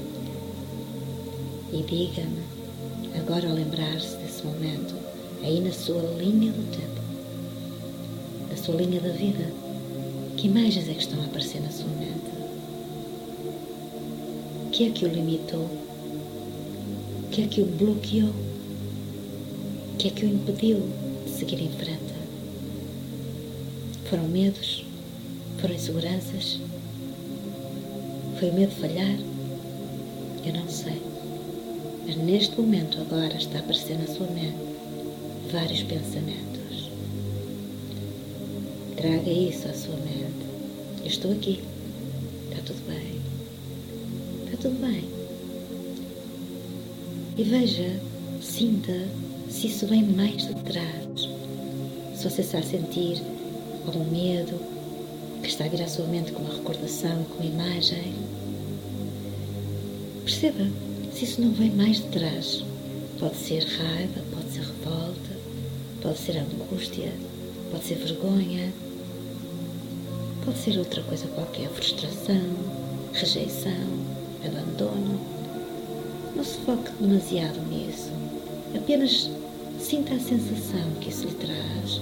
e 1.74 1.82
diga-me, 1.82 2.40
agora 3.18 3.50
ao 3.50 3.54
lembrar-se 3.54 4.16
desse 4.16 4.42
momento, 4.46 4.94
aí 5.42 5.60
na 5.60 5.72
sua 5.72 6.00
linha 6.18 6.52
do 6.52 6.70
tempo, 6.70 7.02
na 8.48 8.56
sua 8.56 8.76
linha 8.76 8.98
da 8.98 9.10
vida, 9.10 9.44
que 10.38 10.46
imagens 10.46 10.88
é 10.88 10.94
que 10.94 11.02
estão 11.02 11.20
a 11.20 11.26
aparecer 11.26 11.60
na 11.60 11.70
sua 11.70 11.88
mente? 11.88 12.45
Que 14.76 14.88
é 14.88 14.90
que 14.90 15.06
o 15.06 15.08
limitou? 15.08 15.70
O 17.24 17.28
que 17.30 17.40
é 17.40 17.46
que 17.46 17.62
o 17.62 17.64
bloqueou? 17.64 18.28
O 18.28 19.96
que 19.96 20.08
é 20.08 20.10
que 20.10 20.26
o 20.26 20.28
impediu 20.28 20.82
de 21.24 21.30
seguir 21.30 21.62
em 21.62 21.70
frente? 21.70 22.12
Foram 24.10 24.24
medos? 24.24 24.84
Foram 25.62 25.74
inseguranças? 25.74 26.60
Foi 28.38 28.50
o 28.50 28.52
medo 28.52 28.74
de 28.74 28.80
falhar? 28.82 29.16
Eu 30.44 30.52
não 30.52 30.68
sei. 30.68 31.00
Mas 32.06 32.16
neste 32.16 32.60
momento, 32.60 33.00
agora, 33.00 33.34
está 33.34 33.56
a 33.56 33.60
aparecer 33.60 33.98
na 33.98 34.14
sua 34.14 34.26
mente 34.26 34.58
vários 35.50 35.82
pensamentos. 35.84 36.90
Traga 38.94 39.30
isso 39.30 39.68
à 39.68 39.72
sua 39.72 39.96
mente. 39.96 40.44
Eu 41.00 41.06
estou 41.06 41.32
aqui. 41.32 41.62
Tudo 44.66 44.80
bem. 44.80 45.04
E 47.36 47.42
veja, 47.44 48.00
sinta 48.42 49.06
se 49.48 49.68
isso 49.68 49.86
vem 49.86 50.02
mais 50.02 50.48
de 50.48 50.54
trás. 50.54 51.28
Se 52.16 52.28
você 52.28 52.40
está 52.40 52.58
a 52.58 52.62
sentir 52.62 53.22
algum 53.86 54.04
medo 54.10 54.58
que 55.40 55.48
está 55.48 55.66
a 55.66 55.68
vir 55.68 55.82
à 55.82 55.88
sua 55.88 56.06
mente 56.06 56.32
com 56.32 56.42
uma 56.42 56.54
recordação, 56.54 57.24
com 57.24 57.44
uma 57.44 57.46
imagem. 57.46 58.12
Perceba 60.24 60.68
se 61.12 61.24
isso 61.24 61.40
não 61.40 61.52
vem 61.52 61.70
mais 61.70 61.98
de 61.98 62.08
trás. 62.08 62.64
Pode 63.20 63.36
ser 63.36 63.62
raiva, 63.62 64.20
pode 64.32 64.50
ser 64.50 64.62
revolta, 64.62 65.36
pode 66.02 66.18
ser 66.18 66.38
angústia, 66.38 67.12
pode 67.70 67.84
ser 67.84 67.94
vergonha, 67.94 68.72
Pode 70.44 70.58
ser 70.58 70.78
outra 70.78 71.02
coisa 71.02 71.26
qualquer, 71.26 71.68
frustração, 71.70 72.40
rejeição, 73.12 73.72
abandono. 74.46 75.18
Não 76.34 76.44
se 76.44 76.58
foque 76.58 76.90
demasiado 77.00 77.60
nisso. 77.68 78.10
Apenas 78.74 79.30
sinta 79.80 80.14
a 80.14 80.20
sensação 80.20 80.90
que 81.00 81.10
isso 81.10 81.26
lhe 81.26 81.34
traz. 81.34 82.00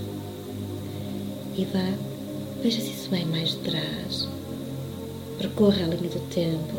E 1.57 1.65
vá, 1.67 1.95
veja 2.63 2.81
se 2.81 2.91
isso 2.91 3.11
vem 3.11 3.25
mais 3.27 3.51
de 3.51 3.57
trás. 3.59 4.29
Percorra 5.39 5.85
a 5.85 5.89
linha 5.89 6.11
do 6.11 6.29
tempo 6.31 6.75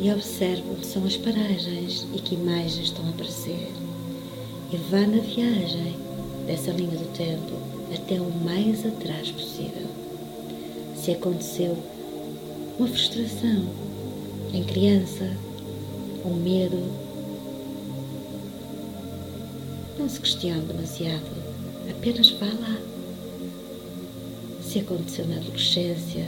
e 0.00 0.10
observe 0.12 0.62
onde 0.70 0.86
são 0.86 1.04
as 1.04 1.16
paragens 1.16 2.06
e 2.14 2.18
que 2.18 2.34
imagens 2.34 2.86
estão 2.86 3.06
a 3.06 3.10
aparecer. 3.10 3.68
E 4.72 4.76
vá 4.90 5.00
na 5.00 5.20
viagem 5.22 5.96
dessa 6.46 6.70
linha 6.70 6.96
do 6.96 7.12
tempo 7.16 7.52
até 7.94 8.20
o 8.20 8.30
mais 8.44 8.84
atrás 8.86 9.30
possível. 9.30 9.86
Se 10.96 11.12
aconteceu 11.12 11.76
uma 12.78 12.88
frustração 12.88 13.64
em 14.52 14.64
criança, 14.64 15.30
um 16.24 16.34
medo, 16.34 16.78
não 19.98 20.08
se 20.08 20.20
questione 20.20 20.60
demasiado, 20.60 21.30
apenas 21.90 22.30
vá 22.30 22.46
lá. 22.46 22.78
Se 24.62 24.80
aconteceu 24.80 25.26
na 25.26 25.36
adolescência, 25.36 26.26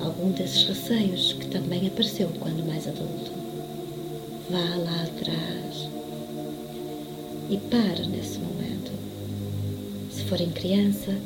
algum 0.00 0.30
desses 0.32 0.64
receios 0.64 1.32
que 1.34 1.46
também 1.48 1.86
apareceu 1.86 2.28
quando 2.38 2.66
mais 2.66 2.86
adulto, 2.86 3.32
vá 4.50 4.76
lá 4.76 5.04
atrás 5.04 5.88
e 7.50 7.56
para 7.56 8.04
nesse 8.06 8.38
momento. 8.38 8.92
Se 10.10 10.24
for 10.24 10.40
em 10.40 10.50
criança, 10.50 11.16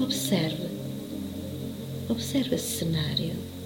observe. 0.00 0.68
Observe 2.08 2.56
esse 2.56 2.78
cenário. 2.78 3.57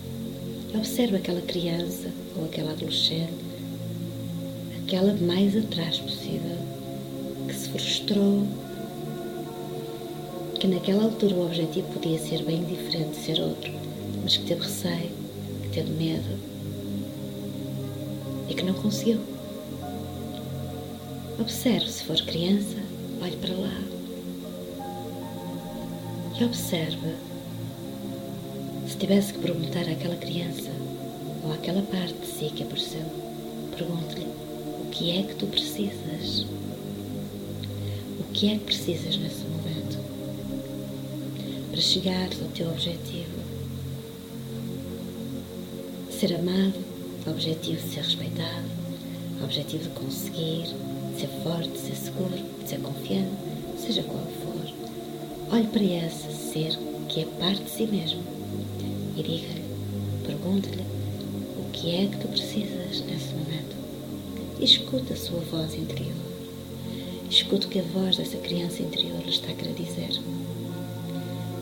Observe 0.75 1.17
aquela 1.17 1.41
criança 1.43 2.09
ou 2.37 2.47
aquela 2.47 2.73
adolescente, 2.73 3.33
aquela 4.83 5.13
mais 5.15 5.57
atrás 5.57 5.99
possível, 5.99 6.57
que 7.47 7.55
se 7.55 7.69
frustrou, 7.69 8.47
que 10.59 10.67
naquela 10.67 11.05
altura 11.05 11.35
o 11.35 11.47
objetivo 11.47 11.87
podia 11.93 12.19
ser 12.19 12.43
bem 12.45 12.65
diferente 12.65 13.11
de 13.11 13.17
ser 13.17 13.41
outro, 13.41 13.71
mas 14.23 14.37
que 14.37 14.47
teve 14.47 14.63
receio, 14.63 15.11
que 15.63 15.69
teve 15.71 15.91
medo 15.91 16.39
e 18.49 18.55
que 18.55 18.63
não 18.63 18.75
conseguiu. 18.75 19.21
Observe 21.39 21.91
se 21.91 22.05
for 22.05 22.17
criança, 22.23 22.79
olhe 23.21 23.37
para 23.37 23.55
lá. 23.55 23.83
E 26.41 26.45
observe 26.45 26.99
se 27.09 27.32
tivesse 29.03 29.33
que 29.33 29.41
perguntar 29.41 29.81
àquela 29.81 30.15
criança 30.15 30.71
ou 31.43 31.53
àquela 31.53 31.83
parte 31.83 32.15
de 32.15 32.25
si 32.25 32.55
que 32.55 32.63
apareceu, 32.63 33.03
pergunte-lhe 33.77 34.29
o 34.81 34.89
que 34.93 35.19
é 35.19 35.25
que 35.25 35.35
tu 35.35 35.47
precisas. 35.49 36.47
O 38.21 38.33
que 38.33 38.49
é 38.49 38.59
que 38.59 38.65
precisas 38.65 39.17
nesse 39.17 39.43
momento 39.47 39.99
para 41.73 41.81
chegar 41.81 42.29
ao 42.41 42.49
teu 42.51 42.71
objetivo? 42.71 43.43
Ser 46.09 46.37
amado, 46.37 46.79
objetivo 47.27 47.83
de 47.83 47.95
ser 47.95 48.03
respeitado, 48.05 48.69
objetivo 49.43 49.83
de 49.83 49.91
conseguir, 49.91 50.67
ser 51.19 51.29
forte, 51.43 51.77
ser 51.77 51.97
seguro, 51.97 52.39
ser 52.65 52.79
confiante, 52.79 53.33
seja 53.85 54.05
qual 54.05 54.25
for. 54.45 55.57
Olhe 55.57 55.67
para 55.67 55.83
esse 55.83 56.53
ser 56.53 56.79
que 57.09 57.23
é 57.23 57.25
parte 57.41 57.65
de 57.65 57.71
si 57.71 57.87
mesmo 57.89 58.42
e 59.17 59.23
diga-lhe, 59.23 59.63
pergunte-lhe 60.27 60.83
o 61.59 61.71
que 61.73 61.95
é 61.95 62.07
que 62.07 62.17
tu 62.17 62.29
precisas 62.29 63.01
nesse 63.07 63.35
momento. 63.35 63.77
E 64.59 64.65
escuta 64.65 65.15
a 65.15 65.17
sua 65.17 65.41
voz 65.41 65.75
interior. 65.75 66.15
Escuta 67.29 67.67
o 67.67 67.71
que 67.71 67.81
a 67.81 67.83
voz 67.83 68.17
dessa 68.17 68.37
criança 68.39 68.83
interior 68.83 69.21
lhe 69.23 69.31
está 69.31 69.51
a 69.51 69.55
querer 69.55 69.75
dizer. 69.75 70.21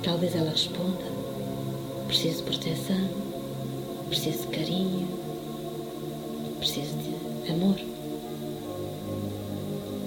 Talvez 0.02 0.34
ela 0.34 0.50
responda: 0.50 1.04
preciso 2.06 2.38
de 2.38 2.42
proteção, 2.42 3.08
preciso 4.08 4.46
de 4.46 4.46
carinho, 4.48 5.08
preciso 6.58 6.94
de 6.96 7.52
amor. 7.52 7.76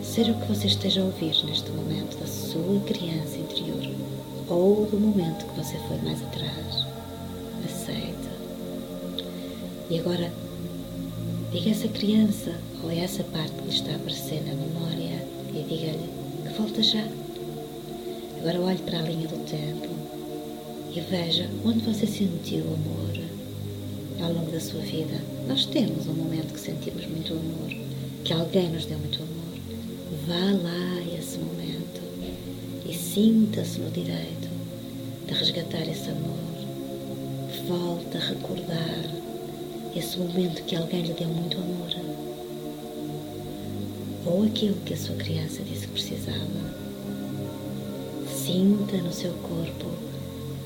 Seja 0.03 0.31
o 0.31 0.39
que 0.39 0.47
você 0.47 0.67
esteja 0.67 1.01
a 1.01 1.05
ouvir 1.05 1.35
neste 1.45 1.71
momento 1.71 2.17
da 2.19 2.27
sua 2.27 2.79
criança 2.81 3.37
interior 3.37 3.89
ou 4.47 4.85
do 4.85 4.99
momento 4.99 5.45
que 5.45 5.57
você 5.57 5.77
foi 5.87 5.97
mais 6.03 6.21
atrás, 6.21 6.85
E 9.93 9.99
agora, 9.99 10.33
diga 11.51 11.69
essa 11.69 11.87
criança 11.87 12.51
ou 12.83 12.89
a 12.89 12.95
essa 12.95 13.23
parte 13.25 13.51
que 13.51 13.65
lhe 13.65 13.69
está 13.69 13.91
a 13.91 13.95
aparecer 13.95 14.41
na 14.43 14.55
memória 14.55 15.23
e 15.53 15.63
diga-lhe 15.69 16.09
que 16.41 16.57
volta 16.57 16.81
já. 16.81 17.07
Agora 18.39 18.59
olhe 18.59 18.79
para 18.79 18.97
a 18.97 19.01
linha 19.03 19.27
do 19.27 19.37
tempo 19.45 19.87
e 20.91 20.99
veja 20.99 21.47
onde 21.63 21.81
você 21.81 22.07
sentiu 22.07 22.63
amor 22.63 23.19
ao 24.19 24.33
longo 24.33 24.51
da 24.51 24.59
sua 24.59 24.81
vida. 24.81 25.13
Nós 25.47 25.67
temos 25.67 26.07
um 26.07 26.13
momento 26.13 26.55
que 26.55 26.59
sentimos 26.59 27.05
muito 27.05 27.33
amor, 27.33 27.69
que 28.23 28.33
alguém 28.33 28.71
nos 28.71 28.87
deu 28.87 28.97
muito 28.97 29.19
amor. 29.21 29.59
Vá 30.27 30.57
lá 30.63 31.01
a 31.01 31.19
esse 31.19 31.37
momento 31.37 32.01
e 32.89 32.95
sinta-se 32.95 33.79
no 33.79 33.91
direito 33.91 34.49
de 35.27 35.35
resgatar 35.35 35.87
esse 35.87 36.09
amor. 36.09 36.39
Volta 37.67 38.17
a 38.17 38.21
recordar 38.21 39.22
esse 39.95 40.17
momento 40.17 40.63
que 40.63 40.75
alguém 40.75 41.01
lhe 41.01 41.13
deu 41.13 41.27
muito 41.27 41.57
amor. 41.57 41.89
Ou 44.25 44.43
aquilo 44.43 44.75
que 44.85 44.93
a 44.93 44.97
sua 44.97 45.15
criança 45.15 45.61
disse 45.63 45.87
que 45.87 45.93
precisava. 45.93 46.83
Sinta 48.27 48.97
no 48.97 49.11
seu 49.11 49.33
corpo 49.33 49.87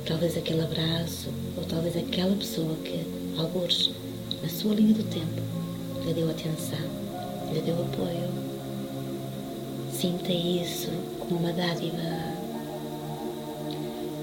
talvez 0.07 0.37
aquele 0.37 0.61
abraço 0.61 1.29
ou 1.57 1.63
talvez 1.65 1.97
aquela 1.97 2.35
pessoa 2.35 2.75
que, 2.83 3.05
alguns, 3.37 3.91
na 4.41 4.47
sua 4.47 4.73
linha 4.73 4.93
do 4.93 5.03
tempo, 5.03 5.41
lhe 6.05 6.13
deu 6.13 6.29
atenção, 6.29 6.79
lhe 7.53 7.61
deu 7.61 7.75
apoio 7.81 8.47
Sinta 9.99 10.31
isso 10.31 10.91
como 11.17 11.39
uma 11.39 11.51
dádiva. 11.51 11.97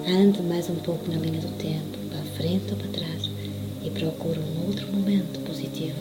Ande 0.07 0.41
mais 0.43 0.71
um 0.71 0.77
pouco 0.77 1.11
na 1.11 1.19
linha 1.19 1.41
do 1.41 1.49
tempo, 1.59 1.99
para 2.11 2.21
a 2.21 2.37
frente 2.37 2.71
ou 2.71 2.77
para 2.77 2.89
trás, 2.91 3.29
e 3.95 3.99
procure 3.99 4.39
um 4.39 4.67
outro 4.67 4.87
momento 4.89 5.41
positivo. 5.41 5.97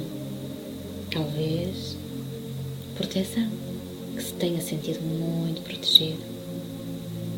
Talvez 1.11 1.95
proteção, 2.95 3.47
que 4.15 4.23
se 4.23 4.33
tenha 4.33 4.61
sentido 4.61 5.01
muito 5.01 5.61
protegido, 5.61 6.23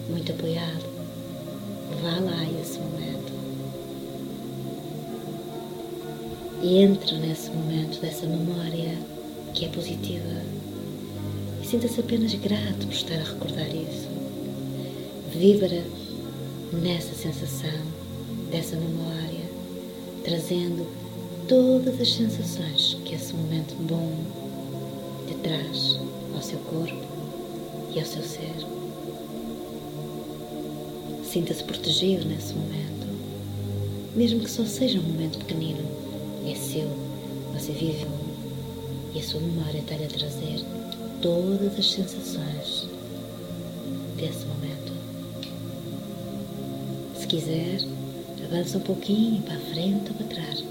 muito 0.09 0.31
apoiado. 0.31 0.85
Vá 2.01 2.19
lá 2.19 2.43
esse 2.61 2.79
momento. 2.79 3.33
E 6.61 6.77
entre 6.77 7.17
nesse 7.19 7.49
momento 7.51 8.01
dessa 8.01 8.25
memória 8.25 8.97
que 9.53 9.65
é 9.65 9.69
positiva 9.69 10.55
Sinta-se 11.69 11.99
apenas 11.99 12.31
grato 12.35 12.85
por 12.85 12.93
estar 12.93 13.15
a 13.15 13.23
recordar 13.23 13.67
isso. 13.67 14.07
Vibra 15.33 15.83
nessa 16.71 17.15
sensação, 17.15 17.81
dessa 18.51 18.75
memória, 18.75 19.44
trazendo 20.25 20.87
todas 21.47 22.01
as 22.01 22.11
sensações 22.11 22.97
que 23.05 23.13
esse 23.13 23.31
momento 23.35 23.75
bom 23.75 24.11
te 25.27 25.35
traz 25.35 25.99
ao 26.33 26.41
seu 26.41 26.57
corpo 26.59 27.05
e 27.93 27.99
ao 27.99 28.05
seu 28.05 28.23
ser. 28.23 28.55
Sinta-se 31.23 31.63
protegido 31.63 32.25
nesse 32.25 32.55
momento, 32.55 33.07
mesmo 34.15 34.39
que 34.39 34.49
só 34.49 34.65
seja 34.65 34.99
um 34.99 35.03
momento 35.03 35.37
pequenino, 35.37 35.85
é 36.47 36.55
seu, 36.55 36.89
você 37.53 37.71
viveu 37.71 38.09
e 39.13 39.19
a 39.19 39.23
sua 39.23 39.39
memória 39.39 39.77
está-lhe 39.77 40.05
a 40.05 40.07
trazer 40.07 40.65
todas 41.21 41.77
as 41.77 41.91
sensações 41.91 42.89
desse 44.17 44.43
momento. 44.47 44.91
Se 47.15 47.27
quiser, 47.27 47.79
avança 48.55 48.77
um 48.77 48.81
pouquinho 48.81 49.41
para 49.41 49.55
a 49.55 49.59
frente 49.59 50.09
ou 50.09 50.15
para 50.15 50.27
trás, 50.27 50.63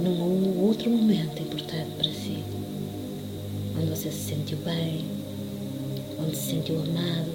num 0.00 0.60
outro 0.60 0.90
momento 0.90 1.40
importante 1.40 1.90
para 1.96 2.10
si, 2.10 2.42
onde 3.76 3.86
você 3.86 4.10
se 4.10 4.30
sentiu 4.30 4.58
bem, 4.58 5.04
onde 6.18 6.36
se 6.36 6.50
sentiu 6.50 6.82
amado, 6.82 7.30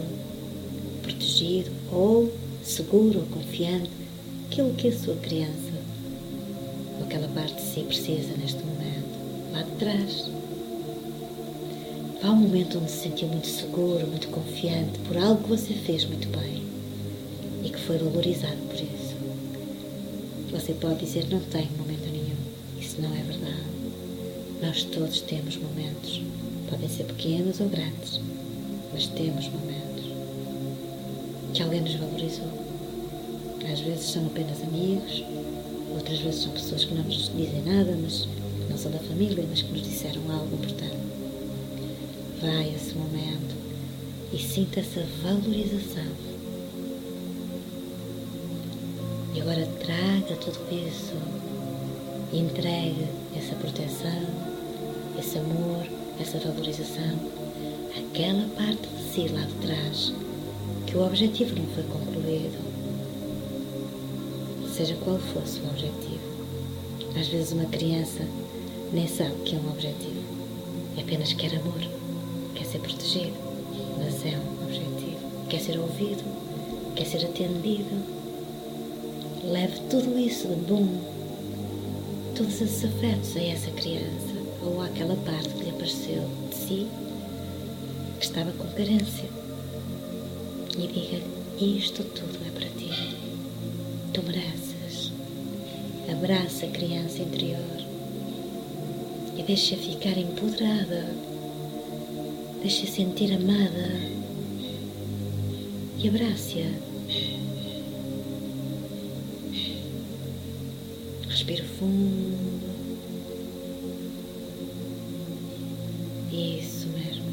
protegido 1.02 1.72
ou 1.90 2.30
seguro 2.62 3.20
ou 3.20 3.26
confiante, 3.28 3.90
aquilo 4.48 4.74
que 4.74 4.90
a 4.90 4.98
sua 4.98 5.16
criança 5.16 5.72
ou 7.00 7.06
aquela 7.06 7.30
parte 7.30 7.56
de 7.56 7.62
si 7.62 7.82
precisa 7.84 8.36
neste 8.38 8.60
momento, 8.60 9.54
lá 9.54 9.62
de 9.62 9.72
trás. 9.72 10.30
Há 12.22 12.32
um 12.32 12.36
momento 12.36 12.78
onde 12.80 12.92
se 12.92 13.04
sentiu 13.04 13.30
muito 13.30 13.48
seguro, 13.48 14.06
muito 14.06 14.28
confiante 14.28 15.00
por 15.08 15.16
algo 15.18 15.44
que 15.44 15.50
você 15.50 15.74
fez 15.74 16.04
muito 16.04 16.28
bem 16.28 16.64
e 17.64 17.70
que 17.70 17.80
foi 17.80 17.98
valorizado 17.98 18.58
por 18.68 18.76
isso. 18.76 18.97
Você 20.68 20.74
pode 20.74 21.00
dizer, 21.00 21.26
não 21.30 21.40
tenho 21.40 21.70
momento 21.78 22.12
nenhum. 22.12 22.36
Isso 22.78 23.02
não 23.02 23.10
é 23.16 23.24
verdade. 23.24 23.64
Nós 24.62 24.84
todos 24.84 25.22
temos 25.22 25.56
momentos. 25.56 26.22
Podem 26.70 26.90
ser 26.90 27.06
pequenos 27.06 27.62
ou 27.62 27.70
grandes, 27.70 28.20
mas 28.92 29.08
temos 29.08 29.48
momentos 29.48 30.04
que 31.54 31.64
alguém 31.64 31.80
nos 31.80 31.96
valorizou. 31.96 32.52
Às 33.72 33.80
vezes 33.80 34.10
são 34.10 34.26
apenas 34.26 34.62
amigos, 34.62 35.24
outras 35.96 36.20
vezes 36.20 36.42
são 36.42 36.52
pessoas 36.52 36.84
que 36.84 36.96
não 36.96 37.04
nos 37.06 37.32
dizem 37.34 37.64
nada, 37.66 37.98
mas 38.04 38.28
não 38.70 38.78
são 38.78 38.92
da 38.92 39.00
família, 39.00 39.46
mas 39.50 39.62
que 39.62 39.72
nos 39.72 39.84
disseram 39.84 40.22
algo 40.30 40.54
importante. 40.54 40.98
Vai 42.42 42.76
esse 42.76 42.94
momento 42.94 43.56
e 44.34 44.38
sinta 44.38 44.82
essa 44.82 45.02
valorização. 45.24 46.12
Tudo 50.52 50.88
isso 50.88 51.14
entregue 52.32 53.06
essa 53.36 53.54
proteção, 53.56 54.24
esse 55.20 55.38
amor, 55.38 55.86
essa 56.22 56.40
valorização 56.40 57.20
àquela 57.98 58.48
parte 58.56 58.88
de 58.88 59.12
si 59.12 59.28
lá 59.28 59.42
de 59.42 59.54
trás 59.56 60.14
que 60.86 60.96
o 60.96 61.06
objetivo 61.06 61.54
não 61.56 61.66
foi 61.68 61.84
concluído, 61.84 62.58
seja 64.74 64.96
qual 65.04 65.20
fosse 65.20 65.60
o 65.60 65.66
objetivo. 65.70 66.18
Às 67.20 67.28
vezes 67.28 67.52
uma 67.52 67.66
criança 67.66 68.24
nem 68.94 69.08
sabe 69.08 69.36
que 69.44 69.56
é 69.56 69.60
um 69.60 69.70
objetivo, 69.70 70.24
é 70.98 71.02
apenas 71.02 71.34
quer 71.34 71.56
amor, 71.58 71.82
quer 72.56 72.66
ser 72.66 72.80
protegido, 72.80 73.34
mas 73.98 74.26
é 74.26 74.38
um 74.38 74.66
objetivo, 74.66 75.48
quer 75.50 75.60
ser 75.60 75.78
ouvido, 75.78 76.24
quer 76.96 77.06
ser 77.06 77.26
atendido. 77.26 78.17
Bom, 80.50 80.88
todos 82.34 82.62
esses 82.62 82.86
afetos 82.86 83.36
a 83.36 83.44
essa 83.44 83.70
criança 83.72 84.34
ou 84.64 84.82
àquela 84.82 85.18
parte 85.18 85.50
que 85.50 85.64
lhe 85.66 85.70
apareceu 85.72 86.24
de 86.50 86.56
si 86.56 86.88
que 88.18 88.26
estava 88.26 88.54
com 88.54 88.66
carência 88.70 89.30
e 90.78 90.88
diga-lhe: 90.88 91.78
Isto 91.78 92.02
tudo 92.06 92.40
é 92.48 92.52
para 92.52 92.70
ti. 92.70 93.18
Tu 94.14 94.24
mereces. 94.24 95.12
Abraça 96.10 96.66
a 96.66 96.70
criança 96.70 97.24
interior 97.24 97.60
e 99.38 99.44
deixa 99.44 99.76
ficar 99.76 100.18
empoderada. 100.18 101.14
Deixa 102.62 102.88
sentir 102.88 103.34
amada 103.34 104.00
e 105.98 106.08
abrace-a. 106.08 107.47
Respira 111.48 111.64
fundo. 111.80 112.60
Isso 116.30 116.88
mesmo. 116.90 117.24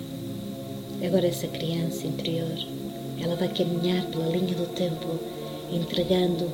Agora 1.04 1.26
essa 1.26 1.48
criança 1.48 2.06
interior 2.06 2.56
ela 3.20 3.34
vai 3.34 3.48
caminhar 3.48 4.06
pela 4.06 4.28
linha 4.28 4.54
do 4.54 4.72
tempo, 4.72 5.18
entregando 5.72 6.48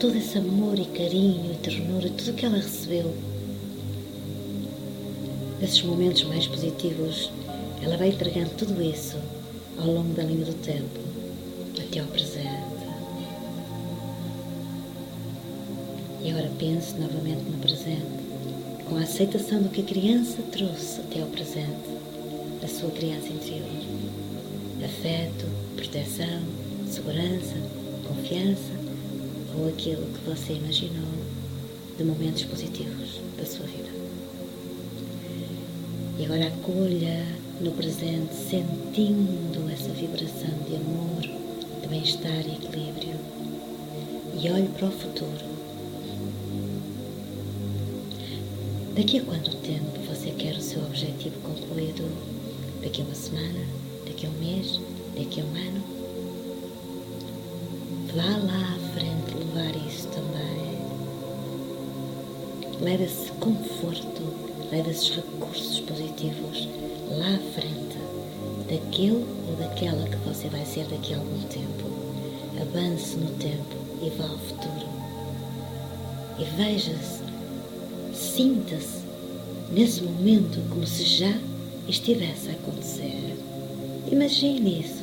todo 0.00 0.16
esse 0.16 0.38
amor 0.38 0.78
e 0.78 0.86
carinho 0.86 1.52
e 1.52 1.56
ternura, 1.56 2.08
tudo 2.08 2.30
o 2.30 2.34
que 2.34 2.46
ela 2.46 2.56
recebeu. 2.56 3.14
Esses 5.60 5.82
momentos 5.82 6.24
mais 6.24 6.46
positivos, 6.46 7.30
ela 7.82 7.98
vai 7.98 8.08
entregando 8.08 8.50
tudo 8.56 8.82
isso 8.82 9.18
ao 9.78 9.86
longo 9.86 10.14
da 10.14 10.22
linha 10.22 10.46
do 10.46 10.54
tempo, 10.54 11.11
pense 16.62 16.94
novamente 16.96 17.42
no 17.50 17.58
presente, 17.58 18.06
com 18.88 18.94
a 18.94 19.00
aceitação 19.00 19.60
do 19.60 19.68
que 19.68 19.80
a 19.80 19.84
criança 19.84 20.40
trouxe 20.52 21.00
até 21.00 21.20
ao 21.20 21.26
presente, 21.26 21.90
da 22.60 22.68
sua 22.68 22.88
criança 22.92 23.30
interior. 23.30 23.66
Afeto, 24.84 25.44
proteção, 25.74 26.40
segurança, 26.88 27.56
confiança 28.06 28.72
ou 29.58 29.68
aquilo 29.68 30.06
que 30.06 30.30
você 30.30 30.52
imaginou 30.52 31.10
de 31.98 32.04
momentos 32.04 32.44
positivos 32.44 33.20
da 33.36 33.44
sua 33.44 33.66
vida. 33.66 33.90
E 36.16 36.24
agora 36.24 36.46
acolha 36.46 37.26
no 37.60 37.72
presente, 37.72 38.34
sentindo 38.36 39.68
essa 39.68 39.88
vibração 39.88 40.56
de 40.68 40.76
amor, 40.76 41.22
de 41.82 41.88
bem-estar 41.88 42.46
e 42.46 42.52
equilíbrio. 42.52 43.16
E 44.40 44.48
olhe 44.48 44.68
para 44.68 44.86
o 44.86 44.92
futuro. 44.92 45.51
Daqui 48.94 49.18
a 49.18 49.22
quanto 49.24 49.56
tempo 49.56 50.00
você 50.08 50.30
quer 50.30 50.54
o 50.54 50.60
seu 50.60 50.82
objetivo 50.82 51.40
concluído? 51.40 52.04
Daqui 52.82 53.02
a 53.02 53.04
uma 53.04 53.14
semana? 53.14 53.66
Daqui 54.06 54.26
a 54.26 54.28
um 54.28 54.32
mês? 54.34 54.80
daqui 55.14 55.40
a 55.40 55.44
um 55.44 55.54
ano, 55.54 55.82
vá 58.14 58.22
lá 58.22 58.74
à 58.74 58.78
frente 58.94 59.36
levar 59.36 59.76
isso 59.86 60.08
também. 60.08 60.82
Leve 62.80 63.04
esse 63.04 63.30
conforto, 63.32 64.22
leve 64.70 64.90
esses 64.90 65.10
recursos 65.16 65.80
positivos 65.80 66.68
lá 67.10 67.34
à 67.34 67.38
frente 67.52 67.98
daquele 68.68 69.24
ou 69.48 69.56
daquela 69.58 70.08
que 70.08 70.16
você 70.28 70.48
vai 70.48 70.64
ser 70.64 70.86
daqui 70.86 71.14
a 71.14 71.18
algum 71.18 71.42
tempo. 71.42 71.92
Avance 72.60 73.16
no 73.16 73.30
tempo 73.38 73.76
e 74.02 74.10
vá 74.10 74.24
ao 74.24 74.38
futuro. 74.38 74.86
E 76.38 76.44
veja-se, 76.56 77.21
sinta-se 78.34 79.02
nesse 79.70 80.02
momento 80.02 80.58
como 80.70 80.86
se 80.86 81.04
já 81.04 81.38
estivesse 81.86 82.48
a 82.48 82.52
acontecer. 82.52 83.36
Imagine 84.10 84.80
isso. 84.80 85.02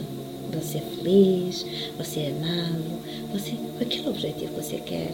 Você 0.52 0.80
é 0.80 0.82
feliz, 0.82 1.66
você 1.96 2.22
é 2.22 2.32
amado, 2.32 3.32
você, 3.32 3.54
aquele 3.80 4.10
objetivo 4.10 4.56
que 4.56 4.62
você 4.62 4.78
quer, 4.78 5.12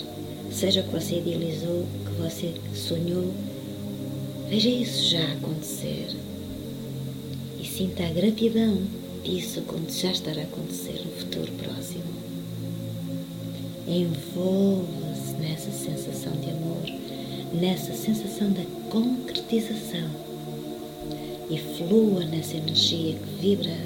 seja 0.49 0.79
o 0.79 0.83
que 0.85 0.91
você 0.91 1.17
idealizou, 1.17 1.85
que 2.05 2.21
você 2.21 2.53
sonhou, 2.73 3.33
veja 4.49 4.69
isso 4.69 5.09
já 5.09 5.33
acontecer. 5.33 6.07
E 7.59 7.65
sinta 7.67 8.05
a 8.05 8.13
gratidão 8.13 8.77
disso 9.25 9.61
quando 9.67 9.91
já 9.91 10.11
estará 10.11 10.39
a 10.39 10.45
acontecer 10.45 11.01
no 11.05 11.11
futuro 11.11 11.51
próximo. 11.51 12.03
Envolva-se 13.85 15.33
nessa 15.33 15.71
sensação 15.71 16.14
nessa 17.55 17.93
sensação 17.93 18.51
da 18.51 18.63
concretização 18.89 20.09
e 21.49 21.57
flua 21.57 22.25
nessa 22.25 22.57
energia 22.57 23.15
que 23.15 23.41
vibra, 23.41 23.77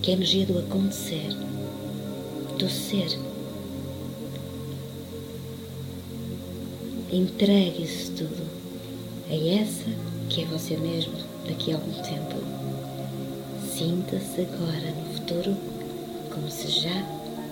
que 0.00 0.10
é 0.10 0.14
a 0.14 0.16
energia 0.16 0.46
do 0.46 0.58
acontecer, 0.58 1.28
do 2.58 2.68
ser. 2.68 3.18
Entregue 7.12 7.82
isso 7.82 8.12
tudo 8.12 8.42
a 9.28 9.34
essa 9.34 9.90
que 10.30 10.42
é 10.42 10.44
você 10.46 10.76
mesmo 10.76 11.14
daqui 11.46 11.72
a 11.72 11.74
algum 11.74 11.92
tempo. 12.02 12.36
Sinta-se 13.76 14.40
agora 14.42 14.90
no 14.92 15.14
futuro 15.14 15.56
como 16.32 16.50
se 16.50 16.68
já 16.68 17.06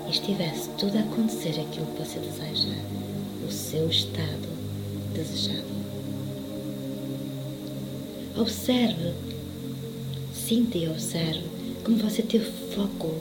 estivesse 0.09 0.71
tudo 0.79 0.97
a 0.97 1.01
acontecer 1.01 1.61
aquilo 1.61 1.87
que 1.87 2.03
você 2.03 2.19
deseja, 2.19 2.75
o 3.47 3.53
seu 3.53 3.89
estado 3.89 4.60
desejado. 5.21 5.65
Observe, 8.37 9.13
sinta 10.33 10.79
e 10.79 10.89
observe 10.89 11.43
como 11.85 11.99
você 11.99 12.23
teve 12.23 12.47
foco, 12.75 13.15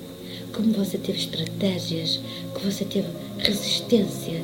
como 0.53 0.71
você 0.73 0.97
teve 0.97 1.19
estratégias, 1.19 2.19
como 2.53 2.71
você 2.71 2.85
teve 2.85 3.07
resistência, 3.37 4.43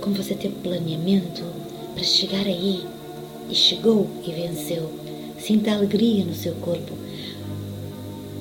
como 0.00 0.16
você 0.16 0.34
teve 0.34 0.54
planeamento 0.62 1.42
para 1.94 2.04
chegar 2.04 2.46
aí 2.46 2.84
e 3.50 3.54
chegou 3.54 4.08
e 4.26 4.32
venceu. 4.32 4.90
Sinta 5.38 5.72
alegria 5.72 6.24
no 6.24 6.34
seu 6.34 6.54
corpo. 6.54 6.94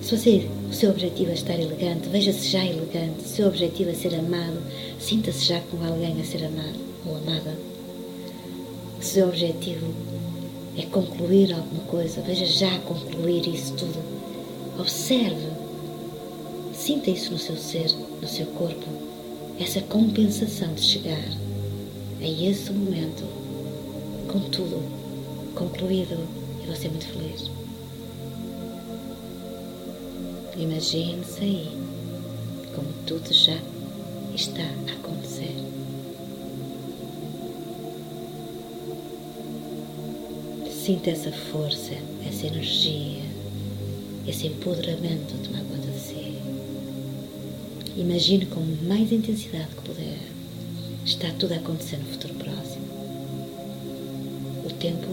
Se 0.02 0.16
você, 0.16 0.48
o 0.70 0.74
seu 0.74 0.92
objetivo 0.92 1.32
é 1.32 1.34
estar 1.34 1.60
elegante, 1.60 2.08
veja-se 2.10 2.48
já 2.48 2.64
elegante. 2.64 3.24
Se 3.24 3.34
o 3.34 3.36
seu 3.36 3.48
objetivo 3.48 3.90
é 3.90 3.94
ser 3.94 4.16
amado, 4.16 4.62
sinta-se 5.00 5.46
já 5.46 5.60
com 5.62 5.84
alguém 5.84 6.22
a 6.22 6.24
ser 6.24 6.46
amado 6.46 6.80
ou 7.06 7.18
amada. 7.18 7.75
Seu 9.06 9.28
objetivo 9.28 9.86
é 10.76 10.82
concluir 10.88 11.54
alguma 11.54 11.84
coisa, 11.84 12.22
veja 12.22 12.44
já 12.44 12.80
concluir 12.80 13.48
isso 13.48 13.72
tudo. 13.76 14.00
Observe, 14.80 15.48
sinta 16.74 17.12
isso 17.12 17.32
no 17.32 17.38
seu 17.38 17.56
ser, 17.56 17.88
no 18.20 18.28
seu 18.28 18.48
corpo, 18.48 18.84
essa 19.60 19.80
compensação 19.82 20.74
de 20.74 20.82
chegar 20.82 21.24
a 22.20 22.28
esse 22.28 22.72
momento 22.74 23.24
com 24.28 24.40
tudo 24.50 24.82
concluído 25.54 26.18
e 26.64 26.68
você 26.68 26.90
muito 26.90 27.06
feliz. 27.06 27.52
Imagine-se 30.58 31.42
aí 31.42 31.78
como 32.74 32.88
tudo 33.06 33.32
já 33.32 33.58
está 34.34 34.64
a 34.64 34.94
acontecer. 34.94 35.75
Sinta 40.86 41.10
essa 41.10 41.32
força, 41.32 41.94
essa 42.28 42.46
energia, 42.46 43.24
esse 44.28 44.46
empoderamento 44.46 45.34
tomar 45.44 45.64
conta 45.64 45.88
de 45.88 46.00
si. 46.00 46.36
Imagine 47.98 48.46
com 48.46 48.60
mais 48.88 49.12
intensidade 49.12 49.70
que 49.70 49.82
puder. 49.82 50.20
Está 51.04 51.32
tudo 51.40 51.54
a 51.54 51.56
acontecer 51.56 51.98
no 51.98 52.06
futuro 52.06 52.36
próximo. 52.36 52.86
O 54.64 54.70
tempo 54.74 55.08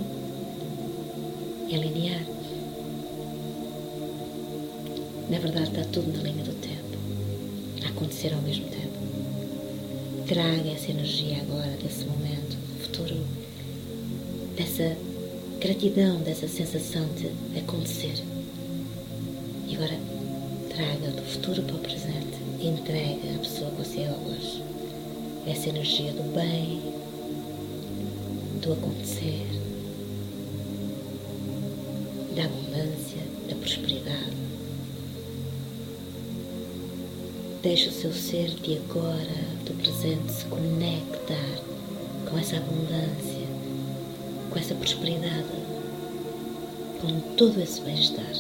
é 1.71 1.77
linear. 1.79 2.27
Na 5.31 5.39
verdade, 5.39 5.71
está 5.71 5.85
tudo 5.85 6.13
na 6.13 6.23
linha 6.23 6.45
do 6.45 6.53
tempo, 6.53 6.99
a 7.83 7.89
acontecer 7.89 8.35
ao 8.35 8.43
mesmo 8.43 8.67
tempo. 8.67 10.27
Traga 10.27 10.69
essa 10.69 10.91
energia 10.91 11.39
agora, 11.41 11.79
desse 11.83 12.05
momento, 12.05 12.59
do 12.59 12.83
futuro, 12.85 13.17
dessa 14.55 14.95
gratidão, 15.73 16.19
dessa 16.19 16.47
sensação 16.47 17.09
de 17.17 17.31
acontecer. 17.59 18.23
E 19.67 19.75
agora, 19.75 19.99
traga 20.69 21.11
do 21.13 21.23
futuro 21.23 21.63
para 21.63 21.77
o 21.77 21.79
presente 21.79 22.37
e 22.61 22.67
entrega 22.67 23.35
à 23.35 23.39
pessoa 23.39 23.71
que 23.71 23.79
você 23.79 24.01
é 24.01 24.11
hoje. 24.11 24.63
Essa 25.47 25.71
energia 25.71 26.13
do 26.13 26.23
bem, 26.35 26.79
do 28.61 28.75
acontecer, 28.75 29.47
da 32.37 32.45
abundância, 32.45 33.23
da 33.49 33.57
prosperidade. 33.57 34.37
Deixe 37.63 37.89
o 37.89 37.93
seu 37.93 38.13
ser 38.13 38.51
de 38.51 38.77
agora, 38.77 39.47
do 39.65 39.75
presente, 39.79 40.33
se 40.33 40.45
conectar 40.45 41.63
com 42.29 42.39
essa 42.39 42.57
abundância, 42.57 43.32
com 44.53 44.59
essa 44.59 44.75
prosperidade, 44.75 45.47
com 47.01 47.21
todo 47.37 47.59
esse 47.61 47.81
bem-estar. 47.81 48.35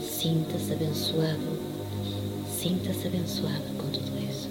Sinta-se 0.00 0.72
abençoado, 0.72 1.60
sinta-se 2.58 3.06
abençoada 3.06 3.64
com 3.76 3.90
tudo 3.90 4.10
isso. 4.28 4.48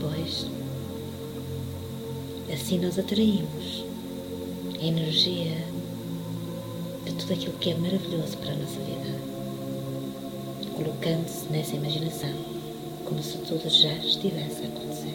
Pois, 0.00 0.46
assim 2.52 2.78
nós 2.78 2.98
atraímos 2.98 3.84
a 4.80 4.84
energia 4.84 5.58
de 7.04 7.12
tudo 7.14 7.32
aquilo 7.32 7.58
que 7.58 7.70
é 7.70 7.74
maravilhoso 7.74 8.38
para 8.38 8.52
a 8.52 8.56
nossa 8.56 8.78
vida 8.78 9.32
colocando-se 10.72 11.46
nessa 11.52 11.76
imaginação, 11.76 12.32
como 13.04 13.22
se 13.22 13.38
tudo 13.38 13.68
já 13.68 13.92
estivesse 13.94 14.62
a 14.62 14.68
acontecer. 14.68 15.14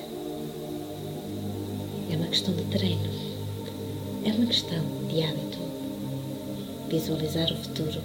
É 2.10 2.16
uma 2.16 2.28
questão 2.28 2.54
de 2.54 2.64
treino, 2.66 3.17
questão 4.48 4.82
de 5.10 5.22
hábito. 5.22 5.58
Visualizar 6.90 7.52
o 7.52 7.58
futuro 7.58 8.02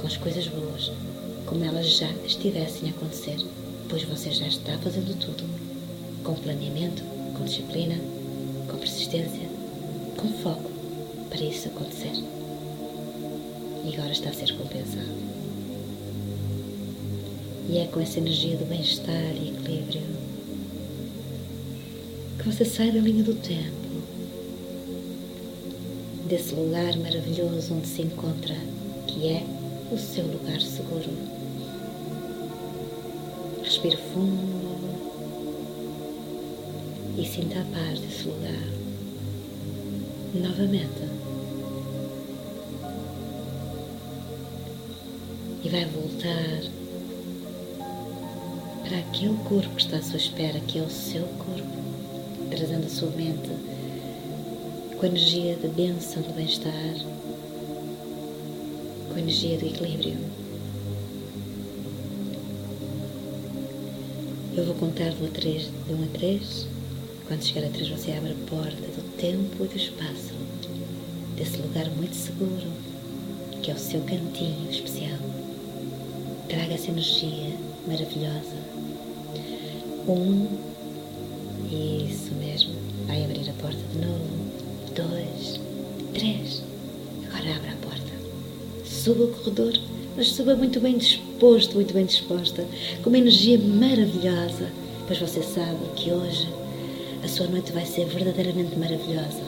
com 0.00 0.06
as 0.06 0.16
coisas 0.16 0.46
boas, 0.46 0.92
como 1.46 1.64
elas 1.64 1.90
já 1.90 2.08
estivessem 2.24 2.88
a 2.88 2.92
acontecer, 2.92 3.36
pois 3.88 4.04
você 4.04 4.30
já 4.30 4.46
está 4.46 4.78
fazendo 4.78 5.18
tudo, 5.18 5.44
com 6.22 6.34
planeamento, 6.34 7.02
com 7.36 7.44
disciplina, 7.44 7.96
com 8.68 8.76
persistência, 8.78 9.48
com 10.16 10.28
foco 10.44 10.70
para 11.28 11.44
isso 11.44 11.66
acontecer. 11.68 12.12
E 13.84 13.94
agora 13.94 14.12
está 14.12 14.30
a 14.30 14.32
ser 14.32 14.56
compensado. 14.56 15.24
E 17.68 17.78
é 17.78 17.86
com 17.86 17.98
essa 17.98 18.20
energia 18.20 18.56
do 18.56 18.64
bem-estar 18.64 19.34
e 19.34 19.48
equilíbrio 19.48 20.02
que 22.38 22.44
você 22.44 22.64
sai 22.64 22.92
da 22.92 23.00
linha 23.00 23.24
do 23.24 23.34
tempo, 23.34 23.83
desse 26.34 26.52
lugar 26.52 26.96
maravilhoso 26.96 27.74
onde 27.74 27.86
se 27.86 28.02
encontra, 28.02 28.56
que 29.06 29.28
é 29.28 29.44
o 29.92 29.96
seu 29.96 30.26
lugar 30.26 30.60
seguro. 30.60 31.08
Respire 33.62 33.96
fundo 33.96 34.74
e 37.16 37.24
sinta 37.24 37.60
a 37.60 37.64
paz 37.66 38.00
desse 38.00 38.26
lugar. 38.26 38.66
Novamente. 40.34 41.04
E 45.62 45.68
vai 45.68 45.84
voltar 45.84 46.64
para 48.82 48.98
aquele 48.98 49.36
corpo 49.44 49.76
que 49.76 49.82
está 49.82 49.98
à 49.98 50.02
sua 50.02 50.16
espera, 50.16 50.58
que 50.58 50.80
é 50.80 50.82
o 50.82 50.90
seu 50.90 51.22
corpo, 51.22 51.78
trazendo 52.50 52.86
a 52.86 52.90
sua 52.90 53.10
mente 53.10 53.74
com 55.04 55.08
a 55.08 55.10
energia 55.10 55.54
da 55.56 55.68
bênção, 55.68 56.22
do 56.22 56.32
bem-estar, 56.34 56.72
com 59.06 59.14
a 59.14 59.18
energia 59.18 59.58
do 59.58 59.66
equilíbrio. 59.66 60.16
Eu 64.56 64.64
vou 64.64 64.74
contar 64.76 65.10
de 65.10 65.22
1 65.22 65.26
a 65.26 65.28
3, 65.28 65.62
de 65.62 65.92
1 65.92 66.04
a 66.04 66.06
3. 66.18 66.66
Quando 67.28 67.44
chegar 67.44 67.66
a 67.66 67.70
3, 67.70 67.88
você 67.90 68.12
abre 68.12 68.30
a 68.32 68.50
porta 68.50 68.76
do 68.76 69.16
tempo 69.18 69.64
e 69.64 69.68
do 69.68 69.76
espaço, 69.76 70.32
desse 71.36 71.58
lugar 71.58 71.90
muito 71.90 72.14
seguro, 72.14 72.72
que 73.62 73.70
é 73.70 73.74
o 73.74 73.78
seu 73.78 74.00
cantinho 74.00 74.70
especial. 74.70 75.18
Traga 76.48 76.72
essa 76.72 76.90
energia 76.90 77.52
maravilhosa. 77.86 78.56
Um, 80.08 80.73
Suba 89.04 89.24
o 89.24 89.28
corredor, 89.28 89.74
mas 90.16 90.28
suba 90.28 90.56
muito 90.56 90.80
bem 90.80 90.96
disposto, 90.96 91.74
muito 91.74 91.92
bem 91.92 92.06
disposta, 92.06 92.66
com 93.02 93.10
uma 93.10 93.18
energia 93.18 93.58
maravilhosa, 93.58 94.72
pois 95.06 95.18
você 95.18 95.42
sabe 95.42 95.84
que 95.94 96.10
hoje 96.10 96.48
a 97.22 97.28
sua 97.28 97.46
noite 97.46 97.70
vai 97.70 97.84
ser 97.84 98.06
verdadeiramente 98.06 98.78
maravilhosa. 98.78 99.42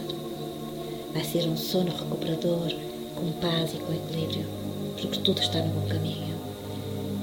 Vai 1.11 1.24
ser 1.24 1.48
um 1.48 1.57
sono 1.57 1.90
recuperador, 1.90 2.70
com 3.14 3.32
paz 3.40 3.72
e 3.72 3.78
com 3.78 3.94
equilíbrio, 3.94 4.44
porque 5.00 5.20
tudo 5.20 5.40
está 5.40 5.62
no 5.62 5.72
bom 5.72 5.88
caminho 5.88 6.36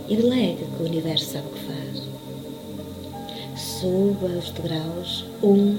e 0.09 0.15
delegue 0.15 0.65
que 0.75 0.81
o 0.81 0.87
universo 0.87 1.33
sabe 1.33 1.45
o 1.45 1.51
que 1.51 1.65
faz. 1.65 2.01
Suba 3.63 4.25
os 4.25 4.49
degraus, 4.49 5.23
um, 5.43 5.77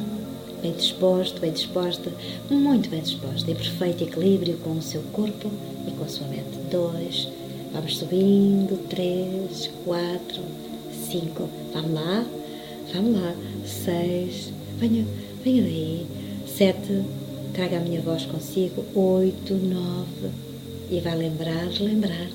bem 0.62 0.70
disposto, 0.70 1.40
bem 1.40 1.50
disposta, 1.50 2.12
muito 2.48 2.88
bem 2.88 3.00
disposta, 3.00 3.50
em 3.50 3.56
perfeito 3.56 4.04
equilíbrio 4.04 4.56
com 4.58 4.70
o 4.70 4.82
seu 4.82 5.02
corpo 5.12 5.50
e 5.86 5.90
com 5.92 6.04
a 6.04 6.08
sua 6.08 6.26
mente. 6.28 6.58
Dois, 6.70 7.28
vamos 7.72 7.96
subindo, 7.96 8.78
três, 8.88 9.70
quatro, 9.84 10.42
cinco, 11.10 11.48
vamos 11.72 11.92
lá, 11.92 12.24
vamos 12.92 13.20
lá, 13.20 13.34
seis, 13.66 14.52
venha, 14.78 15.06
venha 15.44 15.62
daí, 15.62 16.06
sete, 16.46 17.02
traga 17.52 17.78
a 17.78 17.80
minha 17.80 18.00
voz 18.00 18.26
consigo, 18.26 18.84
oito, 18.94 19.54
nove, 19.54 20.30
e 20.90 21.00
vai 21.00 21.16
lembrar, 21.16 21.68
lembrar. 21.80 22.28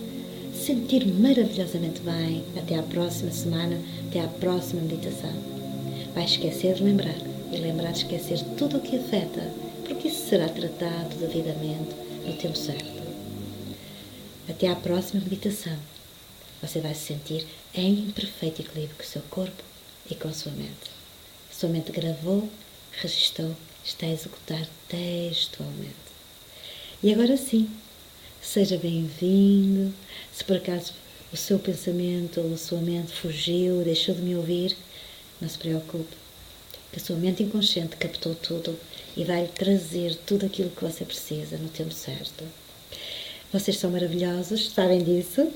Sentir 0.54 1.08
maravilhosamente 1.08 2.02
bem. 2.02 2.44
Até 2.58 2.78
à 2.78 2.84
próxima 2.84 3.32
semana, 3.32 3.78
até 4.08 4.20
à 4.20 4.28
próxima 4.28 4.82
meditação. 4.82 5.32
Vai 6.14 6.26
esquecer 6.26 6.82
lembrar. 6.82 7.16
E 7.52 7.58
lembrar 7.58 7.92
esquecer 7.92 8.40
tudo 8.58 8.78
o 8.78 8.82
que 8.82 8.98
afeta, 8.98 9.42
porque 9.88 10.10
isso 10.10 10.28
será 10.28 10.48
tratado 10.50 11.16
devidamente 11.20 11.96
no 12.26 12.34
tempo 12.34 12.58
certo. 12.58 12.99
Até 14.50 14.68
à 14.68 14.76
próxima 14.76 15.22
meditação. 15.22 15.78
Você 16.62 16.82
vai 16.82 16.94
se 16.96 17.06
sentir 17.06 17.46
em 17.74 18.12
perfeito 18.12 18.62
equilíbrio 18.62 18.96
com 18.98 19.04
o 19.04 19.06
seu 19.06 19.22
corpo 19.30 19.64
e 20.10 20.16
com 20.16 20.28
a 20.28 20.34
sua 20.34 20.52
mente. 20.52 20.92
A 21.50 21.54
sua 21.54 21.70
mente 21.70 21.92
gravou, 21.92 22.50
registrou, 23.02 23.56
está 23.86 24.08
a 24.08 24.12
executar 24.12 24.68
textualmente. 24.90 25.96
E 27.02 27.14
agora 27.14 27.38
sim, 27.38 27.70
Seja 28.42 28.78
bem-vindo. 28.78 29.94
Se 30.34 30.44
por 30.44 30.58
acaso 30.58 30.94
o 31.32 31.38
seu 31.38 31.60
pensamento 31.60 32.42
ou 32.42 32.54
a 32.54 32.58
sua 32.58 32.80
mente 32.80 33.12
fugiu, 33.12 33.84
deixou 33.84 34.16
de 34.16 34.22
me 34.22 34.36
ouvir, 34.36 34.76
não 35.40 35.48
se 35.48 35.58
preocupe, 35.58 36.16
a 36.96 37.00
sua 37.00 37.16
mente 37.18 37.44
inconsciente 37.44 37.98
captou 37.98 38.34
tudo 38.34 38.80
e 39.16 39.24
vai 39.24 39.46
trazer 39.48 40.16
tudo 40.26 40.46
aquilo 40.46 40.72
que 40.72 40.82
você 40.84 41.06
precisa 41.06 41.58
no 41.58 41.70
tempo 41.70 41.94
certo. 41.94 42.44
Vocês 43.52 43.78
são 43.78 43.90
maravilhosos, 43.90 44.70
sabem 44.70 45.02
disso. 45.02 45.48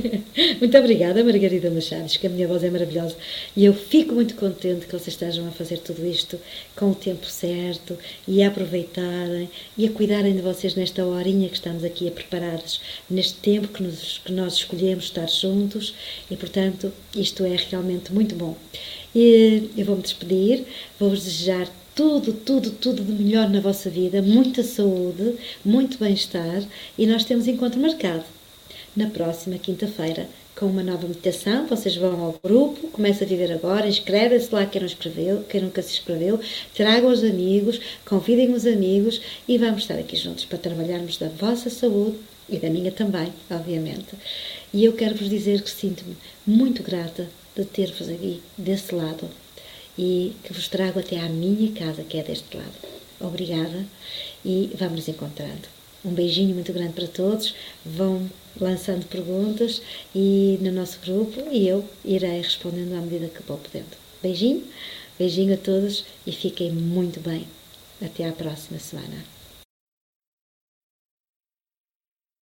muito 0.58 0.78
obrigada, 0.78 1.22
Margarida 1.22 1.70
Machados, 1.70 2.16
que 2.16 2.26
a 2.26 2.30
minha 2.30 2.48
voz 2.48 2.64
é 2.64 2.70
maravilhosa. 2.70 3.14
E 3.54 3.66
eu 3.66 3.74
fico 3.74 4.14
muito 4.14 4.34
contente 4.34 4.86
que 4.86 4.92
vocês 4.92 5.08
estejam 5.08 5.46
a 5.46 5.50
fazer 5.50 5.76
tudo 5.76 6.06
isto 6.06 6.40
com 6.74 6.90
o 6.90 6.94
tempo 6.94 7.26
certo 7.26 7.98
e 8.26 8.42
a 8.42 8.48
aproveitarem 8.48 9.50
e 9.76 9.86
a 9.86 9.90
cuidarem 9.90 10.34
de 10.34 10.40
vocês 10.40 10.74
nesta 10.74 11.04
horinha 11.04 11.50
que 11.50 11.56
estamos 11.56 11.84
aqui 11.84 12.08
a 12.08 12.12
preparadas, 12.12 12.80
neste 13.10 13.34
tempo 13.34 13.68
que, 13.68 13.82
nos, 13.82 14.22
que 14.24 14.32
nós 14.32 14.54
escolhemos 14.54 15.04
estar 15.04 15.28
juntos 15.28 15.94
e, 16.30 16.36
portanto, 16.36 16.90
isto 17.14 17.44
é 17.44 17.56
realmente 17.70 18.10
muito 18.10 18.34
bom. 18.34 18.56
E 19.14 19.70
eu 19.76 19.84
vou-me 19.84 20.00
despedir, 20.00 20.64
vou-vos 20.98 21.22
desejar 21.22 21.70
tudo, 21.94 22.32
tudo, 22.32 22.70
tudo 22.72 23.04
de 23.04 23.12
melhor 23.12 23.48
na 23.48 23.60
vossa 23.60 23.88
vida, 23.88 24.20
muita 24.20 24.64
saúde, 24.64 25.36
muito 25.64 25.96
bem-estar 25.96 26.62
e 26.98 27.06
nós 27.06 27.24
temos 27.24 27.46
encontro 27.46 27.80
marcado 27.80 28.24
na 28.96 29.08
próxima 29.08 29.58
quinta-feira 29.58 30.28
com 30.56 30.66
uma 30.66 30.82
nova 30.82 31.06
meditação. 31.06 31.68
Vocês 31.68 31.96
vão 31.96 32.20
ao 32.20 32.40
grupo, 32.42 32.88
começa 32.88 33.24
a 33.24 33.26
viver 33.26 33.52
agora, 33.52 33.86
inscrevem-se 33.86 34.52
lá 34.52 34.66
quem 34.66 34.80
não 34.80 34.88
escreveu, 34.88 35.44
quem 35.48 35.60
nunca 35.60 35.82
se 35.82 35.92
inscreveu, 35.92 36.40
tragam 36.74 37.12
os 37.12 37.22
amigos, 37.22 37.80
convidem 38.04 38.52
os 38.52 38.66
amigos 38.66 39.20
e 39.46 39.56
vamos 39.56 39.82
estar 39.82 39.94
aqui 39.94 40.16
juntos 40.16 40.44
para 40.44 40.58
trabalharmos 40.58 41.16
da 41.16 41.28
vossa 41.28 41.70
saúde 41.70 42.18
e 42.48 42.58
da 42.58 42.70
minha 42.70 42.90
também, 42.90 43.32
obviamente. 43.48 44.16
E 44.72 44.84
eu 44.84 44.94
quero 44.94 45.14
vos 45.14 45.28
dizer 45.28 45.62
que 45.62 45.70
sinto-me 45.70 46.16
muito 46.44 46.82
grata 46.82 47.28
de 47.56 47.64
ter-vos 47.64 48.08
aqui 48.08 48.42
desse 48.58 48.92
lado 48.92 49.28
e 49.98 50.34
que 50.44 50.52
vos 50.52 50.68
trago 50.68 51.00
até 51.00 51.20
à 51.20 51.28
minha 51.28 51.72
casa, 51.72 52.02
que 52.02 52.18
é 52.18 52.22
deste 52.22 52.56
lado. 52.56 52.72
Obrigada 53.20 53.84
e 54.44 54.70
vamos 54.78 54.96
nos 54.96 55.08
encontrando. 55.08 55.68
Um 56.04 56.12
beijinho 56.12 56.54
muito 56.54 56.72
grande 56.72 56.92
para 56.92 57.06
todos. 57.06 57.54
Vão 57.84 58.28
lançando 58.60 59.06
perguntas 59.06 59.80
e 60.14 60.58
no 60.60 60.70
nosso 60.70 60.98
grupo 61.00 61.42
e 61.50 61.66
eu 61.66 61.84
irei 62.04 62.38
respondendo 62.38 62.94
à 62.94 63.00
medida 63.00 63.28
que 63.28 63.42
vou 63.42 63.56
podendo. 63.56 63.96
Beijinho, 64.22 64.64
beijinho 65.18 65.54
a 65.54 65.56
todos 65.56 66.04
e 66.26 66.32
fiquem 66.32 66.70
muito 66.70 67.20
bem. 67.20 67.46
Até 68.02 68.28
à 68.28 68.32
próxima 68.32 68.78
semana. 68.78 69.33